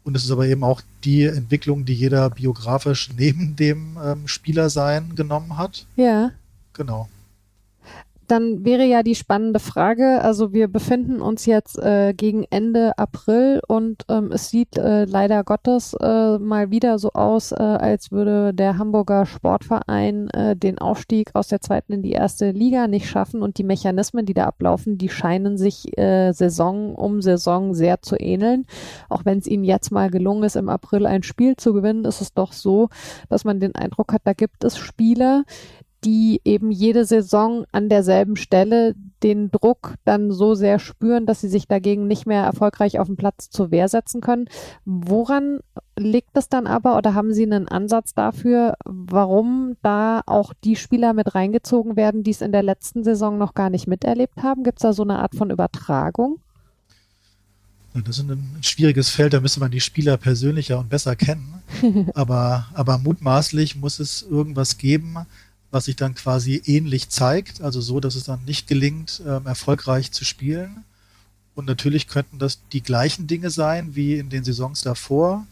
und 0.03 0.15
es 0.15 0.23
ist 0.23 0.31
aber 0.31 0.47
eben 0.47 0.63
auch 0.63 0.81
die 1.03 1.23
Entwicklung, 1.23 1.85
die 1.85 1.93
jeder 1.93 2.29
biografisch 2.29 3.09
neben 3.17 3.55
dem 3.55 3.97
ähm, 4.03 4.27
Spielersein 4.27 5.15
genommen 5.15 5.57
hat. 5.57 5.85
Ja. 5.95 6.31
Genau 6.73 7.09
dann 8.27 8.65
wäre 8.65 8.85
ja 8.85 9.03
die 9.03 9.15
spannende 9.15 9.59
Frage, 9.59 10.21
also 10.21 10.53
wir 10.53 10.67
befinden 10.67 11.21
uns 11.21 11.45
jetzt 11.45 11.77
äh, 11.79 12.13
gegen 12.13 12.45
Ende 12.49 12.97
April 12.97 13.61
und 13.67 14.03
ähm, 14.09 14.31
es 14.31 14.49
sieht 14.49 14.77
äh, 14.77 15.05
leider 15.05 15.43
Gottes 15.43 15.95
äh, 15.99 16.37
mal 16.37 16.71
wieder 16.71 16.99
so 16.99 17.11
aus, 17.13 17.51
äh, 17.51 17.55
als 17.55 18.11
würde 18.11 18.53
der 18.53 18.77
Hamburger 18.77 19.25
Sportverein 19.25 20.29
äh, 20.29 20.55
den 20.55 20.79
Aufstieg 20.79 21.31
aus 21.33 21.47
der 21.47 21.61
zweiten 21.61 21.93
in 21.93 22.01
die 22.01 22.11
erste 22.11 22.51
Liga 22.51 22.87
nicht 22.87 23.07
schaffen 23.07 23.41
und 23.41 23.57
die 23.57 23.63
Mechanismen, 23.63 24.25
die 24.25 24.33
da 24.33 24.45
ablaufen, 24.45 24.97
die 24.97 25.09
scheinen 25.09 25.57
sich 25.57 25.97
äh, 25.97 26.31
Saison 26.31 26.95
um 26.95 27.21
Saison 27.21 27.73
sehr 27.73 28.01
zu 28.01 28.15
ähneln. 28.17 28.65
Auch 29.09 29.25
wenn 29.25 29.39
es 29.39 29.47
ihnen 29.47 29.63
jetzt 29.63 29.91
mal 29.91 30.09
gelungen 30.09 30.43
ist, 30.43 30.55
im 30.55 30.69
April 30.69 31.05
ein 31.05 31.23
Spiel 31.23 31.55
zu 31.55 31.73
gewinnen, 31.73 32.05
ist 32.05 32.21
es 32.21 32.33
doch 32.33 32.53
so, 32.53 32.89
dass 33.29 33.43
man 33.43 33.59
den 33.59 33.75
Eindruck 33.75 34.13
hat, 34.13 34.21
da 34.25 34.33
gibt 34.33 34.63
es 34.63 34.77
Spieler, 34.77 35.43
die 36.05 36.39
eben 36.45 36.71
jede 36.71 37.03
Saison 37.03 37.65
an 37.71 37.89
derselben 37.89 38.35
Stelle 38.35 38.95
den 39.23 39.49
Druck 39.49 39.95
dann 40.05 40.31
so 40.31 40.53
sehr 40.53 40.77
spüren, 40.77 41.25
dass 41.25 41.41
sie 41.41 41.47
sich 41.47 41.67
dagegen 41.67 42.07
nicht 42.07 42.27
mehr 42.27 42.43
erfolgreich 42.43 42.99
auf 42.99 43.07
dem 43.07 43.17
Platz 43.17 43.49
zur 43.49 43.71
Wehr 43.71 43.87
setzen 43.87 44.21
können. 44.21 44.45
Woran 44.85 45.59
liegt 45.97 46.29
das 46.33 46.47
dann 46.47 46.67
aber 46.67 46.95
oder 46.97 47.15
haben 47.15 47.33
Sie 47.33 47.43
einen 47.43 47.67
Ansatz 47.67 48.13
dafür, 48.13 48.75
warum 48.85 49.77
da 49.81 50.21
auch 50.27 50.53
die 50.63 50.75
Spieler 50.75 51.13
mit 51.13 51.33
reingezogen 51.33 51.95
werden, 51.95 52.23
die 52.23 52.31
es 52.31 52.41
in 52.41 52.51
der 52.51 52.63
letzten 52.63 53.03
Saison 53.03 53.37
noch 53.39 53.55
gar 53.55 53.71
nicht 53.71 53.87
miterlebt 53.87 54.43
haben? 54.43 54.63
Gibt 54.63 54.79
es 54.79 54.83
da 54.83 54.93
so 54.93 55.03
eine 55.03 55.19
Art 55.19 55.35
von 55.35 55.49
Übertragung? 55.49 56.39
Das 58.03 58.19
ist 58.19 58.29
ein 58.29 58.57
schwieriges 58.61 59.09
Feld, 59.09 59.33
da 59.33 59.39
müsste 59.39 59.61
man 59.61 59.71
die 59.71 59.79
Spieler 59.79 60.17
persönlicher 60.17 60.77
und 60.77 60.89
besser 60.89 61.15
kennen. 61.15 61.63
aber, 62.13 62.67
aber 62.73 62.97
mutmaßlich 62.97 63.77
muss 63.77 63.99
es 63.99 64.21
irgendwas 64.21 64.77
geben, 64.77 65.15
was 65.75 65.85
sich 65.85 65.97
dann 65.97 66.15
quasi 66.15 66.61
ähnlich 66.65 67.09
zeigt, 67.09 67.59
also 67.59 67.81
so, 67.81 67.99
dass 67.99 68.15
es 68.15 68.23
dann 68.23 68.45
nicht 68.45 68.65
gelingt, 68.65 69.21
ähm, 69.27 69.45
erfolgreich 69.45 70.13
zu 70.13 70.23
spielen. 70.23 70.85
Und 71.53 71.65
natürlich 71.67 72.07
könnten 72.07 72.39
das 72.39 72.59
die 72.71 72.81
gleichen 72.81 73.27
Dinge 73.27 73.49
sein 73.49 73.93
wie 73.93 74.17
in 74.17 74.29
den 74.29 74.45
Saisons 74.45 74.83
davor. 74.83 75.45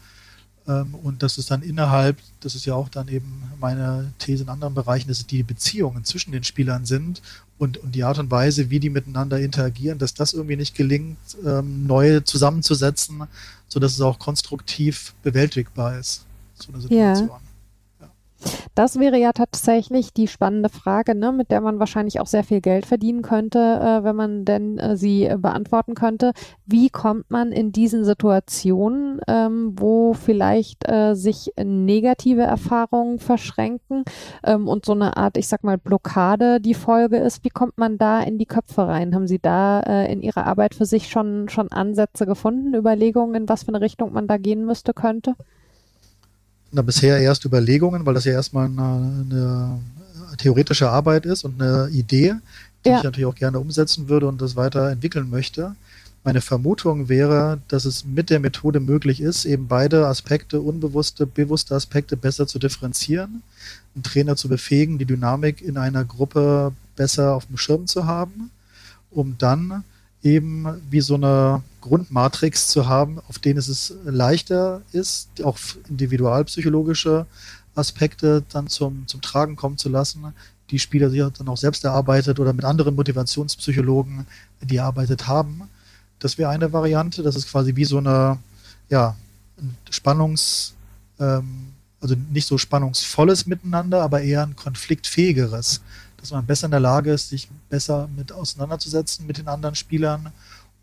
Ähm, 0.66 0.94
und 0.94 1.22
dass 1.22 1.36
es 1.36 1.44
dann 1.44 1.60
innerhalb, 1.60 2.16
das 2.40 2.54
ist 2.54 2.64
ja 2.64 2.72
auch 2.74 2.88
dann 2.88 3.08
eben 3.08 3.42
meine 3.60 4.14
These 4.18 4.44
in 4.44 4.48
anderen 4.48 4.72
Bereichen, 4.72 5.08
dass 5.08 5.18
es 5.18 5.26
die 5.26 5.42
Beziehungen 5.42 6.04
zwischen 6.04 6.32
den 6.32 6.42
Spielern 6.42 6.86
sind 6.86 7.20
und, 7.58 7.76
und 7.76 7.94
die 7.94 8.04
Art 8.04 8.18
und 8.18 8.30
Weise, 8.30 8.70
wie 8.70 8.80
die 8.80 8.88
miteinander 8.88 9.38
interagieren, 9.38 9.98
dass 9.98 10.14
das 10.14 10.32
irgendwie 10.32 10.56
nicht 10.56 10.74
gelingt, 10.74 11.18
ähm, 11.44 11.86
neu 11.86 12.20
zusammenzusetzen, 12.20 13.24
sodass 13.68 13.92
es 13.92 14.00
auch 14.00 14.18
konstruktiv 14.18 15.12
bewältigbar 15.22 15.98
ist, 15.98 16.24
so 16.54 16.72
eine 16.72 16.80
Situation. 16.80 17.28
Ja. 17.28 17.43
Das 18.74 18.98
wäre 18.98 19.18
ja 19.18 19.32
tatsächlich 19.32 20.12
die 20.12 20.28
spannende 20.28 20.68
Frage, 20.68 21.14
ne, 21.14 21.32
mit 21.32 21.50
der 21.50 21.60
man 21.60 21.78
wahrscheinlich 21.78 22.20
auch 22.20 22.26
sehr 22.26 22.44
viel 22.44 22.60
Geld 22.60 22.86
verdienen 22.86 23.22
könnte, 23.22 23.58
äh, 23.58 24.04
wenn 24.04 24.16
man 24.16 24.44
denn 24.44 24.78
äh, 24.78 24.96
sie 24.96 25.24
äh, 25.24 25.36
beantworten 25.38 25.94
könnte. 25.94 26.32
Wie 26.66 26.90
kommt 26.90 27.30
man 27.30 27.52
in 27.52 27.72
diesen 27.72 28.04
Situationen, 28.04 29.20
ähm, 29.28 29.74
wo 29.76 30.12
vielleicht 30.12 30.88
äh, 30.88 31.14
sich 31.14 31.52
negative 31.62 32.42
Erfahrungen 32.42 33.18
verschränken 33.18 34.04
ähm, 34.44 34.66
und 34.68 34.84
so 34.84 34.92
eine 34.92 35.16
Art, 35.16 35.36
ich 35.36 35.48
sag 35.48 35.62
mal, 35.62 35.78
Blockade 35.78 36.60
die 36.60 36.74
Folge 36.74 37.18
ist? 37.18 37.44
Wie 37.44 37.50
kommt 37.50 37.78
man 37.78 37.98
da 37.98 38.20
in 38.22 38.38
die 38.38 38.46
Köpfe 38.46 38.88
rein? 38.88 39.14
Haben 39.14 39.28
Sie 39.28 39.38
da 39.38 39.80
äh, 39.80 40.12
in 40.12 40.22
Ihrer 40.22 40.46
Arbeit 40.46 40.74
für 40.74 40.86
sich 40.86 41.08
schon, 41.08 41.48
schon 41.48 41.70
Ansätze 41.70 42.26
gefunden, 42.26 42.74
Überlegungen, 42.74 43.34
in 43.34 43.48
was 43.48 43.62
für 43.64 43.68
eine 43.68 43.80
Richtung 43.80 44.12
man 44.12 44.26
da 44.26 44.36
gehen 44.36 44.64
müsste, 44.64 44.94
könnte? 44.94 45.34
Na, 46.74 46.82
bisher 46.82 47.18
erst 47.18 47.44
Überlegungen, 47.44 48.04
weil 48.04 48.14
das 48.14 48.24
ja 48.24 48.32
erstmal 48.32 48.66
eine, 48.66 49.24
eine 49.30 50.36
theoretische 50.36 50.90
Arbeit 50.90 51.24
ist 51.24 51.44
und 51.44 51.62
eine 51.62 51.88
Idee, 51.90 52.34
die 52.84 52.90
ja. 52.90 52.98
ich 52.98 53.04
natürlich 53.04 53.26
auch 53.26 53.34
gerne 53.34 53.60
umsetzen 53.60 54.08
würde 54.08 54.26
und 54.26 54.42
das 54.42 54.56
weiterentwickeln 54.56 55.30
möchte. 55.30 55.76
Meine 56.24 56.40
Vermutung 56.40 57.08
wäre, 57.08 57.60
dass 57.68 57.84
es 57.84 58.04
mit 58.04 58.30
der 58.30 58.40
Methode 58.40 58.80
möglich 58.80 59.20
ist, 59.20 59.44
eben 59.44 59.68
beide 59.68 60.06
Aspekte, 60.08 60.60
unbewusste, 60.60 61.26
bewusste 61.26 61.74
Aspekte 61.74 62.16
besser 62.16 62.46
zu 62.46 62.58
differenzieren, 62.58 63.42
einen 63.94 64.02
Trainer 64.02 64.34
zu 64.34 64.48
befähigen, 64.48 64.98
die 64.98 65.04
Dynamik 65.04 65.60
in 65.60 65.76
einer 65.76 66.04
Gruppe 66.04 66.72
besser 66.96 67.34
auf 67.34 67.46
dem 67.46 67.58
Schirm 67.58 67.86
zu 67.86 68.06
haben, 68.06 68.50
um 69.10 69.36
dann 69.38 69.84
eben 70.24 70.66
wie 70.90 71.02
so 71.02 71.14
eine 71.14 71.62
Grundmatrix 71.82 72.68
zu 72.68 72.88
haben, 72.88 73.20
auf 73.28 73.38
denen 73.38 73.58
es 73.58 73.94
leichter 74.04 74.80
ist, 74.92 75.28
auch 75.44 75.58
individualpsychologische 75.88 77.26
Aspekte 77.74 78.42
dann 78.50 78.68
zum, 78.68 79.06
zum 79.06 79.20
Tragen 79.20 79.54
kommen 79.54 79.76
zu 79.76 79.90
lassen, 79.90 80.32
die 80.70 80.78
Spieler 80.78 81.10
sich 81.10 81.22
dann 81.38 81.48
auch 81.48 81.58
selbst 81.58 81.84
erarbeitet 81.84 82.40
oder 82.40 82.54
mit 82.54 82.64
anderen 82.64 82.94
Motivationspsychologen, 82.94 84.26
die 84.62 84.76
erarbeitet 84.76 85.28
haben. 85.28 85.68
Das 86.18 86.38
wäre 86.38 86.50
eine 86.50 86.72
Variante. 86.72 87.22
Das 87.22 87.36
ist 87.36 87.50
quasi 87.50 87.76
wie 87.76 87.84
so 87.84 87.98
eine, 87.98 88.38
ja, 88.88 89.14
ein 89.58 89.76
Spannungs, 89.90 90.72
ähm, 91.20 91.68
also 92.00 92.14
nicht 92.30 92.46
so 92.46 92.56
spannungsvolles 92.56 93.44
Miteinander, 93.44 94.02
aber 94.02 94.22
eher 94.22 94.42
ein 94.42 94.56
konfliktfähigeres 94.56 95.82
dass 96.24 96.32
man 96.32 96.46
besser 96.46 96.64
in 96.64 96.70
der 96.70 96.80
Lage 96.80 97.12
ist, 97.12 97.28
sich 97.28 97.50
besser 97.68 98.08
mit 98.16 98.32
auseinanderzusetzen 98.32 99.26
mit 99.26 99.36
den 99.36 99.46
anderen 99.46 99.74
Spielern 99.74 100.32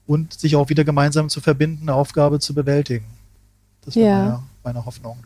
und 0.06 0.40
sich 0.40 0.56
auch 0.56 0.70
wieder 0.70 0.84
gemeinsam 0.84 1.30
zu 1.30 1.42
verbinden, 1.42 1.82
eine 1.82 1.96
Aufgabe 1.96 2.40
zu 2.40 2.54
bewältigen. 2.54 3.06
Das 3.84 3.96
wäre 3.96 4.08
ja. 4.08 4.24
meine, 4.24 4.44
meine 4.64 4.86
Hoffnung. 4.86 5.18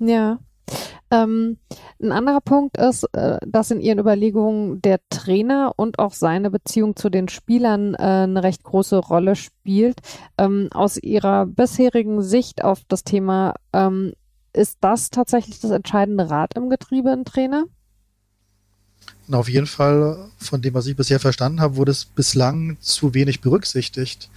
Ja. 0.00 0.38
Ähm, 1.12 1.58
ein 2.02 2.10
anderer 2.10 2.40
Punkt 2.40 2.78
ist, 2.78 3.04
äh, 3.12 3.38
dass 3.46 3.70
in 3.70 3.80
Ihren 3.80 4.00
Überlegungen 4.00 4.82
der 4.82 4.98
Trainer 5.08 5.72
und 5.76 6.00
auch 6.00 6.14
seine 6.14 6.50
Beziehung 6.50 6.96
zu 6.96 7.08
den 7.08 7.28
Spielern 7.28 7.94
äh, 7.94 7.98
eine 7.98 8.42
recht 8.42 8.64
große 8.64 8.98
Rolle 8.98 9.36
spielt. 9.36 10.00
Ähm, 10.36 10.68
aus 10.72 10.96
Ihrer 10.96 11.46
bisherigen 11.46 12.22
Sicht 12.22 12.64
auf 12.64 12.80
das 12.88 13.04
Thema, 13.04 13.54
ähm, 13.72 14.14
ist 14.52 14.78
das 14.80 15.10
tatsächlich 15.10 15.60
das 15.60 15.70
entscheidende 15.70 16.28
Rad 16.28 16.54
im 16.56 16.70
Getriebe, 16.70 17.12
ein 17.12 17.24
Trainer? 17.24 17.66
Und 19.30 19.36
auf 19.36 19.48
jeden 19.48 19.68
Fall, 19.68 20.28
von 20.38 20.60
dem, 20.60 20.74
was 20.74 20.88
ich 20.88 20.96
bisher 20.96 21.20
verstanden 21.20 21.60
habe, 21.60 21.76
wurde 21.76 21.92
es 21.92 22.04
bislang 22.04 22.76
zu 22.80 23.14
wenig 23.14 23.40
berücksichtigt, 23.40 24.28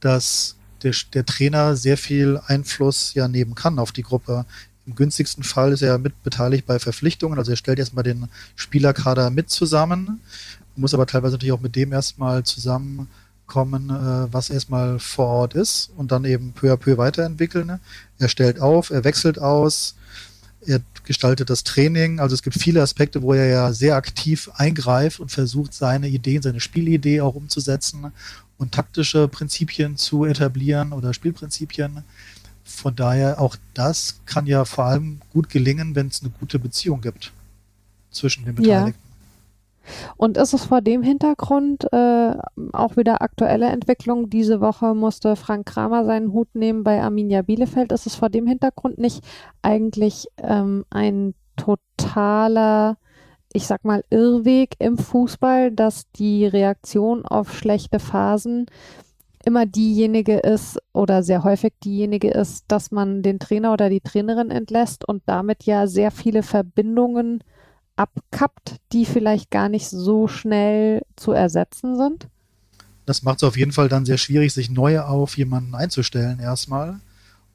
dass 0.00 0.56
der, 0.82 0.94
der 1.12 1.26
Trainer 1.26 1.76
sehr 1.76 1.98
viel 1.98 2.40
Einfluss 2.46 3.12
ja 3.12 3.28
nehmen 3.28 3.54
kann 3.54 3.78
auf 3.78 3.92
die 3.92 4.02
Gruppe. 4.02 4.46
Im 4.86 4.94
günstigsten 4.94 5.44
Fall 5.44 5.72
ist 5.72 5.82
er 5.82 5.98
mitbeteiligt 5.98 6.64
bei 6.64 6.78
Verpflichtungen, 6.78 7.38
also 7.38 7.50
er 7.50 7.58
stellt 7.58 7.78
erstmal 7.78 8.04
den 8.04 8.30
Spielerkader 8.56 9.28
mit 9.28 9.50
zusammen, 9.50 10.22
muss 10.76 10.94
aber 10.94 11.04
teilweise 11.04 11.34
natürlich 11.34 11.52
auch 11.52 11.60
mit 11.60 11.76
dem 11.76 11.92
erstmal 11.92 12.42
zusammenkommen, 12.42 13.90
äh, 13.90 14.32
was 14.32 14.48
erstmal 14.48 14.98
vor 14.98 15.26
Ort 15.26 15.52
ist 15.52 15.90
und 15.94 16.10
dann 16.10 16.24
eben 16.24 16.54
peu 16.54 16.72
à 16.72 16.78
peu 16.78 16.96
weiterentwickeln. 16.96 17.80
Er 18.18 18.28
stellt 18.30 18.60
auf, 18.60 18.88
er 18.88 19.04
wechselt 19.04 19.38
aus, 19.38 19.94
er 20.66 20.80
gestaltet 21.04 21.50
das 21.50 21.64
Training. 21.64 22.20
Also 22.20 22.34
es 22.34 22.42
gibt 22.42 22.58
viele 22.58 22.82
Aspekte, 22.82 23.22
wo 23.22 23.32
er 23.32 23.46
ja 23.46 23.72
sehr 23.72 23.96
aktiv 23.96 24.50
eingreift 24.54 25.20
und 25.20 25.30
versucht, 25.30 25.72
seine 25.72 26.08
Ideen, 26.08 26.42
seine 26.42 26.60
Spielidee 26.60 27.20
auch 27.20 27.34
umzusetzen 27.34 28.12
und 28.58 28.72
taktische 28.72 29.28
Prinzipien 29.28 29.96
zu 29.96 30.24
etablieren 30.24 30.92
oder 30.92 31.14
Spielprinzipien. 31.14 32.02
Von 32.64 32.94
daher 32.96 33.40
auch 33.40 33.56
das 33.74 34.20
kann 34.26 34.46
ja 34.46 34.64
vor 34.64 34.84
allem 34.84 35.20
gut 35.32 35.48
gelingen, 35.48 35.94
wenn 35.94 36.08
es 36.08 36.20
eine 36.22 36.30
gute 36.30 36.58
Beziehung 36.58 37.00
gibt 37.00 37.32
zwischen 38.10 38.44
den 38.44 38.56
Beteiligten. 38.56 39.00
Ja. 39.00 39.07
Und 40.16 40.36
ist 40.36 40.54
es 40.54 40.64
vor 40.64 40.80
dem 40.80 41.02
Hintergrund 41.02 41.92
äh, 41.92 42.34
auch 42.72 42.96
wieder 42.96 43.22
aktuelle 43.22 43.66
Entwicklung? 43.66 44.30
Diese 44.30 44.60
Woche 44.60 44.94
musste 44.94 45.36
Frank 45.36 45.66
Kramer 45.66 46.04
seinen 46.04 46.32
Hut 46.32 46.54
nehmen 46.54 46.84
bei 46.84 47.02
Arminia 47.02 47.42
Bielefeld. 47.42 47.92
Ist 47.92 48.06
es 48.06 48.14
vor 48.14 48.28
dem 48.28 48.46
Hintergrund 48.46 48.98
nicht 48.98 49.24
eigentlich 49.62 50.26
ähm, 50.42 50.84
ein 50.90 51.34
totaler, 51.56 52.96
ich 53.52 53.66
sag 53.66 53.84
mal, 53.84 54.04
Irrweg 54.10 54.74
im 54.78 54.98
Fußball, 54.98 55.70
dass 55.72 56.10
die 56.12 56.46
Reaktion 56.46 57.24
auf 57.26 57.52
schlechte 57.52 57.98
Phasen 57.98 58.66
immer 59.44 59.66
diejenige 59.66 60.38
ist 60.38 60.78
oder 60.92 61.22
sehr 61.22 61.44
häufig 61.44 61.72
diejenige 61.82 62.30
ist, 62.30 62.64
dass 62.68 62.90
man 62.90 63.22
den 63.22 63.38
Trainer 63.38 63.72
oder 63.72 63.88
die 63.88 64.00
Trainerin 64.00 64.50
entlässt 64.50 65.08
und 65.08 65.22
damit 65.26 65.64
ja 65.64 65.86
sehr 65.86 66.10
viele 66.10 66.42
Verbindungen 66.42 67.42
abkappt, 67.98 68.76
die 68.92 69.04
vielleicht 69.04 69.50
gar 69.50 69.68
nicht 69.68 69.88
so 69.88 70.28
schnell 70.28 71.02
zu 71.16 71.32
ersetzen 71.32 71.96
sind? 71.96 72.28
Das 73.06 73.22
macht 73.22 73.38
es 73.38 73.44
auf 73.44 73.56
jeden 73.56 73.72
Fall 73.72 73.88
dann 73.88 74.04
sehr 74.04 74.18
schwierig, 74.18 74.52
sich 74.52 74.70
neu 74.70 75.00
auf 75.00 75.36
jemanden 75.36 75.74
einzustellen 75.74 76.40
erstmal. 76.40 77.00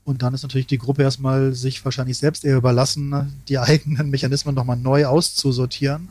Und 0.03 0.21
dann 0.21 0.33
ist 0.33 0.43
natürlich 0.43 0.67
die 0.67 0.77
Gruppe 0.77 1.03
erstmal 1.03 1.53
sich 1.53 1.83
wahrscheinlich 1.85 2.17
selbst 2.17 2.43
eher 2.43 2.57
überlassen, 2.57 3.33
die 3.47 3.57
eigenen 3.59 4.09
Mechanismen 4.09 4.55
nochmal 4.55 4.77
neu 4.77 5.05
auszusortieren. 5.05 6.09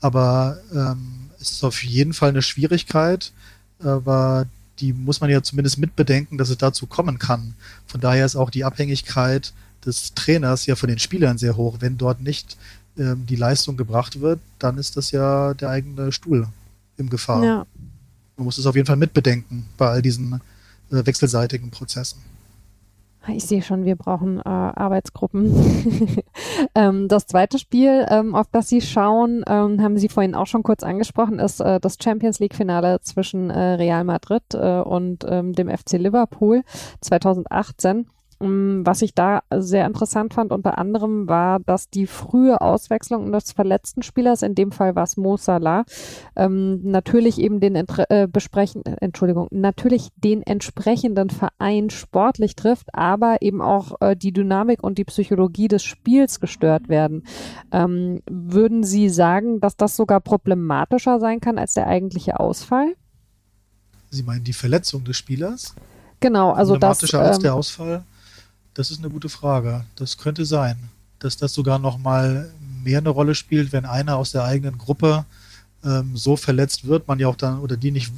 Aber 0.00 0.58
ähm, 0.72 1.30
es 1.40 1.52
ist 1.52 1.64
auf 1.64 1.82
jeden 1.82 2.12
Fall 2.12 2.30
eine 2.30 2.42
Schwierigkeit, 2.42 3.32
aber 3.82 4.46
die 4.78 4.92
muss 4.92 5.20
man 5.20 5.30
ja 5.30 5.42
zumindest 5.42 5.78
mitbedenken, 5.78 6.38
dass 6.38 6.50
es 6.50 6.58
dazu 6.58 6.86
kommen 6.86 7.18
kann. 7.18 7.54
Von 7.86 8.00
daher 8.00 8.24
ist 8.24 8.36
auch 8.36 8.50
die 8.50 8.64
Abhängigkeit 8.64 9.52
des 9.84 10.14
Trainers 10.14 10.66
ja 10.66 10.76
von 10.76 10.88
den 10.88 10.98
Spielern 10.98 11.38
sehr 11.38 11.56
hoch. 11.56 11.76
Wenn 11.80 11.98
dort 11.98 12.20
nicht 12.20 12.56
ähm, 13.00 13.24
die 13.26 13.36
Leistung 13.36 13.78
gebracht 13.78 14.20
wird, 14.20 14.40
dann 14.58 14.76
ist 14.76 14.96
das 14.96 15.10
ja 15.10 15.54
der 15.54 15.70
eigene 15.70 16.12
Stuhl 16.12 16.46
im 16.98 17.08
Gefahr. 17.08 17.42
Ja. 17.42 17.66
Man 18.36 18.44
muss 18.44 18.58
es 18.58 18.66
auf 18.66 18.76
jeden 18.76 18.86
Fall 18.86 18.96
mitbedenken 18.96 19.64
bei 19.78 19.88
all 19.88 20.02
diesen 20.02 20.34
äh, 20.92 21.06
wechselseitigen 21.06 21.70
Prozessen. 21.70 22.20
Ich 23.28 23.44
sehe 23.44 23.62
schon, 23.62 23.84
wir 23.84 23.96
brauchen 23.96 24.38
äh, 24.38 24.42
Arbeitsgruppen. 24.44 25.54
ähm, 26.74 27.08
das 27.08 27.26
zweite 27.26 27.58
Spiel, 27.58 28.06
ähm, 28.10 28.34
auf 28.34 28.48
das 28.50 28.68
Sie 28.68 28.80
schauen, 28.80 29.44
ähm, 29.46 29.82
haben 29.82 29.98
Sie 29.98 30.08
vorhin 30.08 30.34
auch 30.34 30.46
schon 30.46 30.62
kurz 30.62 30.82
angesprochen, 30.82 31.38
ist 31.38 31.60
äh, 31.60 31.80
das 31.80 31.96
Champions 32.02 32.38
League-Finale 32.38 33.00
zwischen 33.02 33.50
äh, 33.50 33.74
Real 33.74 34.04
Madrid 34.04 34.42
äh, 34.52 34.80
und 34.80 35.24
ähm, 35.28 35.54
dem 35.54 35.68
FC 35.68 35.92
Liverpool 35.92 36.62
2018. 37.00 38.06
Mm, 38.40 38.86
was 38.86 39.02
ich 39.02 39.14
da 39.14 39.42
sehr 39.54 39.86
interessant 39.86 40.32
fand, 40.32 40.50
unter 40.50 40.78
anderem 40.78 41.28
war, 41.28 41.60
dass 41.60 41.90
die 41.90 42.06
frühe 42.06 42.60
Auswechslung 42.60 43.30
des 43.32 43.52
verletzten 43.52 44.02
Spielers, 44.02 44.40
in 44.40 44.54
dem 44.54 44.72
Fall 44.72 44.96
war 44.96 45.04
es 45.04 45.18
Mo 45.18 45.36
Salah, 45.36 45.84
ähm, 46.36 46.80
natürlich 46.82 47.38
eben 47.38 47.60
den 47.60 47.76
äh, 47.76 48.26
besprechen, 48.30 48.82
Entschuldigung, 48.84 49.48
natürlich 49.50 50.08
den 50.16 50.42
entsprechenden 50.42 51.28
Verein 51.28 51.90
sportlich 51.90 52.56
trifft, 52.56 52.88
aber 52.94 53.42
eben 53.42 53.60
auch 53.60 54.00
äh, 54.00 54.16
die 54.16 54.32
Dynamik 54.32 54.82
und 54.82 54.96
die 54.96 55.04
Psychologie 55.04 55.68
des 55.68 55.82
Spiels 55.82 56.40
gestört 56.40 56.88
werden. 56.88 57.24
Ähm, 57.72 58.22
würden 58.30 58.84
Sie 58.84 59.10
sagen, 59.10 59.60
dass 59.60 59.76
das 59.76 59.96
sogar 59.96 60.20
problematischer 60.20 61.20
sein 61.20 61.40
kann 61.40 61.58
als 61.58 61.74
der 61.74 61.86
eigentliche 61.86 62.40
Ausfall? 62.40 62.94
Sie 64.08 64.22
meinen 64.22 64.44
die 64.44 64.54
Verletzung 64.54 65.04
des 65.04 65.18
Spielers? 65.18 65.74
Genau, 66.20 66.52
also 66.52 66.76
das. 66.76 67.00
Problematischer 67.00 67.20
als 67.20 67.36
ähm, 67.36 67.42
der 67.42 67.54
Ausfall? 67.54 68.04
Das 68.74 68.90
ist 68.90 68.98
eine 68.98 69.10
gute 69.10 69.28
Frage. 69.28 69.84
Das 69.96 70.18
könnte 70.18 70.44
sein, 70.44 70.76
dass 71.18 71.36
das 71.36 71.52
sogar 71.52 71.78
noch 71.78 71.98
mal 71.98 72.50
mehr 72.82 72.98
eine 72.98 73.10
Rolle 73.10 73.34
spielt, 73.34 73.72
wenn 73.72 73.84
einer 73.84 74.16
aus 74.16 74.32
der 74.32 74.44
eigenen 74.44 74.78
Gruppe 74.78 75.24
ähm, 75.84 76.16
so 76.16 76.36
verletzt 76.36 76.86
wird, 76.86 77.08
man 77.08 77.18
ja 77.18 77.28
auch 77.28 77.36
dann 77.36 77.60
oder 77.60 77.76
die 77.76 77.90
nicht 77.90 78.12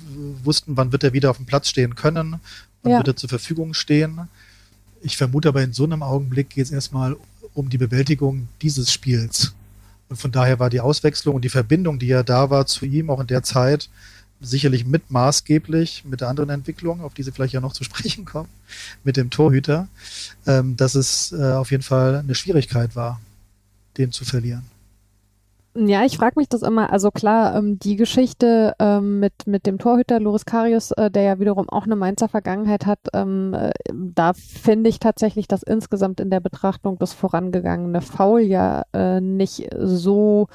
wussten, 0.44 0.76
wann 0.76 0.92
wird 0.92 1.04
er 1.04 1.12
wieder 1.12 1.30
auf 1.30 1.36
dem 1.36 1.46
Platz 1.46 1.68
stehen 1.68 1.94
können, 1.94 2.40
wann 2.82 2.92
ja. 2.92 2.98
wird 2.98 3.08
er 3.08 3.16
zur 3.16 3.28
Verfügung 3.28 3.74
stehen. 3.74 4.28
Ich 5.00 5.16
vermute 5.16 5.48
aber 5.48 5.62
in 5.62 5.72
so 5.72 5.84
einem 5.84 6.02
Augenblick 6.02 6.50
geht 6.50 6.66
es 6.66 6.70
erstmal 6.70 7.16
um 7.54 7.68
die 7.68 7.78
Bewältigung 7.78 8.48
dieses 8.60 8.92
Spiels. 8.92 9.54
Und 10.08 10.16
von 10.16 10.30
daher 10.30 10.58
war 10.58 10.70
die 10.70 10.80
Auswechslung 10.80 11.36
und 11.36 11.42
die 11.42 11.48
Verbindung, 11.48 11.98
die 11.98 12.06
ja 12.06 12.22
da 12.22 12.50
war 12.50 12.66
zu 12.66 12.84
ihm, 12.84 13.10
auch 13.10 13.20
in 13.20 13.26
der 13.26 13.42
Zeit, 13.42 13.88
sicherlich 14.42 14.86
mit 14.86 15.10
maßgeblich 15.10 16.04
mit 16.04 16.20
der 16.20 16.28
anderen 16.28 16.50
Entwicklung, 16.50 17.00
auf 17.00 17.14
die 17.14 17.22
Sie 17.22 17.32
vielleicht 17.32 17.54
ja 17.54 17.60
noch 17.60 17.72
zu 17.72 17.84
sprechen 17.88 18.24
kommen, 18.24 18.48
mit 19.04 19.16
dem 19.16 19.30
Torhüter, 19.30 19.88
ähm, 20.46 20.76
dass 20.76 20.94
es 20.94 21.32
äh, 21.32 21.52
auf 21.52 21.70
jeden 21.70 21.82
Fall 21.82 22.16
eine 22.16 22.34
Schwierigkeit 22.34 22.96
war. 22.96 23.20
den 23.98 24.10
zu 24.10 24.24
verlieren. 24.24 24.72
Ja, 25.74 26.04
ich 26.04 26.18
frage 26.18 26.34
mich 26.36 26.50
das 26.50 26.60
immer. 26.60 26.92
Also 26.92 27.10
klar, 27.10 27.56
ähm, 27.56 27.78
die 27.78 27.96
Geschichte 27.96 28.74
ähm, 28.78 29.20
mit, 29.20 29.32
mit 29.46 29.64
dem 29.64 29.78
Torhüter 29.78 30.20
Loris 30.20 30.44
Karius, 30.44 30.90
äh, 30.92 31.10
der 31.10 31.22
ja 31.22 31.38
wiederum 31.38 31.66
auch 31.70 31.84
eine 31.84 31.96
Mainzer 31.96 32.28
Vergangenheit 32.28 32.84
hat, 32.84 32.98
ähm, 33.14 33.54
äh, 33.54 33.70
da 33.90 34.34
finde 34.34 34.90
ich 34.90 34.98
tatsächlich, 34.98 35.48
dass 35.48 35.62
insgesamt 35.62 36.20
in 36.20 36.28
der 36.28 36.40
Betrachtung 36.40 36.98
das 36.98 37.14
vorangegangene 37.14 38.02
Foul 38.02 38.42
ja 38.42 38.82
äh, 38.92 39.22
nicht 39.22 39.70
so 39.78 40.48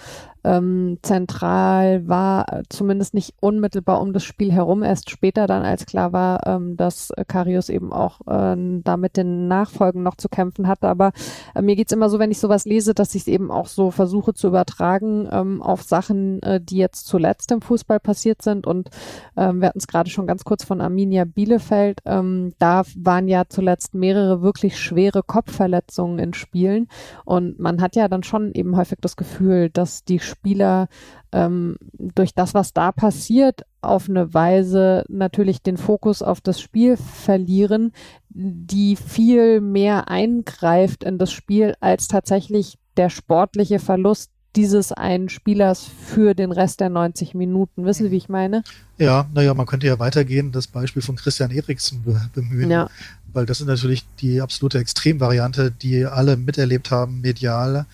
ähm, 0.44 1.00
zentral 1.02 2.08
war, 2.08 2.64
zumindest 2.70 3.14
nicht 3.14 3.36
unmittelbar 3.40 4.02
um 4.02 4.14
das 4.14 4.24
Spiel 4.24 4.52
herum, 4.52 4.84
erst 4.84 5.10
später 5.10 5.48
dann, 5.48 5.64
als 5.64 5.86
klar 5.86 6.14
war, 6.14 6.46
ähm, 6.48 6.78
dass 6.78 7.12
Karius 7.28 7.70
eben 7.70 7.92
auch 7.92 8.22
äh, 8.28 8.56
da 8.84 8.98
mit 8.98 9.18
den 9.18 9.48
Nachfolgen 9.48 10.04
noch 10.04 10.16
zu 10.16 10.30
kämpfen 10.30 10.68
hatte. 10.68 10.88
Aber 10.88 11.12
äh, 11.56 11.62
mir 11.62 11.76
geht's 11.76 11.92
immer 11.92 12.10
so, 12.10 12.20
wenn 12.20 12.32
ich 12.32 12.40
sowas 12.40 12.66
lese, 12.66 12.94
dass 12.94 13.16
ich 13.16 13.24
es 13.24 13.28
eben 13.28 13.52
auch 13.52 13.68
so 13.68 13.92
versuche 13.92 14.34
zu 14.34 14.48
übertragen 14.48 15.28
ähm, 15.32 15.62
auf 15.62 15.84
Sachen, 15.84 16.42
äh, 16.44 16.62
die 16.62 16.78
jetzt 16.78 17.08
zuletzt 17.08 17.52
im 17.52 17.62
Fußball 17.62 18.00
passiert 18.00 18.42
sind. 18.42 18.68
Und 18.68 18.90
ähm, 19.36 19.62
wir 19.62 19.70
hatten 19.70 19.80
es 19.80 19.88
gerade 19.88 20.10
schon 20.10 20.28
ganz 20.28 20.44
kurz 20.44 20.64
von 20.64 20.82
Arminia 20.82 21.26
Bielefeld. 21.26 22.02
Ähm, 22.06 22.54
da 22.60 22.84
waren 22.96 23.28
ja 23.28 23.44
zuletzt 23.50 23.94
mehrere 23.94 24.42
wirklich 24.42 24.80
schwere 24.80 25.24
Kopfverletzungen 25.24 26.20
in 26.20 26.34
Spielen. 26.34 26.88
Und 27.26 27.60
man 27.60 27.82
hat 27.82 27.96
ja 27.96 28.08
dann 28.08 28.24
schon 28.24 28.54
eben 28.54 28.76
häufig 28.78 29.00
das 29.02 29.16
Gefühl, 29.16 29.70
dass 29.70 30.04
die 30.04 30.20
Spieler 30.28 30.88
ähm, 31.32 31.78
durch 31.98 32.34
das, 32.34 32.54
was 32.54 32.74
da 32.74 32.92
passiert, 32.92 33.62
auf 33.82 34.10
eine 34.10 34.34
Weise 34.34 35.04
natürlich 35.08 35.62
den 35.62 35.78
Fokus 35.78 36.22
auf 36.22 36.42
das 36.42 36.62
Spiel 36.62 36.98
verlieren, 36.98 37.94
die 38.30 38.96
viel 38.96 39.62
mehr 39.62 40.10
eingreift 40.10 41.04
in 41.04 41.18
das 41.18 41.32
Spiel 41.32 41.76
als 41.80 42.08
tatsächlich 42.08 42.78
der 42.98 43.10
sportliche 43.10 43.80
Verlust 43.80 44.32
dieses 44.56 44.92
einen 44.92 45.30
Spielers 45.30 45.86
für 45.86 46.34
den 46.34 46.52
Rest 46.52 46.80
der 46.80 46.90
90 46.90 47.36
Minuten. 47.36 47.86
Wissen 47.86 48.06
Sie, 48.06 48.12
wie 48.12 48.18
ich 48.18 48.28
meine? 48.28 48.64
Ja, 48.98 49.30
naja, 49.34 49.54
man 49.54 49.68
könnte 49.68 49.86
ja 49.86 50.00
weitergehen, 50.00 50.52
das 50.52 50.66
Beispiel 50.66 51.04
von 51.04 51.16
Christian 51.16 51.52
Eriksen 51.52 52.02
be 52.02 52.20
bemühen, 52.34 52.72
ja. 52.72 52.90
weil 53.32 53.46
das 53.46 53.62
ist 53.62 53.68
natürlich 53.68 54.06
die 54.20 54.42
absolute 54.42 54.80
Extremvariante, 54.80 55.72
die 55.72 56.06
alle 56.06 56.38
miterlebt 56.38 56.90
haben, 56.90 57.22
medial, 57.22 57.86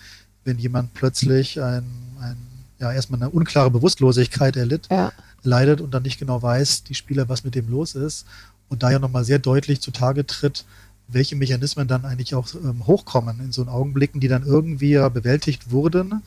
wenn 0.44 0.58
jemand 0.58 0.94
plötzlich 0.94 1.60
ein 1.60 1.84
ein, 2.24 2.36
ja, 2.78 2.92
erstmal 2.92 3.20
eine 3.22 3.30
unklare 3.30 3.70
Bewusstlosigkeit 3.70 4.56
erlitt, 4.56 4.88
ja. 4.90 5.12
leidet 5.42 5.80
und 5.80 5.92
dann 5.92 6.02
nicht 6.02 6.18
genau 6.18 6.42
weiß, 6.42 6.84
die 6.84 6.94
Spieler, 6.94 7.28
was 7.28 7.44
mit 7.44 7.54
dem 7.54 7.68
los 7.68 7.94
ist. 7.94 8.26
Und 8.68 8.82
da 8.82 8.90
ja 8.90 8.98
nochmal 8.98 9.24
sehr 9.24 9.38
deutlich 9.38 9.80
zutage 9.80 10.26
tritt, 10.26 10.64
welche 11.06 11.36
Mechanismen 11.36 11.86
dann 11.86 12.04
eigentlich 12.04 12.34
auch 12.34 12.48
ähm, 12.54 12.86
hochkommen 12.86 13.40
in 13.40 13.52
so 13.52 13.66
Augenblicken, 13.66 14.20
die 14.20 14.28
dann 14.28 14.44
irgendwie 14.44 14.92
ja 14.92 15.08
bewältigt 15.08 15.70
wurden 15.70 16.22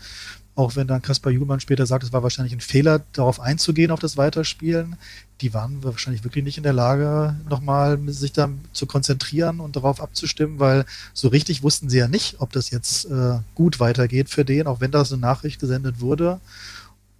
auch 0.58 0.76
wenn 0.76 0.88
dann 0.88 1.03
Kaspar 1.03 1.32
Juhlmann 1.32 1.60
später 1.60 1.86
sagt, 1.86 2.03
es 2.03 2.12
war 2.12 2.24
wahrscheinlich 2.24 2.53
ein 2.53 2.62
Fehler, 2.62 3.03
darauf 3.14 3.39
einzugehen, 3.39 3.91
auf 3.91 3.99
das 3.99 4.18
Weiterspielen, 4.18 4.95
die 5.41 5.53
waren 5.53 5.84
wahrscheinlich 5.84 6.24
wirklich 6.24 6.43
nicht 6.43 6.58
in 6.58 6.64
der 6.64 6.74
Lage, 6.74 7.36
nochmal 7.47 7.99
sich 8.08 8.34
da 8.34 8.49
zu 8.74 8.88
konzentrieren 8.88 9.60
und 9.60 9.76
darauf 9.76 10.01
abzustimmen, 10.01 10.58
weil 10.58 10.86
so 11.14 11.28
richtig 11.28 11.62
wussten 11.62 11.89
sie 11.89 11.99
ja 11.99 12.08
nicht, 12.08 12.41
ob 12.41 12.51
das 12.53 12.72
jetzt 12.72 13.05
äh, 13.05 13.38
gut 13.53 13.80
weitergeht 13.80 14.32
für 14.32 14.43
den, 14.43 14.66
auch 14.66 14.82
wenn 14.82 14.89
das 14.89 15.12
eine 15.12 15.22
Nachricht 15.22 15.60
gesendet 15.60 16.01
wurde. 16.01 16.39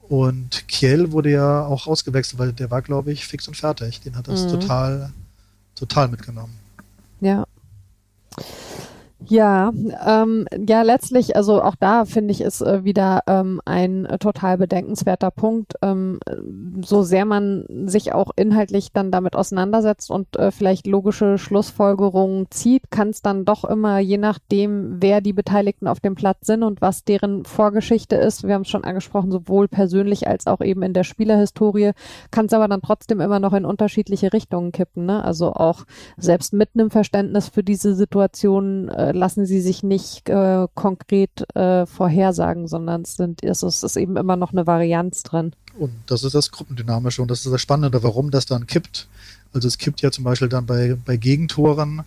Und 0.09 0.67
Kiel 0.67 1.11
wurde 1.11 1.29
ja 1.29 1.63
auch 1.63 1.85
ausgewechselt, 1.85 2.39
weil 2.39 2.53
der 2.53 2.71
war, 2.71 2.81
glaube 2.81 3.11
ich, 3.11 3.27
fix 3.27 3.47
und 3.47 3.55
fertig. 3.55 4.01
Den 4.01 4.15
hat 4.15 4.27
das 4.27 4.45
mhm. 4.45 4.49
total, 4.49 5.11
total 5.75 6.07
mitgenommen. 6.07 6.55
Ja. 7.21 7.45
Ja, 9.26 9.72
ähm, 10.05 10.45
ja, 10.68 10.84
letztlich, 10.84 11.36
also 11.36 11.61
auch 11.63 11.76
da 11.76 12.05
finde 12.05 12.32
ich 12.32 12.41
es 12.41 12.61
äh, 12.61 12.84
wieder 12.84 13.24
ähm, 13.26 13.59
ein 13.65 14.05
äh, 14.05 14.20
total 14.20 14.59
bedenkenswerter 14.59 15.32
Punkt, 15.32 15.74
ähm, 15.82 16.20
so 16.86 17.01
sehr 17.01 17.26
man 17.26 17.65
sich 17.88 18.13
auch 18.13 18.30
inhaltlich 18.36 18.91
dann 18.93 19.09
damit 19.09 19.36
auseinandersetzt 19.36 20.11
und 20.11 20.38
äh, 20.38 20.51
vielleicht 20.51 20.86
logische 20.86 21.39
Schlussfolgerungen 21.39 22.45
zieht, 22.51 22.91
kann 22.91 23.09
es 23.09 23.24
dann 23.24 23.43
doch 23.43 23.65
immer, 23.65 23.97
je 23.97 24.20
nachdem, 24.20 24.97
wer 25.01 25.20
die 25.20 25.34
Beteiligten 25.34 25.88
auf 25.88 25.99
dem 25.99 26.13
Platz 26.13 26.45
sind 26.45 26.61
und 26.61 26.82
was 26.82 27.03
deren 27.03 27.43
Vorgeschichte 27.43 28.15
ist, 28.18 28.47
wir 28.47 28.53
haben 28.53 28.61
es 28.61 28.70
schon 28.70 28.84
angesprochen, 28.84 29.32
sowohl 29.32 29.68
persönlich 29.68 30.28
als 30.28 30.45
auch 30.45 30.61
eben 30.61 30.84
in 30.84 30.93
der 30.93 31.03
Spielerhistorie, 31.03 31.91
kann 32.30 32.45
es 32.45 32.53
aber 32.53 32.68
dann 32.68 32.82
trotzdem 32.84 33.20
immer 33.20 33.39
noch 33.39 33.53
in 33.53 33.65
unterschiedliche 33.65 34.32
Richtungen 34.32 34.72
kippen. 34.72 35.07
Ne? 35.07 35.24
Also 35.24 35.53
auch 35.53 35.86
selbst 36.18 36.53
mit 36.53 36.70
einem 36.76 36.91
Verständnis 36.91 37.49
für 37.49 37.63
diese 37.63 37.95
Situation 37.95 38.89
äh, 38.89 39.07
lassen 39.12 39.45
sie 39.45 39.62
sich 39.62 39.84
nicht 39.84 40.30
äh, 40.30 40.68
konkret 40.74 41.45
äh, 41.55 41.86
vorhersagen, 41.86 42.68
sondern 42.68 43.01
es, 43.01 43.16
sind, 43.16 43.43
es 43.43 43.64
ist 43.64 43.97
eben 43.97 44.18
immer 44.18 44.36
noch 44.36 44.51
eine 44.51 44.68
Varianz 44.68 45.24
drin. 45.24 45.53
Und 45.78 45.91
das 46.08 46.24
ist 46.24 46.34
das 46.34 46.51
Gruppendynamische 46.51 47.22
und 47.22 47.30
das 47.30 47.45
ist 47.45 47.51
das 47.51 47.62
Spannende, 47.62 48.01
warum 48.03 48.32
das 48.32 48.45
dann 48.45 48.68
kippt. 48.68 49.08
Also 49.53 49.68
es 49.68 49.78
kippt 49.78 50.01
ja 50.01 50.12
zum 50.12 50.24
Beispiel 50.24 50.49
dann 50.49 50.66
bei, 50.66 50.97
bei 51.05 51.18
Gegentoren 51.18 52.03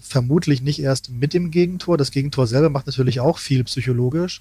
vermutlich 0.00 0.62
nicht 0.62 0.80
erst 0.80 1.10
mit 1.10 1.34
dem 1.34 1.50
Gegentor. 1.50 1.96
Das 1.96 2.10
Gegentor 2.10 2.46
selber 2.46 2.70
macht 2.70 2.86
natürlich 2.86 3.20
auch 3.20 3.38
viel 3.38 3.64
psychologisch. 3.64 4.40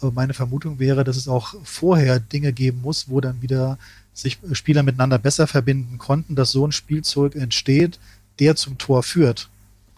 Aber 0.00 0.12
meine 0.12 0.34
Vermutung 0.34 0.78
wäre, 0.78 1.04
dass 1.04 1.16
es 1.16 1.28
auch 1.28 1.54
vorher 1.62 2.20
Dinge 2.20 2.52
geben 2.52 2.80
muss, 2.82 3.08
wo 3.08 3.20
dann 3.20 3.42
wieder 3.42 3.78
sich 4.14 4.38
Spieler 4.52 4.82
miteinander 4.82 5.18
besser 5.18 5.46
verbinden 5.46 5.98
konnten, 5.98 6.36
dass 6.36 6.52
so 6.52 6.66
ein 6.66 6.72
Spielzeug 6.72 7.34
entsteht, 7.34 7.98
der 8.38 8.56
zum 8.56 8.78
Tor 8.78 9.02
führt. 9.02 9.48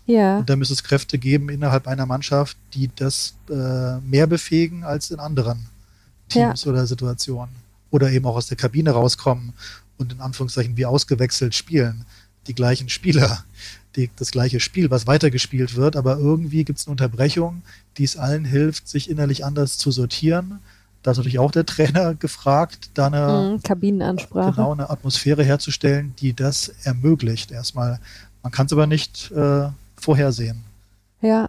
Ja. 0.07 0.39
Und 0.39 0.51
da 0.51 0.57
müsste 0.57 0.75
es 0.75 0.83
Kräfte 0.83 1.19
geben 1.19 1.49
innerhalb 1.49 1.87
einer 1.87 2.07
Mannschaft, 2.07 2.57
die 2.75 2.91
das 2.95 3.35
äh, 3.49 3.99
mehr 4.01 4.27
befähigen 4.27 4.85
als 4.85 5.11
in 5.11 5.21
anderen 5.21 5.67
Teams 6.29 6.65
ja. 6.65 6.71
oder 6.71 6.87
Situationen. 6.87 7.55
Oder 7.91 8.11
eben 8.11 8.27
auch 8.27 8.37
aus 8.37 8.47
der 8.47 8.57
Kabine 8.57 8.91
rauskommen 8.91 9.53
und 9.99 10.13
in 10.13 10.21
Anführungszeichen 10.21 10.77
wie 10.77 10.87
ausgewechselt 10.87 11.55
spielen. 11.55 12.05
Die 12.47 12.55
gleichen 12.55 12.89
Spieler, 12.89 13.45
die, 13.95 14.11
das 14.17 14.31
gleiche 14.31 14.59
Spiel, 14.59 14.91
was 14.91 15.07
weitergespielt 15.07 15.77
wird, 15.77 15.95
aber 15.95 16.17
irgendwie 16.17 16.65
gibt 16.65 16.79
es 16.79 16.87
eine 16.87 16.93
Unterbrechung, 16.93 17.63
die 17.99 18.05
es 18.05 18.17
allen 18.17 18.45
hilft, 18.45 18.89
sich 18.89 19.09
innerlich 19.09 19.45
anders 19.45 19.79
zu 19.79 19.91
sortieren. 19.91 20.59
Da 21.03 21.13
ist 21.13 21.19
natürlich 21.19 21.39
auch 21.39 21.51
der 21.51 21.67
Trainer 21.67 22.15
gefragt, 22.15 22.91
da 22.95 23.07
eine, 23.07 23.53
mhm, 23.53 23.63
Kabinenansprache. 23.63 24.53
Genau, 24.53 24.73
eine 24.73 24.91
Atmosphäre 24.91 25.45
herzustellen, 25.45 26.15
die 26.19 26.33
das 26.33 26.69
ermöglicht. 26.83 27.53
Erstmal. 27.53 28.01
Man 28.43 28.51
kann 28.51 28.67
es 28.67 28.73
aber 28.73 28.89
nicht 28.89 29.31
äh, 29.31 29.69
vorhersehen. 30.03 30.65
Ja. 31.21 31.49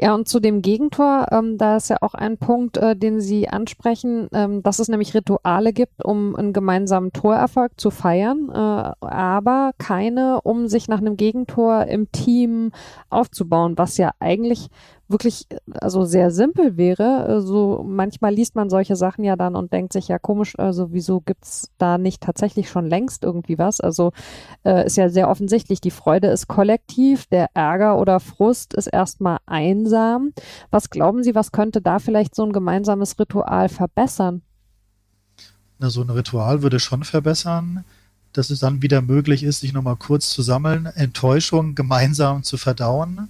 Ja, 0.00 0.14
und 0.14 0.26
zu 0.26 0.40
dem 0.40 0.62
Gegentor, 0.62 1.26
ähm, 1.30 1.58
da 1.58 1.76
ist 1.76 1.90
ja 1.90 1.98
auch 2.00 2.14
ein 2.14 2.38
Punkt, 2.38 2.76
äh, 2.76 2.96
den 2.96 3.20
Sie 3.20 3.48
ansprechen, 3.48 4.28
ähm, 4.32 4.62
dass 4.62 4.78
es 4.78 4.88
nämlich 4.88 5.14
Rituale 5.14 5.72
gibt, 5.72 6.04
um 6.04 6.34
einen 6.34 6.52
gemeinsamen 6.52 7.12
Torerfolg 7.12 7.78
zu 7.78 7.90
feiern, 7.90 8.48
äh, 8.48 9.06
aber 9.06 9.72
keine, 9.78 10.40
um 10.42 10.66
sich 10.66 10.88
nach 10.88 10.98
einem 10.98 11.16
Gegentor 11.16 11.84
im 11.84 12.10
Team 12.10 12.72
aufzubauen, 13.10 13.76
was 13.76 13.96
ja 13.96 14.10
eigentlich 14.18 14.70
wirklich 15.10 15.46
also 15.72 16.04
sehr 16.04 16.30
simpel 16.30 16.76
wäre. 16.76 17.42
So 17.42 17.84
manchmal 17.86 18.32
liest 18.32 18.54
man 18.54 18.70
solche 18.70 18.96
Sachen 18.96 19.24
ja 19.24 19.36
dann 19.36 19.56
und 19.56 19.72
denkt 19.72 19.92
sich 19.92 20.08
ja 20.08 20.18
komisch, 20.18 20.58
also 20.58 20.92
wieso 20.92 21.20
gibt's 21.20 21.70
da 21.78 21.98
nicht 21.98 22.22
tatsächlich 22.22 22.70
schon 22.70 22.86
längst 22.86 23.24
irgendwie 23.24 23.58
was? 23.58 23.80
Also 23.80 24.12
äh, 24.64 24.86
ist 24.86 24.96
ja 24.96 25.08
sehr 25.08 25.28
offensichtlich, 25.28 25.80
die 25.80 25.90
Freude 25.90 26.28
ist 26.28 26.46
kollektiv, 26.46 27.26
der 27.26 27.48
Ärger 27.54 27.98
oder 27.98 28.20
Frust 28.20 28.72
ist 28.74 28.86
erstmal 28.86 29.38
einsam. 29.46 30.32
Was 30.70 30.90
glauben 30.90 31.24
Sie, 31.24 31.34
was 31.34 31.52
könnte 31.52 31.82
da 31.82 31.98
vielleicht 31.98 32.34
so 32.34 32.44
ein 32.44 32.52
gemeinsames 32.52 33.18
Ritual 33.18 33.68
verbessern? 33.68 34.42
Na, 35.80 35.90
so 35.90 36.02
ein 36.02 36.10
Ritual 36.10 36.62
würde 36.62 36.78
schon 36.78 37.02
verbessern, 37.04 37.84
dass 38.32 38.50
es 38.50 38.60
dann 38.60 38.80
wieder 38.80 39.02
möglich 39.02 39.42
ist, 39.42 39.60
sich 39.60 39.72
nochmal 39.72 39.96
kurz 39.96 40.30
zu 40.30 40.42
sammeln, 40.42 40.86
Enttäuschung 40.86 41.74
gemeinsam 41.74 42.44
zu 42.44 42.56
verdauen 42.56 43.28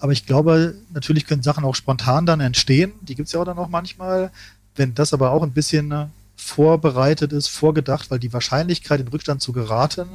aber 0.00 0.12
ich 0.12 0.26
glaube, 0.26 0.74
natürlich 0.92 1.26
können 1.26 1.42
Sachen 1.42 1.64
auch 1.64 1.74
spontan 1.74 2.26
dann 2.26 2.40
entstehen. 2.40 2.92
Die 3.02 3.14
gibt 3.14 3.26
es 3.26 3.32
ja 3.34 3.40
auch 3.40 3.44
dann 3.44 3.58
auch 3.58 3.68
manchmal. 3.68 4.32
Wenn 4.74 4.94
das 4.94 5.12
aber 5.12 5.30
auch 5.30 5.42
ein 5.42 5.52
bisschen 5.52 5.92
äh, 5.92 6.06
vorbereitet 6.36 7.32
ist, 7.32 7.48
vorgedacht, 7.48 8.10
weil 8.10 8.18
die 8.18 8.32
Wahrscheinlichkeit, 8.32 9.00
in 9.00 9.08
Rückstand 9.08 9.42
zu 9.42 9.52
geraten 9.52 10.08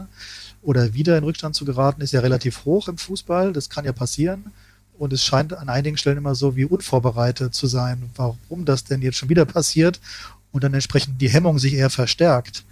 oder 0.64 0.96
wieder 0.96 1.18
in 1.18 1.24
Rückstand 1.24 1.56
zu 1.56 1.66
geraten, 1.66 2.02
ist 2.02 2.14
ja 2.14 2.22
relativ 2.22 2.66
hoch 2.66 2.88
im 2.88 2.98
Fußball. 2.98 3.54
Das 3.54 3.70
kann 3.70 3.86
ja 3.86 3.94
passieren. 3.94 4.52
Und 4.98 5.14
es 5.14 5.24
scheint 5.24 5.54
an 5.54 5.70
einigen 5.70 5.98
Stellen 5.98 6.18
immer 6.18 6.36
so 6.36 6.56
wie 6.56 6.66
unvorbereitet 6.66 7.54
zu 7.54 7.68
sein, 7.68 8.10
warum 8.16 8.66
das 8.66 8.86
denn 8.86 9.02
jetzt 9.04 9.18
schon 9.18 9.30
wieder 9.30 9.46
passiert 9.46 10.00
und 10.52 10.64
dann 10.64 10.74
entsprechend 10.74 11.22
die 11.22 11.30
Hemmung 11.30 11.60
sich 11.60 11.74
eher 11.74 11.90
verstärkt. 11.92 12.64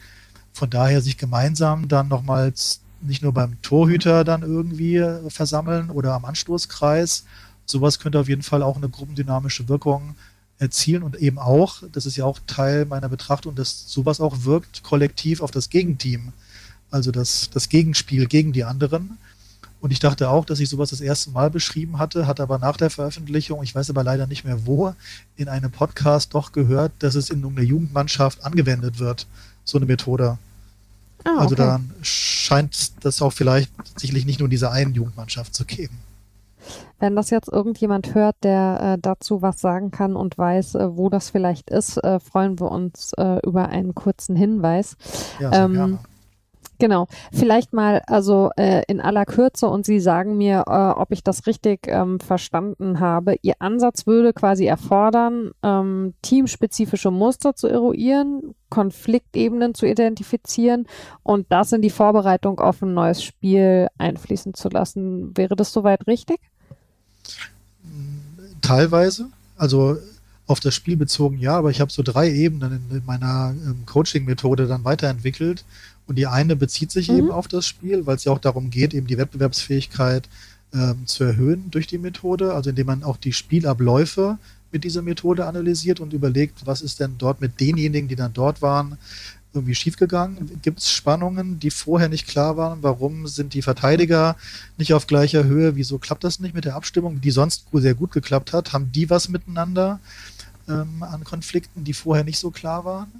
Von 0.51 0.69
daher 0.69 1.01
sich 1.01 1.17
gemeinsam 1.17 1.87
dann 1.87 2.07
nochmals 2.07 2.79
nicht 3.07 3.21
nur 3.21 3.33
beim 3.33 3.61
Torhüter 3.61 4.23
dann 4.23 4.41
irgendwie 4.41 4.97
äh, 4.97 5.29
versammeln 5.29 5.89
oder 5.89 6.13
am 6.13 6.25
Anstoßkreis. 6.25 7.25
Sowas 7.65 7.99
könnte 7.99 8.19
auf 8.19 8.27
jeden 8.27 8.43
Fall 8.43 8.61
auch 8.61 8.77
eine 8.77 8.89
gruppendynamische 8.89 9.69
Wirkung 9.69 10.15
erzielen 10.59 11.03
und 11.03 11.15
eben 11.17 11.39
auch, 11.39 11.83
das 11.91 12.05
ist 12.05 12.15
ja 12.15 12.25
auch 12.25 12.39
Teil 12.47 12.85
meiner 12.85 13.09
Betrachtung, 13.09 13.55
dass 13.55 13.89
sowas 13.89 14.19
auch 14.19 14.43
wirkt 14.43 14.83
kollektiv 14.83 15.41
auf 15.41 15.51
das 15.51 15.69
Gegenteam, 15.69 16.33
also 16.91 17.11
das, 17.11 17.49
das 17.51 17.69
Gegenspiel 17.69 18.27
gegen 18.27 18.53
die 18.53 18.63
anderen. 18.63 19.17
Und 19.81 19.91
ich 19.91 19.99
dachte 19.99 20.29
auch, 20.29 20.45
dass 20.45 20.61
ich 20.61 20.69
sowas 20.69 20.91
das 20.91 21.01
erste 21.01 21.31
Mal 21.31 21.49
beschrieben 21.49 21.99
hatte, 21.99 22.25
hatte 22.25 22.41
aber 22.41 22.57
nach 22.57 22.77
der 22.77 22.89
Veröffentlichung, 22.89 23.61
ich 23.63 23.75
weiß 23.75 23.89
aber 23.89 24.03
leider 24.03 24.27
nicht 24.27 24.45
mehr 24.45 24.65
wo, 24.65 24.95
in 25.35 25.49
einem 25.49 25.71
Podcast 25.71 26.33
doch 26.33 26.53
gehört, 26.53 26.93
dass 26.99 27.15
es 27.15 27.29
in 27.29 27.43
einer 27.43 27.61
Jugendmannschaft 27.61 28.45
angewendet 28.45 28.99
wird, 28.99 29.27
so 29.65 29.77
eine 29.77 29.85
Methode. 29.85 30.37
Ah, 31.25 31.37
also 31.39 31.53
okay. 31.55 31.63
dann 31.63 31.93
scheint 32.01 33.05
das 33.05 33.21
auch 33.21 33.31
vielleicht 33.33 33.71
sicherlich 33.97 34.25
nicht 34.25 34.39
nur 34.39 34.47
in 34.47 34.51
dieser 34.51 34.71
einen 34.71 34.93
Jugendmannschaft 34.93 35.53
zu 35.53 35.65
geben. 35.65 35.97
Wenn 36.99 37.15
das 37.15 37.29
jetzt 37.29 37.51
irgendjemand 37.51 38.15
hört, 38.15 38.37
der 38.43 38.95
äh, 38.95 39.01
dazu 39.01 39.41
was 39.41 39.59
sagen 39.59 39.91
kann 39.91 40.15
und 40.15 40.37
weiß, 40.37 40.75
äh, 40.75 40.95
wo 40.95 41.09
das 41.09 41.29
vielleicht 41.29 41.69
ist, 41.69 41.97
äh, 41.97 42.19
freuen 42.19 42.59
wir 42.59 42.71
uns 42.71 43.11
äh, 43.17 43.39
über 43.45 43.67
einen 43.67 43.93
kurzen 43.93 44.35
Hinweis. 44.35 44.95
Ja, 45.39 45.51
sehr 45.51 45.63
ähm, 45.65 45.73
gerne. 45.73 45.99
Genau. 46.83 47.07
Vielleicht 47.31 47.71
mal, 47.71 48.01
also 48.07 48.49
äh, 48.57 48.83
in 48.89 48.99
aller 48.99 49.23
Kürze 49.23 49.69
und 49.69 49.85
Sie 49.85 50.01
sagen 50.01 50.35
mir, 50.37 50.65
äh, 50.67 50.99
ob 50.99 51.13
ich 51.13 51.23
das 51.23 51.47
richtig 51.47 51.87
ähm, 51.87 52.19
verstanden 52.19 52.99
habe. 52.99 53.37
Ihr 53.41 53.53
Ansatz 53.59 54.05
würde 54.05 54.33
quasi 54.33 54.65
erfordern, 54.65 55.51
ähm, 55.63 56.13
teamspezifische 56.23 57.09
Muster 57.09 57.55
zu 57.55 57.67
eruieren, 57.69 58.53
Konfliktebenen 58.69 59.75
zu 59.75 59.85
identifizieren 59.85 60.85
und 61.23 61.45
das 61.47 61.71
in 61.71 61.81
die 61.81 61.89
Vorbereitung 61.89 62.59
auf 62.59 62.81
ein 62.81 62.93
neues 62.93 63.23
Spiel 63.23 63.87
einfließen 63.97 64.53
zu 64.53 64.67
lassen. 64.67 65.37
Wäre 65.37 65.55
das 65.55 65.71
soweit 65.71 66.05
richtig? 66.05 66.41
Teilweise. 68.59 69.27
Also 69.55 69.99
auf 70.47 70.59
das 70.59 70.75
Spiel 70.75 70.97
bezogen 70.97 71.37
ja, 71.37 71.55
aber 71.55 71.69
ich 71.69 71.79
habe 71.79 71.91
so 71.91 72.03
drei 72.03 72.29
Ebenen 72.29 72.85
in, 72.89 72.97
in 72.97 73.05
meiner 73.05 73.55
ähm, 73.65 73.85
Coaching-Methode 73.85 74.67
dann 74.67 74.83
weiterentwickelt. 74.83 75.63
Und 76.05 76.17
die 76.17 76.27
eine 76.27 76.55
bezieht 76.55 76.91
sich 76.91 77.09
mhm. 77.09 77.17
eben 77.17 77.31
auf 77.31 77.47
das 77.47 77.65
Spiel, 77.65 78.05
weil 78.05 78.17
es 78.17 78.23
ja 78.23 78.31
auch 78.31 78.39
darum 78.39 78.69
geht, 78.69 78.93
eben 78.93 79.07
die 79.07 79.17
Wettbewerbsfähigkeit 79.17 80.27
ähm, 80.73 81.05
zu 81.05 81.23
erhöhen 81.23 81.71
durch 81.71 81.87
die 81.87 81.97
Methode, 81.97 82.53
also 82.53 82.69
indem 82.69 82.87
man 82.87 83.03
auch 83.03 83.17
die 83.17 83.33
Spielabläufe 83.33 84.37
mit 84.71 84.83
dieser 84.83 85.01
Methode 85.01 85.45
analysiert 85.45 85.99
und 85.99 86.13
überlegt, 86.13 86.65
was 86.65 86.81
ist 86.81 86.99
denn 86.99 87.15
dort 87.17 87.41
mit 87.41 87.59
denjenigen, 87.59 88.07
die 88.07 88.15
dann 88.15 88.33
dort 88.33 88.61
waren, 88.61 88.97
irgendwie 89.53 89.75
schiefgegangen? 89.75 90.59
Gibt 90.61 90.79
es 90.79 90.91
Spannungen, 90.91 91.59
die 91.59 91.69
vorher 91.69 92.09
nicht 92.09 92.27
klar 92.27 92.57
waren? 92.57 92.81
Warum 92.81 93.27
sind 93.27 93.53
die 93.53 93.61
Verteidiger 93.61 94.35
nicht 94.77 94.93
auf 94.93 95.05
gleicher 95.05 95.43
Höhe? 95.43 95.75
Wieso 95.75 95.99
klappt 95.99 96.23
das 96.23 96.39
nicht 96.39 96.55
mit 96.55 96.65
der 96.65 96.75
Abstimmung, 96.75 97.21
die 97.21 97.31
sonst 97.31 97.67
sehr 97.71 97.93
gut 97.93 98.11
geklappt 98.11 98.51
hat? 98.51 98.73
Haben 98.73 98.91
die 98.91 99.09
was 99.09 99.29
miteinander 99.29 99.99
ähm, 100.67 101.03
an 101.03 101.23
Konflikten, 101.23 101.83
die 101.83 101.93
vorher 101.93 102.23
nicht 102.23 102.39
so 102.39 102.49
klar 102.49 102.83
waren? 102.83 103.11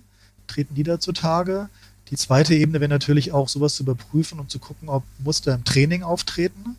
Treten 0.47 0.73
die 0.73 0.84
da 0.84 0.99
zutage? 0.99 1.69
Die 2.09 2.17
zweite 2.17 2.53
Ebene 2.53 2.79
wäre 2.79 2.89
natürlich 2.89 3.31
auch, 3.31 3.49
sowas 3.49 3.75
zu 3.75 3.83
überprüfen 3.83 4.39
und 4.39 4.51
zu 4.51 4.59
gucken, 4.59 4.89
ob 4.89 5.03
Muster 5.19 5.55
im 5.55 5.63
Training 5.63 6.03
auftreten. 6.03 6.75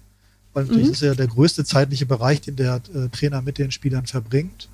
Weil 0.52 0.64
natürlich 0.64 0.86
mhm. 0.86 0.92
ist 0.92 1.02
ja 1.02 1.14
der 1.14 1.26
größte 1.26 1.64
zeitliche 1.64 2.06
Bereich, 2.06 2.40
den 2.40 2.56
der 2.56 2.80
äh, 2.94 3.08
Trainer 3.08 3.42
mit 3.42 3.58
den 3.58 3.72
Spielern 3.72 4.06
verbringt. 4.06 4.68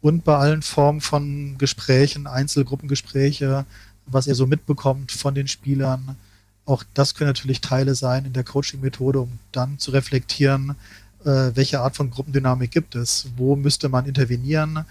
Und 0.00 0.24
bei 0.24 0.36
allen 0.36 0.62
Formen 0.62 1.00
von 1.00 1.58
Gesprächen, 1.58 2.26
Einzelgruppengespräche, 2.26 3.66
was 4.06 4.28
er 4.28 4.36
so 4.36 4.46
mitbekommt 4.46 5.10
von 5.10 5.34
den 5.34 5.48
Spielern. 5.48 6.16
Auch 6.64 6.84
das 6.94 7.14
können 7.14 7.30
natürlich 7.30 7.60
Teile 7.60 7.94
sein 7.94 8.24
in 8.24 8.32
der 8.32 8.44
Coaching-Methode, 8.44 9.20
um 9.20 9.38
dann 9.52 9.78
zu 9.78 9.90
reflektieren, 9.90 10.76
äh, 11.24 11.50
welche 11.54 11.80
Art 11.80 11.96
von 11.96 12.10
Gruppendynamik 12.10 12.70
gibt 12.70 12.94
es, 12.94 13.28
wo 13.36 13.56
müsste 13.56 13.88
man 13.88 14.06
intervenieren, 14.06 14.84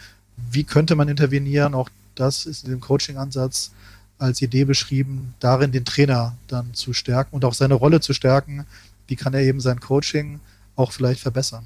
wie 0.51 0.65
könnte 0.65 0.95
man 0.95 1.07
intervenieren. 1.07 1.73
Auch 1.73 1.89
das 2.15 2.45
ist 2.45 2.65
in 2.65 2.71
dem 2.71 2.81
Coaching-Ansatz 2.81 3.71
als 4.17 4.41
Idee 4.41 4.65
beschrieben, 4.65 5.33
darin 5.39 5.71
den 5.71 5.85
Trainer 5.85 6.35
dann 6.47 6.73
zu 6.73 6.93
stärken 6.93 7.35
und 7.35 7.45
auch 7.45 7.53
seine 7.53 7.73
Rolle 7.73 7.99
zu 7.99 8.13
stärken. 8.13 8.65
Wie 9.07 9.15
kann 9.15 9.33
er 9.33 9.41
eben 9.41 9.59
sein 9.59 9.79
Coaching 9.79 10.39
auch 10.75 10.91
vielleicht 10.91 11.21
verbessern? 11.21 11.65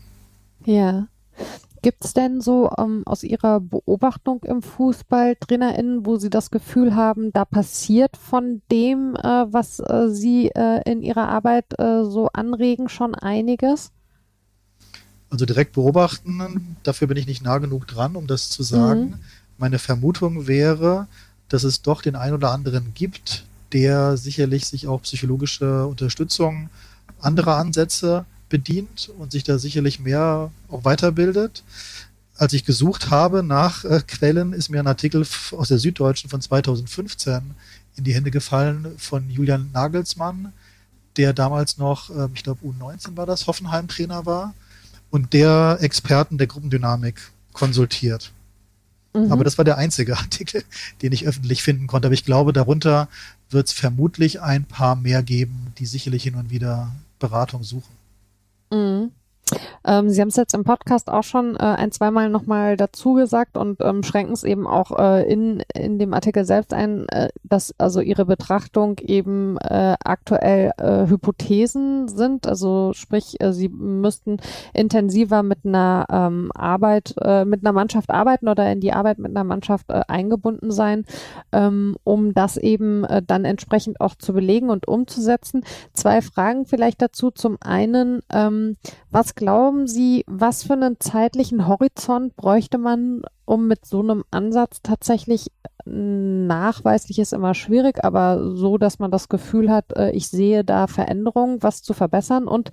Ja. 0.65 1.07
Gibt 1.81 2.03
es 2.03 2.13
denn 2.13 2.41
so 2.41 2.69
ähm, 2.77 3.03
aus 3.05 3.23
Ihrer 3.23 3.61
Beobachtung 3.61 4.43
im 4.43 4.61
Fußball 4.61 5.37
TrainerInnen, 5.37 6.05
wo 6.05 6.17
Sie 6.17 6.29
das 6.29 6.51
Gefühl 6.51 6.93
haben, 6.93 7.31
da 7.31 7.45
passiert 7.45 8.17
von 8.17 8.61
dem, 8.69 9.15
äh, 9.15 9.21
was 9.23 9.79
äh, 9.79 10.09
Sie 10.09 10.49
äh, 10.49 10.81
in 10.89 11.01
Ihrer 11.01 11.29
Arbeit 11.29 11.79
äh, 11.79 12.03
so 12.03 12.27
anregen, 12.33 12.89
schon 12.89 13.15
einiges? 13.15 13.91
Also 15.29 15.45
direkt 15.45 15.73
beobachten, 15.73 16.75
dafür 16.83 17.07
bin 17.07 17.15
ich 17.15 17.27
nicht 17.27 17.43
nah 17.43 17.59
genug 17.59 17.87
dran, 17.87 18.15
um 18.17 18.27
das 18.27 18.49
zu 18.49 18.63
sagen. 18.63 19.01
Mhm. 19.01 19.19
Meine 19.57 19.79
Vermutung 19.79 20.47
wäre, 20.47 21.07
dass 21.49 21.63
es 21.63 21.81
doch 21.81 22.01
den 22.01 22.15
einen 22.15 22.35
oder 22.35 22.51
anderen 22.51 22.93
gibt, 22.93 23.45
der 23.73 24.17
sicherlich 24.17 24.65
sich 24.65 24.87
auch 24.87 25.01
psychologische 25.01 25.85
Unterstützung 25.85 26.69
anderer 27.19 27.57
Ansätze 27.57 28.25
bedient 28.49 29.11
und 29.17 29.31
sich 29.31 29.43
da 29.43 29.59
sicherlich 29.59 29.99
mehr 29.99 30.51
auch 30.69 30.85
weiterbildet. 30.85 31.63
Als 32.35 32.53
ich 32.53 32.65
gesucht 32.65 33.09
habe 33.09 33.43
nach 33.43 33.83
äh, 33.83 34.01
Quellen, 34.07 34.53
ist 34.53 34.69
mir 34.69 34.79
ein 34.79 34.87
Artikel 34.87 35.25
aus 35.51 35.67
der 35.67 35.77
Süddeutschen 35.77 36.29
von 36.29 36.41
2015 36.41 37.41
in 37.97 38.03
die 38.03 38.13
Hände 38.13 38.31
gefallen 38.31 38.87
von 38.97 39.29
Julian 39.29 39.69
Nagelsmann, 39.73 40.53
der 41.17 41.33
damals 41.33 41.77
noch, 41.77 42.09
äh, 42.09 42.29
ich 42.33 42.43
glaube 42.43 42.65
U19 42.65 43.17
war 43.17 43.25
das, 43.25 43.45
Hoffenheim-Trainer 43.45 44.25
war 44.25 44.53
und 45.11 45.33
der 45.33 45.77
Experten 45.81 46.37
der 46.37 46.47
Gruppendynamik 46.47 47.19
konsultiert. 47.51 48.31
Mhm. 49.13 49.31
Aber 49.31 49.43
das 49.43 49.57
war 49.57 49.65
der 49.65 49.77
einzige 49.77 50.17
Artikel, 50.17 50.63
den 51.01 51.11
ich 51.11 51.27
öffentlich 51.27 51.63
finden 51.63 51.87
konnte. 51.87 52.07
Aber 52.07 52.13
ich 52.13 52.25
glaube, 52.25 52.53
darunter 52.53 53.07
wird 53.49 53.67
es 53.67 53.73
vermutlich 53.73 54.41
ein 54.41 54.65
paar 54.65 54.95
mehr 54.95 55.23
geben, 55.23 55.73
die 55.77 55.85
sicherlich 55.85 56.23
hin 56.23 56.35
und 56.35 56.49
wieder 56.49 56.91
Beratung 57.19 57.63
suchen. 57.63 57.98
Ähm, 59.85 60.09
Sie 60.09 60.21
haben 60.21 60.29
es 60.29 60.35
jetzt 60.35 60.53
im 60.53 60.63
Podcast 60.63 61.09
auch 61.09 61.23
schon 61.23 61.55
äh, 61.55 61.59
ein, 61.59 61.91
zweimal 61.91 62.29
nochmal 62.29 62.77
dazu 62.77 63.13
gesagt 63.13 63.57
und 63.57 63.81
ähm, 63.81 64.03
schränken 64.03 64.33
es 64.33 64.43
eben 64.43 64.67
auch 64.67 64.97
äh, 64.97 65.31
in, 65.31 65.63
in 65.73 65.99
dem 65.99 66.13
Artikel 66.13 66.45
selbst 66.45 66.73
ein, 66.73 67.07
äh, 67.09 67.29
dass 67.43 67.73
also 67.77 68.01
Ihre 68.01 68.25
Betrachtung 68.25 68.97
eben 68.99 69.57
äh, 69.57 69.95
aktuell 70.03 70.71
äh, 70.77 71.07
Hypothesen 71.07 72.07
sind. 72.07 72.47
Also 72.47 72.91
sprich, 72.93 73.41
äh, 73.41 73.53
Sie 73.53 73.69
müssten 73.69 74.37
intensiver 74.73 75.43
mit 75.43 75.59
einer 75.65 76.05
ähm, 76.11 76.51
Arbeit, 76.53 77.15
äh, 77.21 77.45
mit 77.45 77.65
einer 77.65 77.73
Mannschaft 77.73 78.09
arbeiten 78.09 78.47
oder 78.47 78.71
in 78.71 78.81
die 78.81 78.93
Arbeit 78.93 79.19
mit 79.19 79.31
einer 79.31 79.43
Mannschaft 79.43 79.89
äh, 79.89 80.01
eingebunden 80.07 80.71
sein, 80.71 81.05
ähm, 81.51 81.95
um 82.03 82.33
das 82.33 82.57
eben 82.57 83.03
äh, 83.05 83.21
dann 83.25 83.45
entsprechend 83.45 84.01
auch 84.01 84.15
zu 84.15 84.33
belegen 84.33 84.69
und 84.69 84.87
umzusetzen. 84.87 85.63
Zwei 85.93 86.21
Fragen 86.21 86.65
vielleicht 86.65 87.01
dazu. 87.01 87.31
Zum 87.31 87.57
einen, 87.61 88.21
ähm, 88.31 88.77
was 89.11 89.35
glauben 89.35 89.68
Sie, 89.87 90.23
was 90.27 90.63
für 90.63 90.73
einen 90.73 90.99
zeitlichen 90.99 91.67
Horizont 91.67 92.35
bräuchte 92.35 92.77
man, 92.77 93.21
um 93.45 93.67
mit 93.67 93.85
so 93.85 93.99
einem 93.99 94.23
Ansatz 94.31 94.81
tatsächlich 94.83 95.51
nachweislich 95.85 97.19
ist 97.19 97.33
immer 97.33 97.53
schwierig, 97.53 98.03
aber 98.03 98.55
so, 98.55 98.77
dass 98.77 98.99
man 98.99 99.11
das 99.11 99.29
Gefühl 99.29 99.71
hat, 99.71 99.95
äh, 99.95 100.11
ich 100.11 100.27
sehe 100.27 100.63
da 100.63 100.87
Veränderungen, 100.87 101.63
was 101.63 101.81
zu 101.81 101.93
verbessern 101.93 102.47
und 102.47 102.69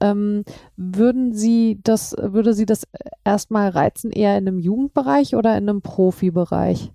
ähm, 0.00 0.44
würden 0.76 1.34
Sie 1.34 1.80
das, 1.82 2.14
würde 2.18 2.54
Sie 2.54 2.66
das 2.66 2.86
erstmal 3.24 3.70
reizen, 3.70 4.12
eher 4.12 4.38
in 4.38 4.46
einem 4.46 4.58
Jugendbereich 4.58 5.34
oder 5.34 5.56
in 5.56 5.68
einem 5.68 5.82
Profibereich? 5.82 6.92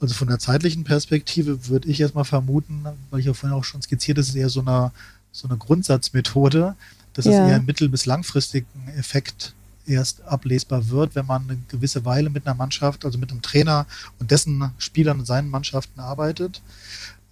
Also 0.00 0.14
von 0.14 0.28
der 0.28 0.38
zeitlichen 0.38 0.84
Perspektive 0.84 1.68
würde 1.68 1.88
ich 1.88 2.00
erstmal 2.00 2.24
vermuten, 2.24 2.84
weil 3.10 3.20
ich 3.20 3.30
auch 3.30 3.36
vorhin 3.36 3.58
auch 3.58 3.64
schon 3.64 3.82
skizziert, 3.82 4.18
das 4.18 4.28
ist 4.28 4.34
eher 4.34 4.48
so 4.48 4.60
eine, 4.60 4.92
so 5.30 5.46
eine 5.48 5.58
Grundsatzmethode, 5.58 6.74
dass 7.14 7.24
ja. 7.24 7.32
es 7.32 7.50
eher 7.50 7.62
mittel- 7.62 7.88
bis 7.88 8.06
langfristigen 8.06 8.66
Effekt 8.96 9.54
erst 9.86 10.22
ablesbar 10.22 10.88
wird, 10.88 11.14
wenn 11.14 11.26
man 11.26 11.42
eine 11.48 11.58
gewisse 11.68 12.04
Weile 12.04 12.30
mit 12.30 12.46
einer 12.46 12.54
Mannschaft, 12.54 13.04
also 13.04 13.18
mit 13.18 13.30
einem 13.30 13.42
Trainer 13.42 13.86
und 14.18 14.30
dessen 14.30 14.70
Spielern 14.78 15.18
und 15.20 15.26
seinen 15.26 15.50
Mannschaften 15.50 16.00
arbeitet. 16.00 16.62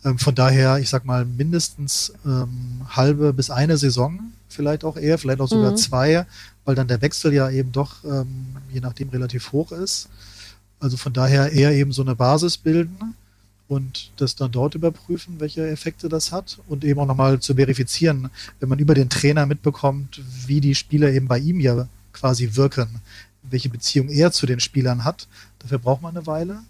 Ähm, 0.05 0.19
von 0.19 0.35
daher, 0.35 0.79
ich 0.79 0.89
sag 0.89 1.05
mal, 1.05 1.25
mindestens 1.25 2.13
ähm, 2.25 2.83
halbe 2.89 3.33
bis 3.33 3.51
eine 3.51 3.77
Saison, 3.77 4.33
vielleicht 4.49 4.85
auch 4.85 4.97
eher, 4.97 5.19
vielleicht 5.19 5.41
auch 5.41 5.49
sogar 5.49 5.73
mhm. 5.73 5.77
zwei, 5.77 6.27
weil 6.65 6.75
dann 6.75 6.89
der 6.89 7.03
Wechsel 7.03 7.33
ja 7.33 7.51
eben 7.51 7.73
doch, 7.73 8.05
ähm, 8.05 8.57
je 8.73 8.81
nachdem, 8.81 9.09
relativ 9.11 9.53
hoch 9.53 9.73
ist. 9.73 10.09
Also 10.81 10.97
von 10.97 11.13
daher 11.13 11.53
eher 11.53 11.73
eben 11.73 11.93
so 11.93 12.03
eine 12.03 12.15
Basis 12.15 12.57
bilden 12.57 13.15
und 13.69 14.11
das 14.17 14.35
dann 14.35 14.51
dort 14.51 14.75
überprüfen, 14.75 15.41
welche 15.41 15.69
Effekte 15.69 16.09
das 16.09 16.33
hat 16.33 16.59
und 16.69 16.85
eben 16.85 17.01
auch 17.01 17.07
nochmal 17.07 17.39
zu 17.39 17.55
verifizieren, 17.55 18.31
wenn 18.61 18.69
man 18.69 18.79
über 18.79 18.95
den 18.95 19.11
Trainer 19.11 19.47
mitbekommt, 19.47 20.21
wie 20.47 20.61
die 20.61 20.75
Spieler 20.75 21.11
eben 21.13 21.29
bei 21.29 21.39
ihm 21.39 21.61
ja 21.61 21.87
quasi 22.13 22.51
wirken, 22.55 23.01
welche 23.43 23.69
Beziehung 23.69 24.09
er 24.09 24.33
zu 24.33 24.47
den 24.47 24.61
Spielern 24.61 25.05
hat. 25.05 25.29
Dafür 25.59 25.79
braucht 25.79 26.03
man 26.03 26.17
eine 26.17 26.27
Weile. 26.27 26.61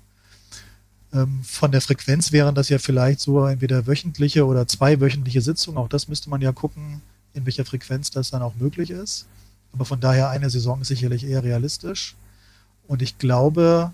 Ähm, 1.12 1.40
von 1.42 1.70
der 1.70 1.80
Frequenz 1.80 2.32
wären 2.32 2.54
das 2.54 2.68
ja 2.68 2.78
vielleicht 2.78 3.20
so 3.20 3.46
entweder 3.46 3.86
wöchentliche 3.86 4.44
oder 4.44 4.66
zweiwöchentliche 4.66 5.40
Sitzungen. 5.40 5.78
Auch 5.78 5.88
das 5.88 6.08
müsste 6.08 6.28
man 6.28 6.40
ja 6.40 6.52
gucken, 6.52 7.00
in 7.32 7.46
welcher 7.46 7.64
Frequenz 7.64 8.10
das 8.10 8.30
dann 8.30 8.42
auch 8.42 8.56
möglich 8.56 8.90
ist. 8.90 9.26
Aber 9.72 9.84
von 9.84 10.00
daher 10.00 10.30
eine 10.30 10.50
Saison 10.50 10.80
ist 10.80 10.88
sicherlich 10.88 11.24
eher 11.24 11.44
realistisch. 11.44 12.16
Und 12.88 13.02
ich 13.02 13.18
glaube, 13.18 13.92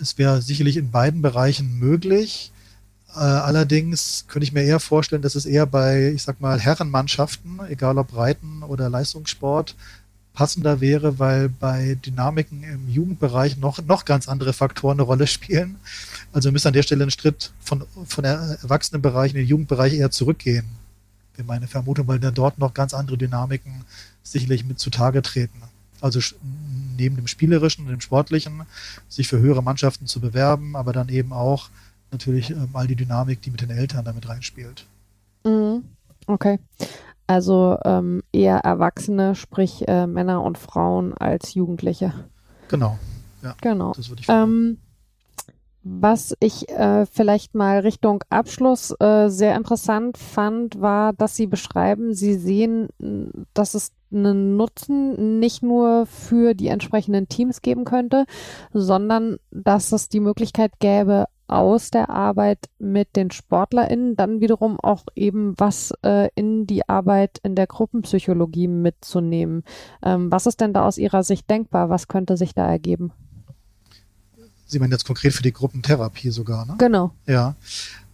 es 0.00 0.18
wäre 0.18 0.42
sicherlich 0.42 0.76
in 0.76 0.90
beiden 0.90 1.22
Bereichen 1.22 1.78
möglich, 1.78 2.52
Äh, 3.14 3.20
allerdings 3.20 4.26
könnte 4.28 4.44
ich 4.44 4.52
mir 4.52 4.62
eher 4.64 4.80
vorstellen, 4.80 5.22
dass 5.22 5.34
es 5.34 5.46
eher 5.46 5.66
bei, 5.66 6.12
ich 6.14 6.22
sag 6.22 6.40
mal, 6.40 6.60
Herrenmannschaften, 6.60 7.58
egal 7.68 7.98
ob 7.98 8.14
Reiten 8.14 8.62
oder 8.62 8.90
Leistungssport, 8.90 9.74
passender 10.34 10.80
wäre, 10.80 11.18
weil 11.18 11.48
bei 11.48 11.96
Dynamiken 11.96 12.62
im 12.62 12.88
Jugendbereich 12.88 13.56
noch, 13.56 13.82
noch 13.84 14.04
ganz 14.04 14.28
andere 14.28 14.52
Faktoren 14.52 14.98
eine 14.98 15.02
Rolle 15.02 15.26
spielen. 15.26 15.76
Also 16.32 16.52
müssen 16.52 16.68
an 16.68 16.74
der 16.74 16.82
Stelle 16.84 17.02
einen 17.02 17.10
Schritt 17.10 17.50
von, 17.60 17.84
von 18.06 18.24
Erwachsenenbereich 18.24 19.32
in 19.32 19.38
den 19.38 19.48
Jugendbereich 19.48 19.94
eher 19.94 20.10
zurückgehen. 20.10 20.66
Wäre 21.34 21.46
meine 21.46 21.66
Vermutung, 21.66 22.06
weil 22.06 22.20
dann 22.20 22.34
dort 22.34 22.58
noch 22.58 22.74
ganz 22.74 22.94
andere 22.94 23.16
Dynamiken 23.16 23.84
sicherlich 24.22 24.64
mit 24.64 24.78
zutage 24.78 25.22
treten. 25.22 25.60
Also 26.00 26.20
neben 26.96 27.16
dem 27.16 27.26
Spielerischen 27.26 27.84
und 27.84 27.90
dem 27.90 28.00
Sportlichen, 28.00 28.62
sich 29.08 29.28
für 29.28 29.38
höhere 29.38 29.62
Mannschaften 29.62 30.06
zu 30.06 30.20
bewerben, 30.20 30.76
aber 30.76 30.92
dann 30.92 31.08
eben 31.08 31.32
auch 31.32 31.70
natürlich 32.10 32.50
ähm, 32.50 32.70
all 32.72 32.86
die 32.86 32.96
Dynamik, 32.96 33.42
die 33.42 33.50
mit 33.50 33.60
den 33.60 33.70
Eltern 33.70 34.04
damit 34.04 34.28
reinspielt. 34.28 34.86
Mhm. 35.44 35.84
Okay. 36.26 36.58
Also 37.26 37.78
ähm, 37.84 38.22
eher 38.32 38.58
Erwachsene, 38.58 39.34
sprich 39.34 39.86
äh, 39.86 40.06
Männer 40.06 40.42
und 40.42 40.56
Frauen 40.56 41.14
als 41.14 41.54
Jugendliche. 41.54 42.12
Genau. 42.68 42.98
Ja, 43.42 43.54
genau. 43.60 43.92
Das 43.94 44.08
würde 44.08 44.22
ich 44.22 44.28
ähm, 44.28 44.78
was 45.84 46.34
ich 46.40 46.68
äh, 46.68 47.06
vielleicht 47.06 47.54
mal 47.54 47.80
Richtung 47.80 48.22
Abschluss 48.28 48.94
äh, 49.00 49.28
sehr 49.28 49.56
interessant 49.56 50.18
fand, 50.18 50.80
war, 50.80 51.12
dass 51.12 51.36
Sie 51.36 51.46
beschreiben, 51.46 52.14
Sie 52.14 52.34
sehen, 52.34 52.88
dass 53.54 53.74
es 53.74 53.92
einen 54.12 54.56
Nutzen 54.56 55.38
nicht 55.38 55.62
nur 55.62 56.06
für 56.06 56.54
die 56.54 56.68
entsprechenden 56.68 57.28
Teams 57.28 57.62
geben 57.62 57.84
könnte, 57.84 58.24
sondern 58.72 59.38
dass 59.50 59.92
es 59.92 60.08
die 60.08 60.20
Möglichkeit 60.20 60.72
gäbe, 60.80 61.26
aus 61.48 61.90
der 61.90 62.10
Arbeit 62.10 62.68
mit 62.78 63.16
den 63.16 63.30
SportlerInnen 63.30 64.16
dann 64.16 64.40
wiederum 64.40 64.78
auch 64.78 65.04
eben 65.16 65.54
was 65.56 65.92
äh, 66.02 66.28
in 66.34 66.66
die 66.66 66.86
Arbeit 66.88 67.40
in 67.42 67.54
der 67.54 67.66
Gruppenpsychologie 67.66 68.68
mitzunehmen. 68.68 69.64
Ähm, 70.02 70.30
was 70.30 70.46
ist 70.46 70.60
denn 70.60 70.74
da 70.74 70.86
aus 70.86 70.98
Ihrer 70.98 71.22
Sicht 71.22 71.48
denkbar? 71.48 71.88
Was 71.88 72.06
könnte 72.06 72.36
sich 72.36 72.54
da 72.54 72.68
ergeben? 72.68 73.12
Sie 74.66 74.78
meinen 74.78 74.92
jetzt 74.92 75.06
konkret 75.06 75.32
für 75.32 75.42
die 75.42 75.52
Gruppentherapie 75.52 76.30
sogar, 76.30 76.66
ne? 76.66 76.74
Genau. 76.76 77.12
Ja. 77.26 77.56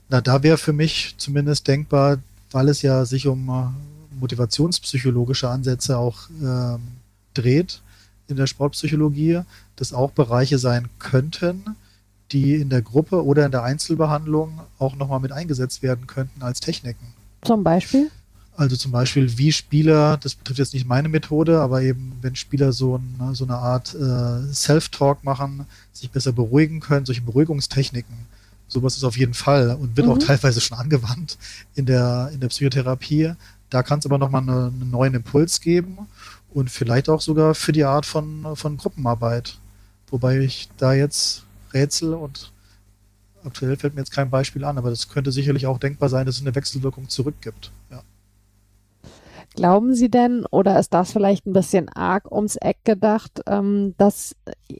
Na, 0.08 0.20
da 0.20 0.44
wäre 0.44 0.56
für 0.56 0.72
mich 0.72 1.16
zumindest 1.18 1.66
denkbar, 1.66 2.18
weil 2.52 2.68
es 2.68 2.82
ja 2.82 3.04
sich 3.04 3.26
um 3.26 3.48
äh, 3.48 3.93
motivationspsychologische 4.24 5.48
Ansätze 5.48 5.98
auch 5.98 6.28
ähm, 6.42 6.80
dreht 7.34 7.82
in 8.26 8.36
der 8.36 8.46
Sportpsychologie, 8.46 9.40
dass 9.76 9.92
auch 9.92 10.10
Bereiche 10.12 10.58
sein 10.58 10.88
könnten, 10.98 11.76
die 12.32 12.54
in 12.54 12.70
der 12.70 12.80
Gruppe 12.80 13.24
oder 13.24 13.44
in 13.44 13.52
der 13.52 13.62
Einzelbehandlung 13.62 14.60
auch 14.78 14.96
nochmal 14.96 15.20
mit 15.20 15.30
eingesetzt 15.30 15.82
werden 15.82 16.06
könnten 16.06 16.42
als 16.42 16.60
Techniken. 16.60 17.06
Zum 17.42 17.62
Beispiel? 17.62 18.10
Also 18.56 18.76
zum 18.76 18.92
Beispiel, 18.92 19.36
wie 19.36 19.52
Spieler, 19.52 20.16
das 20.16 20.36
betrifft 20.36 20.60
jetzt 20.60 20.74
nicht 20.74 20.86
meine 20.86 21.08
Methode, 21.08 21.60
aber 21.60 21.82
eben, 21.82 22.16
wenn 22.22 22.36
Spieler 22.36 22.72
so, 22.72 22.96
ein, 22.96 23.34
so 23.34 23.44
eine 23.44 23.56
Art 23.56 23.94
äh, 23.94 24.52
Self-Talk 24.54 25.24
machen, 25.24 25.66
sich 25.92 26.10
besser 26.10 26.32
beruhigen 26.32 26.80
können, 26.80 27.04
solche 27.04 27.22
Beruhigungstechniken. 27.22 28.14
Sowas 28.68 28.96
ist 28.96 29.04
auf 29.04 29.18
jeden 29.18 29.34
Fall 29.34 29.76
und 29.78 29.96
wird 29.96 30.06
mhm. 30.06 30.12
auch 30.12 30.18
teilweise 30.18 30.60
schon 30.60 30.78
angewandt 30.78 31.36
in 31.74 31.84
der, 31.84 32.30
in 32.32 32.40
der 32.40 32.48
Psychotherapie. 32.48 33.34
Da 33.74 33.82
kann 33.82 33.98
es 33.98 34.06
aber 34.06 34.18
nochmal 34.18 34.42
eine, 34.42 34.66
einen 34.66 34.92
neuen 34.92 35.14
Impuls 35.14 35.60
geben 35.60 36.06
und 36.50 36.70
vielleicht 36.70 37.08
auch 37.08 37.20
sogar 37.20 37.56
für 37.56 37.72
die 37.72 37.82
Art 37.82 38.06
von, 38.06 38.54
von 38.54 38.76
Gruppenarbeit. 38.76 39.58
Wobei 40.10 40.38
ich 40.38 40.68
da 40.76 40.92
jetzt 40.92 41.42
Rätsel 41.72 42.14
und 42.14 42.52
aktuell 43.44 43.76
fällt 43.76 43.96
mir 43.96 44.02
jetzt 44.02 44.12
kein 44.12 44.30
Beispiel 44.30 44.64
an, 44.64 44.78
aber 44.78 44.90
das 44.90 45.08
könnte 45.08 45.32
sicherlich 45.32 45.66
auch 45.66 45.78
denkbar 45.78 46.08
sein, 46.08 46.24
dass 46.24 46.36
es 46.36 46.42
eine 46.42 46.54
Wechselwirkung 46.54 47.08
zurückgibt. 47.08 47.72
Glauben 49.54 49.94
Sie 49.94 50.10
denn, 50.10 50.46
oder 50.50 50.80
ist 50.80 50.92
das 50.94 51.12
vielleicht 51.12 51.46
ein 51.46 51.52
bisschen 51.52 51.88
arg 51.88 52.30
ums 52.32 52.56
Eck 52.56 52.78
gedacht, 52.82 53.40
ähm, 53.46 53.94
dass 53.98 54.34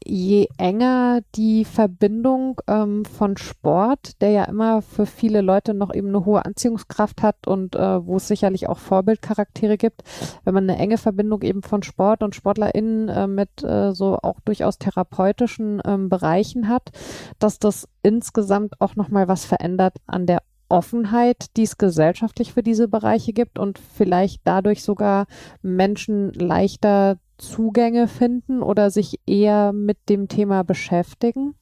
je 0.04 0.48
enger 0.58 1.20
die 1.36 1.64
Verbindung 1.64 2.60
ähm, 2.66 3.04
von 3.04 3.36
Sport, 3.36 4.20
der 4.20 4.30
ja 4.30 4.44
immer 4.44 4.82
für 4.82 5.06
viele 5.06 5.42
Leute 5.42 5.74
noch 5.74 5.94
eben 5.94 6.08
eine 6.08 6.24
hohe 6.24 6.44
Anziehungskraft 6.44 7.22
hat 7.22 7.46
und 7.46 7.76
äh, 7.76 8.04
wo 8.04 8.16
es 8.16 8.26
sicherlich 8.26 8.68
auch 8.68 8.78
Vorbildcharaktere 8.78 9.76
gibt, 9.76 10.02
wenn 10.42 10.54
man 10.54 10.68
eine 10.68 10.78
enge 10.78 10.98
Verbindung 10.98 11.42
eben 11.42 11.62
von 11.62 11.84
Sport 11.84 12.24
und 12.24 12.34
SportlerInnen 12.34 13.08
äh, 13.08 13.26
mit 13.28 13.62
äh, 13.62 13.94
so 13.94 14.18
auch 14.20 14.40
durchaus 14.40 14.78
therapeutischen 14.78 15.82
ähm, 15.84 16.08
Bereichen 16.08 16.68
hat, 16.68 16.90
dass 17.38 17.60
das 17.60 17.88
insgesamt 18.02 18.80
auch 18.80 18.96
nochmal 18.96 19.28
was 19.28 19.44
verändert 19.44 19.98
an 20.08 20.26
der 20.26 20.42
Offenheit, 20.68 21.56
die 21.56 21.62
es 21.62 21.78
gesellschaftlich 21.78 22.52
für 22.52 22.62
diese 22.62 22.88
Bereiche 22.88 23.32
gibt 23.32 23.58
und 23.58 23.78
vielleicht 23.78 24.40
dadurch 24.44 24.82
sogar 24.82 25.26
Menschen 25.62 26.32
leichter 26.32 27.18
Zugänge 27.38 28.08
finden 28.08 28.62
oder 28.62 28.90
sich 28.90 29.20
eher 29.26 29.72
mit 29.72 29.98
dem 30.08 30.28
Thema 30.28 30.62
beschäftigen? 30.62 31.54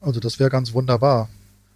Also 0.00 0.20
das 0.20 0.38
wäre 0.38 0.50
ganz 0.50 0.72
wunderbar, 0.72 1.28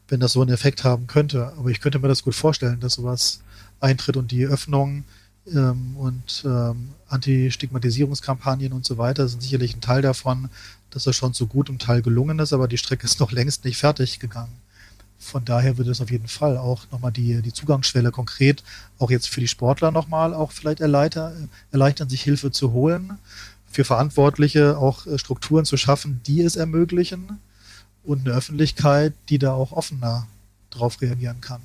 wenn 0.09 0.21
das 0.21 0.33
so 0.33 0.43
einen 0.43 0.53
Effekt 0.53 0.85
haben 0.85 1.07
könnte. 1.07 1.53
Aber 1.59 1.71
ich 1.71 1.81
könnte 1.81 1.99
mir 1.99 2.09
das 2.09 2.23
gut 2.23 2.35
vorstellen, 2.35 2.81
dass 2.81 2.95
sowas 2.95 3.43
eintritt 3.81 4.17
und 4.17 4.31
die 4.31 4.47
Öffnung 4.47 5.05
ähm, 5.47 5.97
und 5.97 6.45
ähm, 6.47 6.91
Anti-Stigmatisierungskampagnen 7.09 8.73
und 8.73 8.85
so 8.85 8.99
weiter 8.99 9.27
sind 9.27 9.43
sicherlich 9.43 9.75
ein 9.75 9.81
Teil 9.81 10.03
davon, 10.03 10.51
dass 10.91 11.05
das 11.05 11.17
schon 11.17 11.35
zu 11.35 11.47
gutem 11.47 11.79
Teil 11.79 12.03
gelungen 12.03 12.39
ist, 12.39 12.53
aber 12.53 12.69
die 12.69 12.79
Strecke 12.79 13.05
ist 13.05 13.19
noch 13.19 13.33
längst 13.33 13.65
nicht 13.65 13.79
fertig 13.79 14.21
gegangen. 14.21 14.53
Von 15.23 15.45
daher 15.45 15.79
würde 15.79 15.93
es 15.93 16.01
auf 16.01 16.11
jeden 16.11 16.27
Fall 16.27 16.59
auch 16.59 16.91
nochmal 16.91 17.13
die, 17.13 17.41
die 17.43 17.53
Zugangsschwelle 17.53 18.11
konkret 18.11 18.65
auch 18.99 19.11
jetzt 19.11 19.29
für 19.29 19.41
die 19.41 19.47
Sportler 19.49 19.93
nochmal 19.93 20.35
auch 20.35 20.51
vielleicht 20.51 20.81
erleichtern, 20.81 21.49
erleichtern, 21.71 22.09
sich 22.09 22.23
Hilfe 22.23 22.51
zu 22.51 22.73
holen, 22.73 23.19
für 23.71 23.85
Verantwortliche 23.85 24.77
auch 24.77 25.07
äh, 25.07 25.19
Strukturen 25.19 25.65
zu 25.65 25.77
schaffen, 25.77 26.21
die 26.27 26.43
es 26.43 26.57
ermöglichen 26.57 27.39
und 28.03 28.27
eine 28.27 28.37
Öffentlichkeit, 28.37 29.15
die 29.29 29.39
da 29.39 29.53
auch 29.53 29.71
offener 29.71 30.27
drauf 30.71 31.01
reagieren 31.01 31.41
kann. 31.41 31.63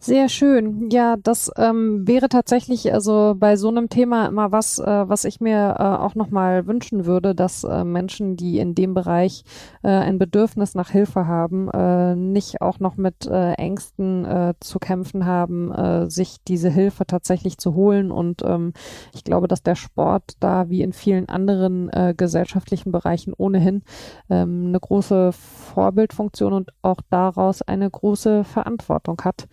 Sehr 0.00 0.28
schön. 0.28 0.90
Ja, 0.92 1.16
das 1.16 1.50
ähm, 1.56 2.06
wäre 2.06 2.28
tatsächlich 2.28 2.94
also 2.94 3.34
bei 3.36 3.56
so 3.56 3.66
einem 3.68 3.88
Thema 3.88 4.26
immer 4.26 4.52
was, 4.52 4.78
äh, 4.78 4.84
was 5.08 5.24
ich 5.24 5.40
mir 5.40 5.74
äh, 5.76 5.82
auch 5.82 6.14
nochmal 6.14 6.68
wünschen 6.68 7.04
würde, 7.04 7.34
dass 7.34 7.64
äh, 7.64 7.82
Menschen, 7.82 8.36
die 8.36 8.60
in 8.60 8.76
dem 8.76 8.94
Bereich 8.94 9.42
äh, 9.82 9.88
ein 9.88 10.20
Bedürfnis 10.20 10.76
nach 10.76 10.90
Hilfe 10.90 11.26
haben, 11.26 11.68
äh, 11.70 12.14
nicht 12.14 12.60
auch 12.62 12.78
noch 12.78 12.96
mit 12.96 13.26
äh, 13.26 13.54
Ängsten 13.54 14.24
äh, 14.24 14.54
zu 14.60 14.78
kämpfen 14.78 15.26
haben, 15.26 15.72
äh, 15.72 16.08
sich 16.08 16.36
diese 16.46 16.70
Hilfe 16.70 17.04
tatsächlich 17.04 17.58
zu 17.58 17.74
holen. 17.74 18.12
Und 18.12 18.42
ähm, 18.44 18.74
ich 19.12 19.24
glaube, 19.24 19.48
dass 19.48 19.64
der 19.64 19.74
Sport 19.74 20.34
da 20.38 20.68
wie 20.70 20.82
in 20.82 20.92
vielen 20.92 21.28
anderen 21.28 21.88
äh, 21.90 22.14
gesellschaftlichen 22.16 22.92
Bereichen 22.92 23.32
ohnehin 23.36 23.82
ähm, 24.30 24.66
eine 24.68 24.78
große 24.78 25.32
Vorbildfunktion 25.32 26.52
und 26.52 26.70
auch 26.82 27.00
daraus 27.10 27.62
eine 27.62 27.90
große 27.90 28.44
Verantwortung 28.44 29.20
hat. 29.24 29.48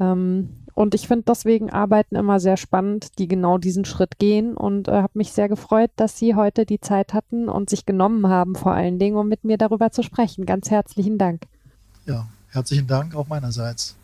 Ähm, 0.00 0.48
und 0.74 0.94
ich 0.94 1.06
finde 1.08 1.24
deswegen 1.28 1.70
Arbeiten 1.70 2.16
immer 2.16 2.40
sehr 2.40 2.56
spannend, 2.56 3.18
die 3.18 3.28
genau 3.28 3.58
diesen 3.58 3.84
Schritt 3.84 4.18
gehen 4.18 4.56
und 4.56 4.88
äh, 4.88 4.92
habe 4.92 5.12
mich 5.18 5.32
sehr 5.32 5.48
gefreut, 5.48 5.90
dass 5.96 6.16
Sie 6.16 6.34
heute 6.34 6.64
die 6.64 6.80
Zeit 6.80 7.12
hatten 7.12 7.48
und 7.48 7.68
sich 7.68 7.84
genommen 7.84 8.28
haben, 8.28 8.54
vor 8.54 8.72
allen 8.72 8.98
Dingen, 8.98 9.16
um 9.16 9.28
mit 9.28 9.44
mir 9.44 9.58
darüber 9.58 9.90
zu 9.90 10.02
sprechen. 10.02 10.46
Ganz 10.46 10.70
herzlichen 10.70 11.18
Dank. 11.18 11.42
Ja, 12.06 12.26
herzlichen 12.48 12.86
Dank 12.86 13.14
auch 13.14 13.28
meinerseits. 13.28 13.96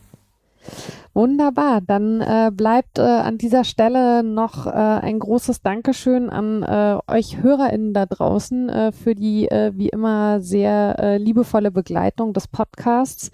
Wunderbar, 1.17 1.81
dann 1.81 2.21
äh, 2.21 2.53
bleibt 2.53 2.99
äh, 2.99 3.01
an 3.01 3.39
dieser 3.39 3.65
Stelle 3.65 4.23
noch 4.23 4.67
äh, 4.67 4.71
ein 4.71 5.19
großes 5.19 5.63
Dankeschön 5.63 6.29
an 6.29 6.63
äh, 6.63 6.99
euch 7.11 7.43
HörerInnen 7.43 7.95
da 7.95 8.05
draußen 8.05 8.69
äh, 8.69 8.93
für 8.93 9.15
die 9.15 9.51
äh, 9.51 9.73
wie 9.75 9.89
immer 9.89 10.43
sehr 10.43 10.97
äh, 10.99 11.17
liebevolle 11.17 11.71
Begleitung 11.71 12.35
des 12.35 12.49
Podcasts. 12.49 13.31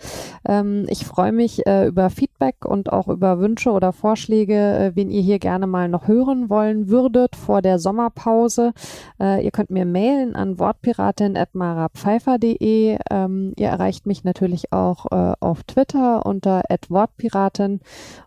Ähm, 0.46 0.86
ich 0.90 1.04
freue 1.04 1.32
mich 1.32 1.66
äh, 1.66 1.88
über 1.88 2.08
Feedback 2.10 2.64
und 2.64 2.92
auch 2.92 3.08
über 3.08 3.40
Wünsche 3.40 3.72
oder 3.72 3.92
Vorschläge, 3.92 4.54
äh, 4.54 4.92
wen 4.94 5.10
ihr 5.10 5.22
hier 5.22 5.40
gerne 5.40 5.66
mal 5.66 5.88
noch 5.88 6.06
hören 6.06 6.50
wollen 6.50 6.88
würdet 6.88 7.34
vor 7.34 7.62
der 7.62 7.80
Sommerpause. 7.80 8.74
Äh, 9.20 9.44
ihr 9.44 9.50
könnt 9.50 9.70
mir 9.70 9.86
mailen 9.86 10.36
an 10.36 10.60
wortpiratin.marapfeifer.de. 10.60 12.98
Ähm, 13.10 13.54
ihr 13.56 13.66
erreicht 13.66 14.06
mich 14.06 14.22
natürlich 14.22 14.72
auch 14.72 15.06
äh, 15.10 15.32
auf 15.40 15.64
Twitter 15.64 16.24
unter 16.24 16.62
wortpiratin 16.88 17.71
können. 17.72 17.80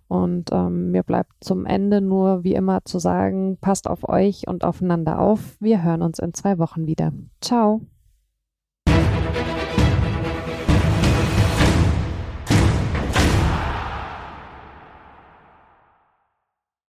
Und 0.08 0.50
ähm, 0.52 0.92
mir 0.92 1.04
bleibt 1.04 1.32
zum 1.42 1.66
Ende 1.66 2.02
nur 2.02 2.44
wie 2.44 2.54
immer 2.54 2.84
zu 2.86 3.00
sagen, 3.00 3.58
passt 3.60 3.88
auf 3.88 4.08
euch 4.08 4.48
und 4.48 4.64
aufeinander 4.64 5.20
auf. 5.20 5.58
Wir 5.60 5.84
hören 5.84 6.02
uns 6.02 6.20
in 6.20 6.34
zwei 6.34 6.58
Wochen 6.60 6.88
wieder. 6.88 7.12
Ciao. 7.42 7.82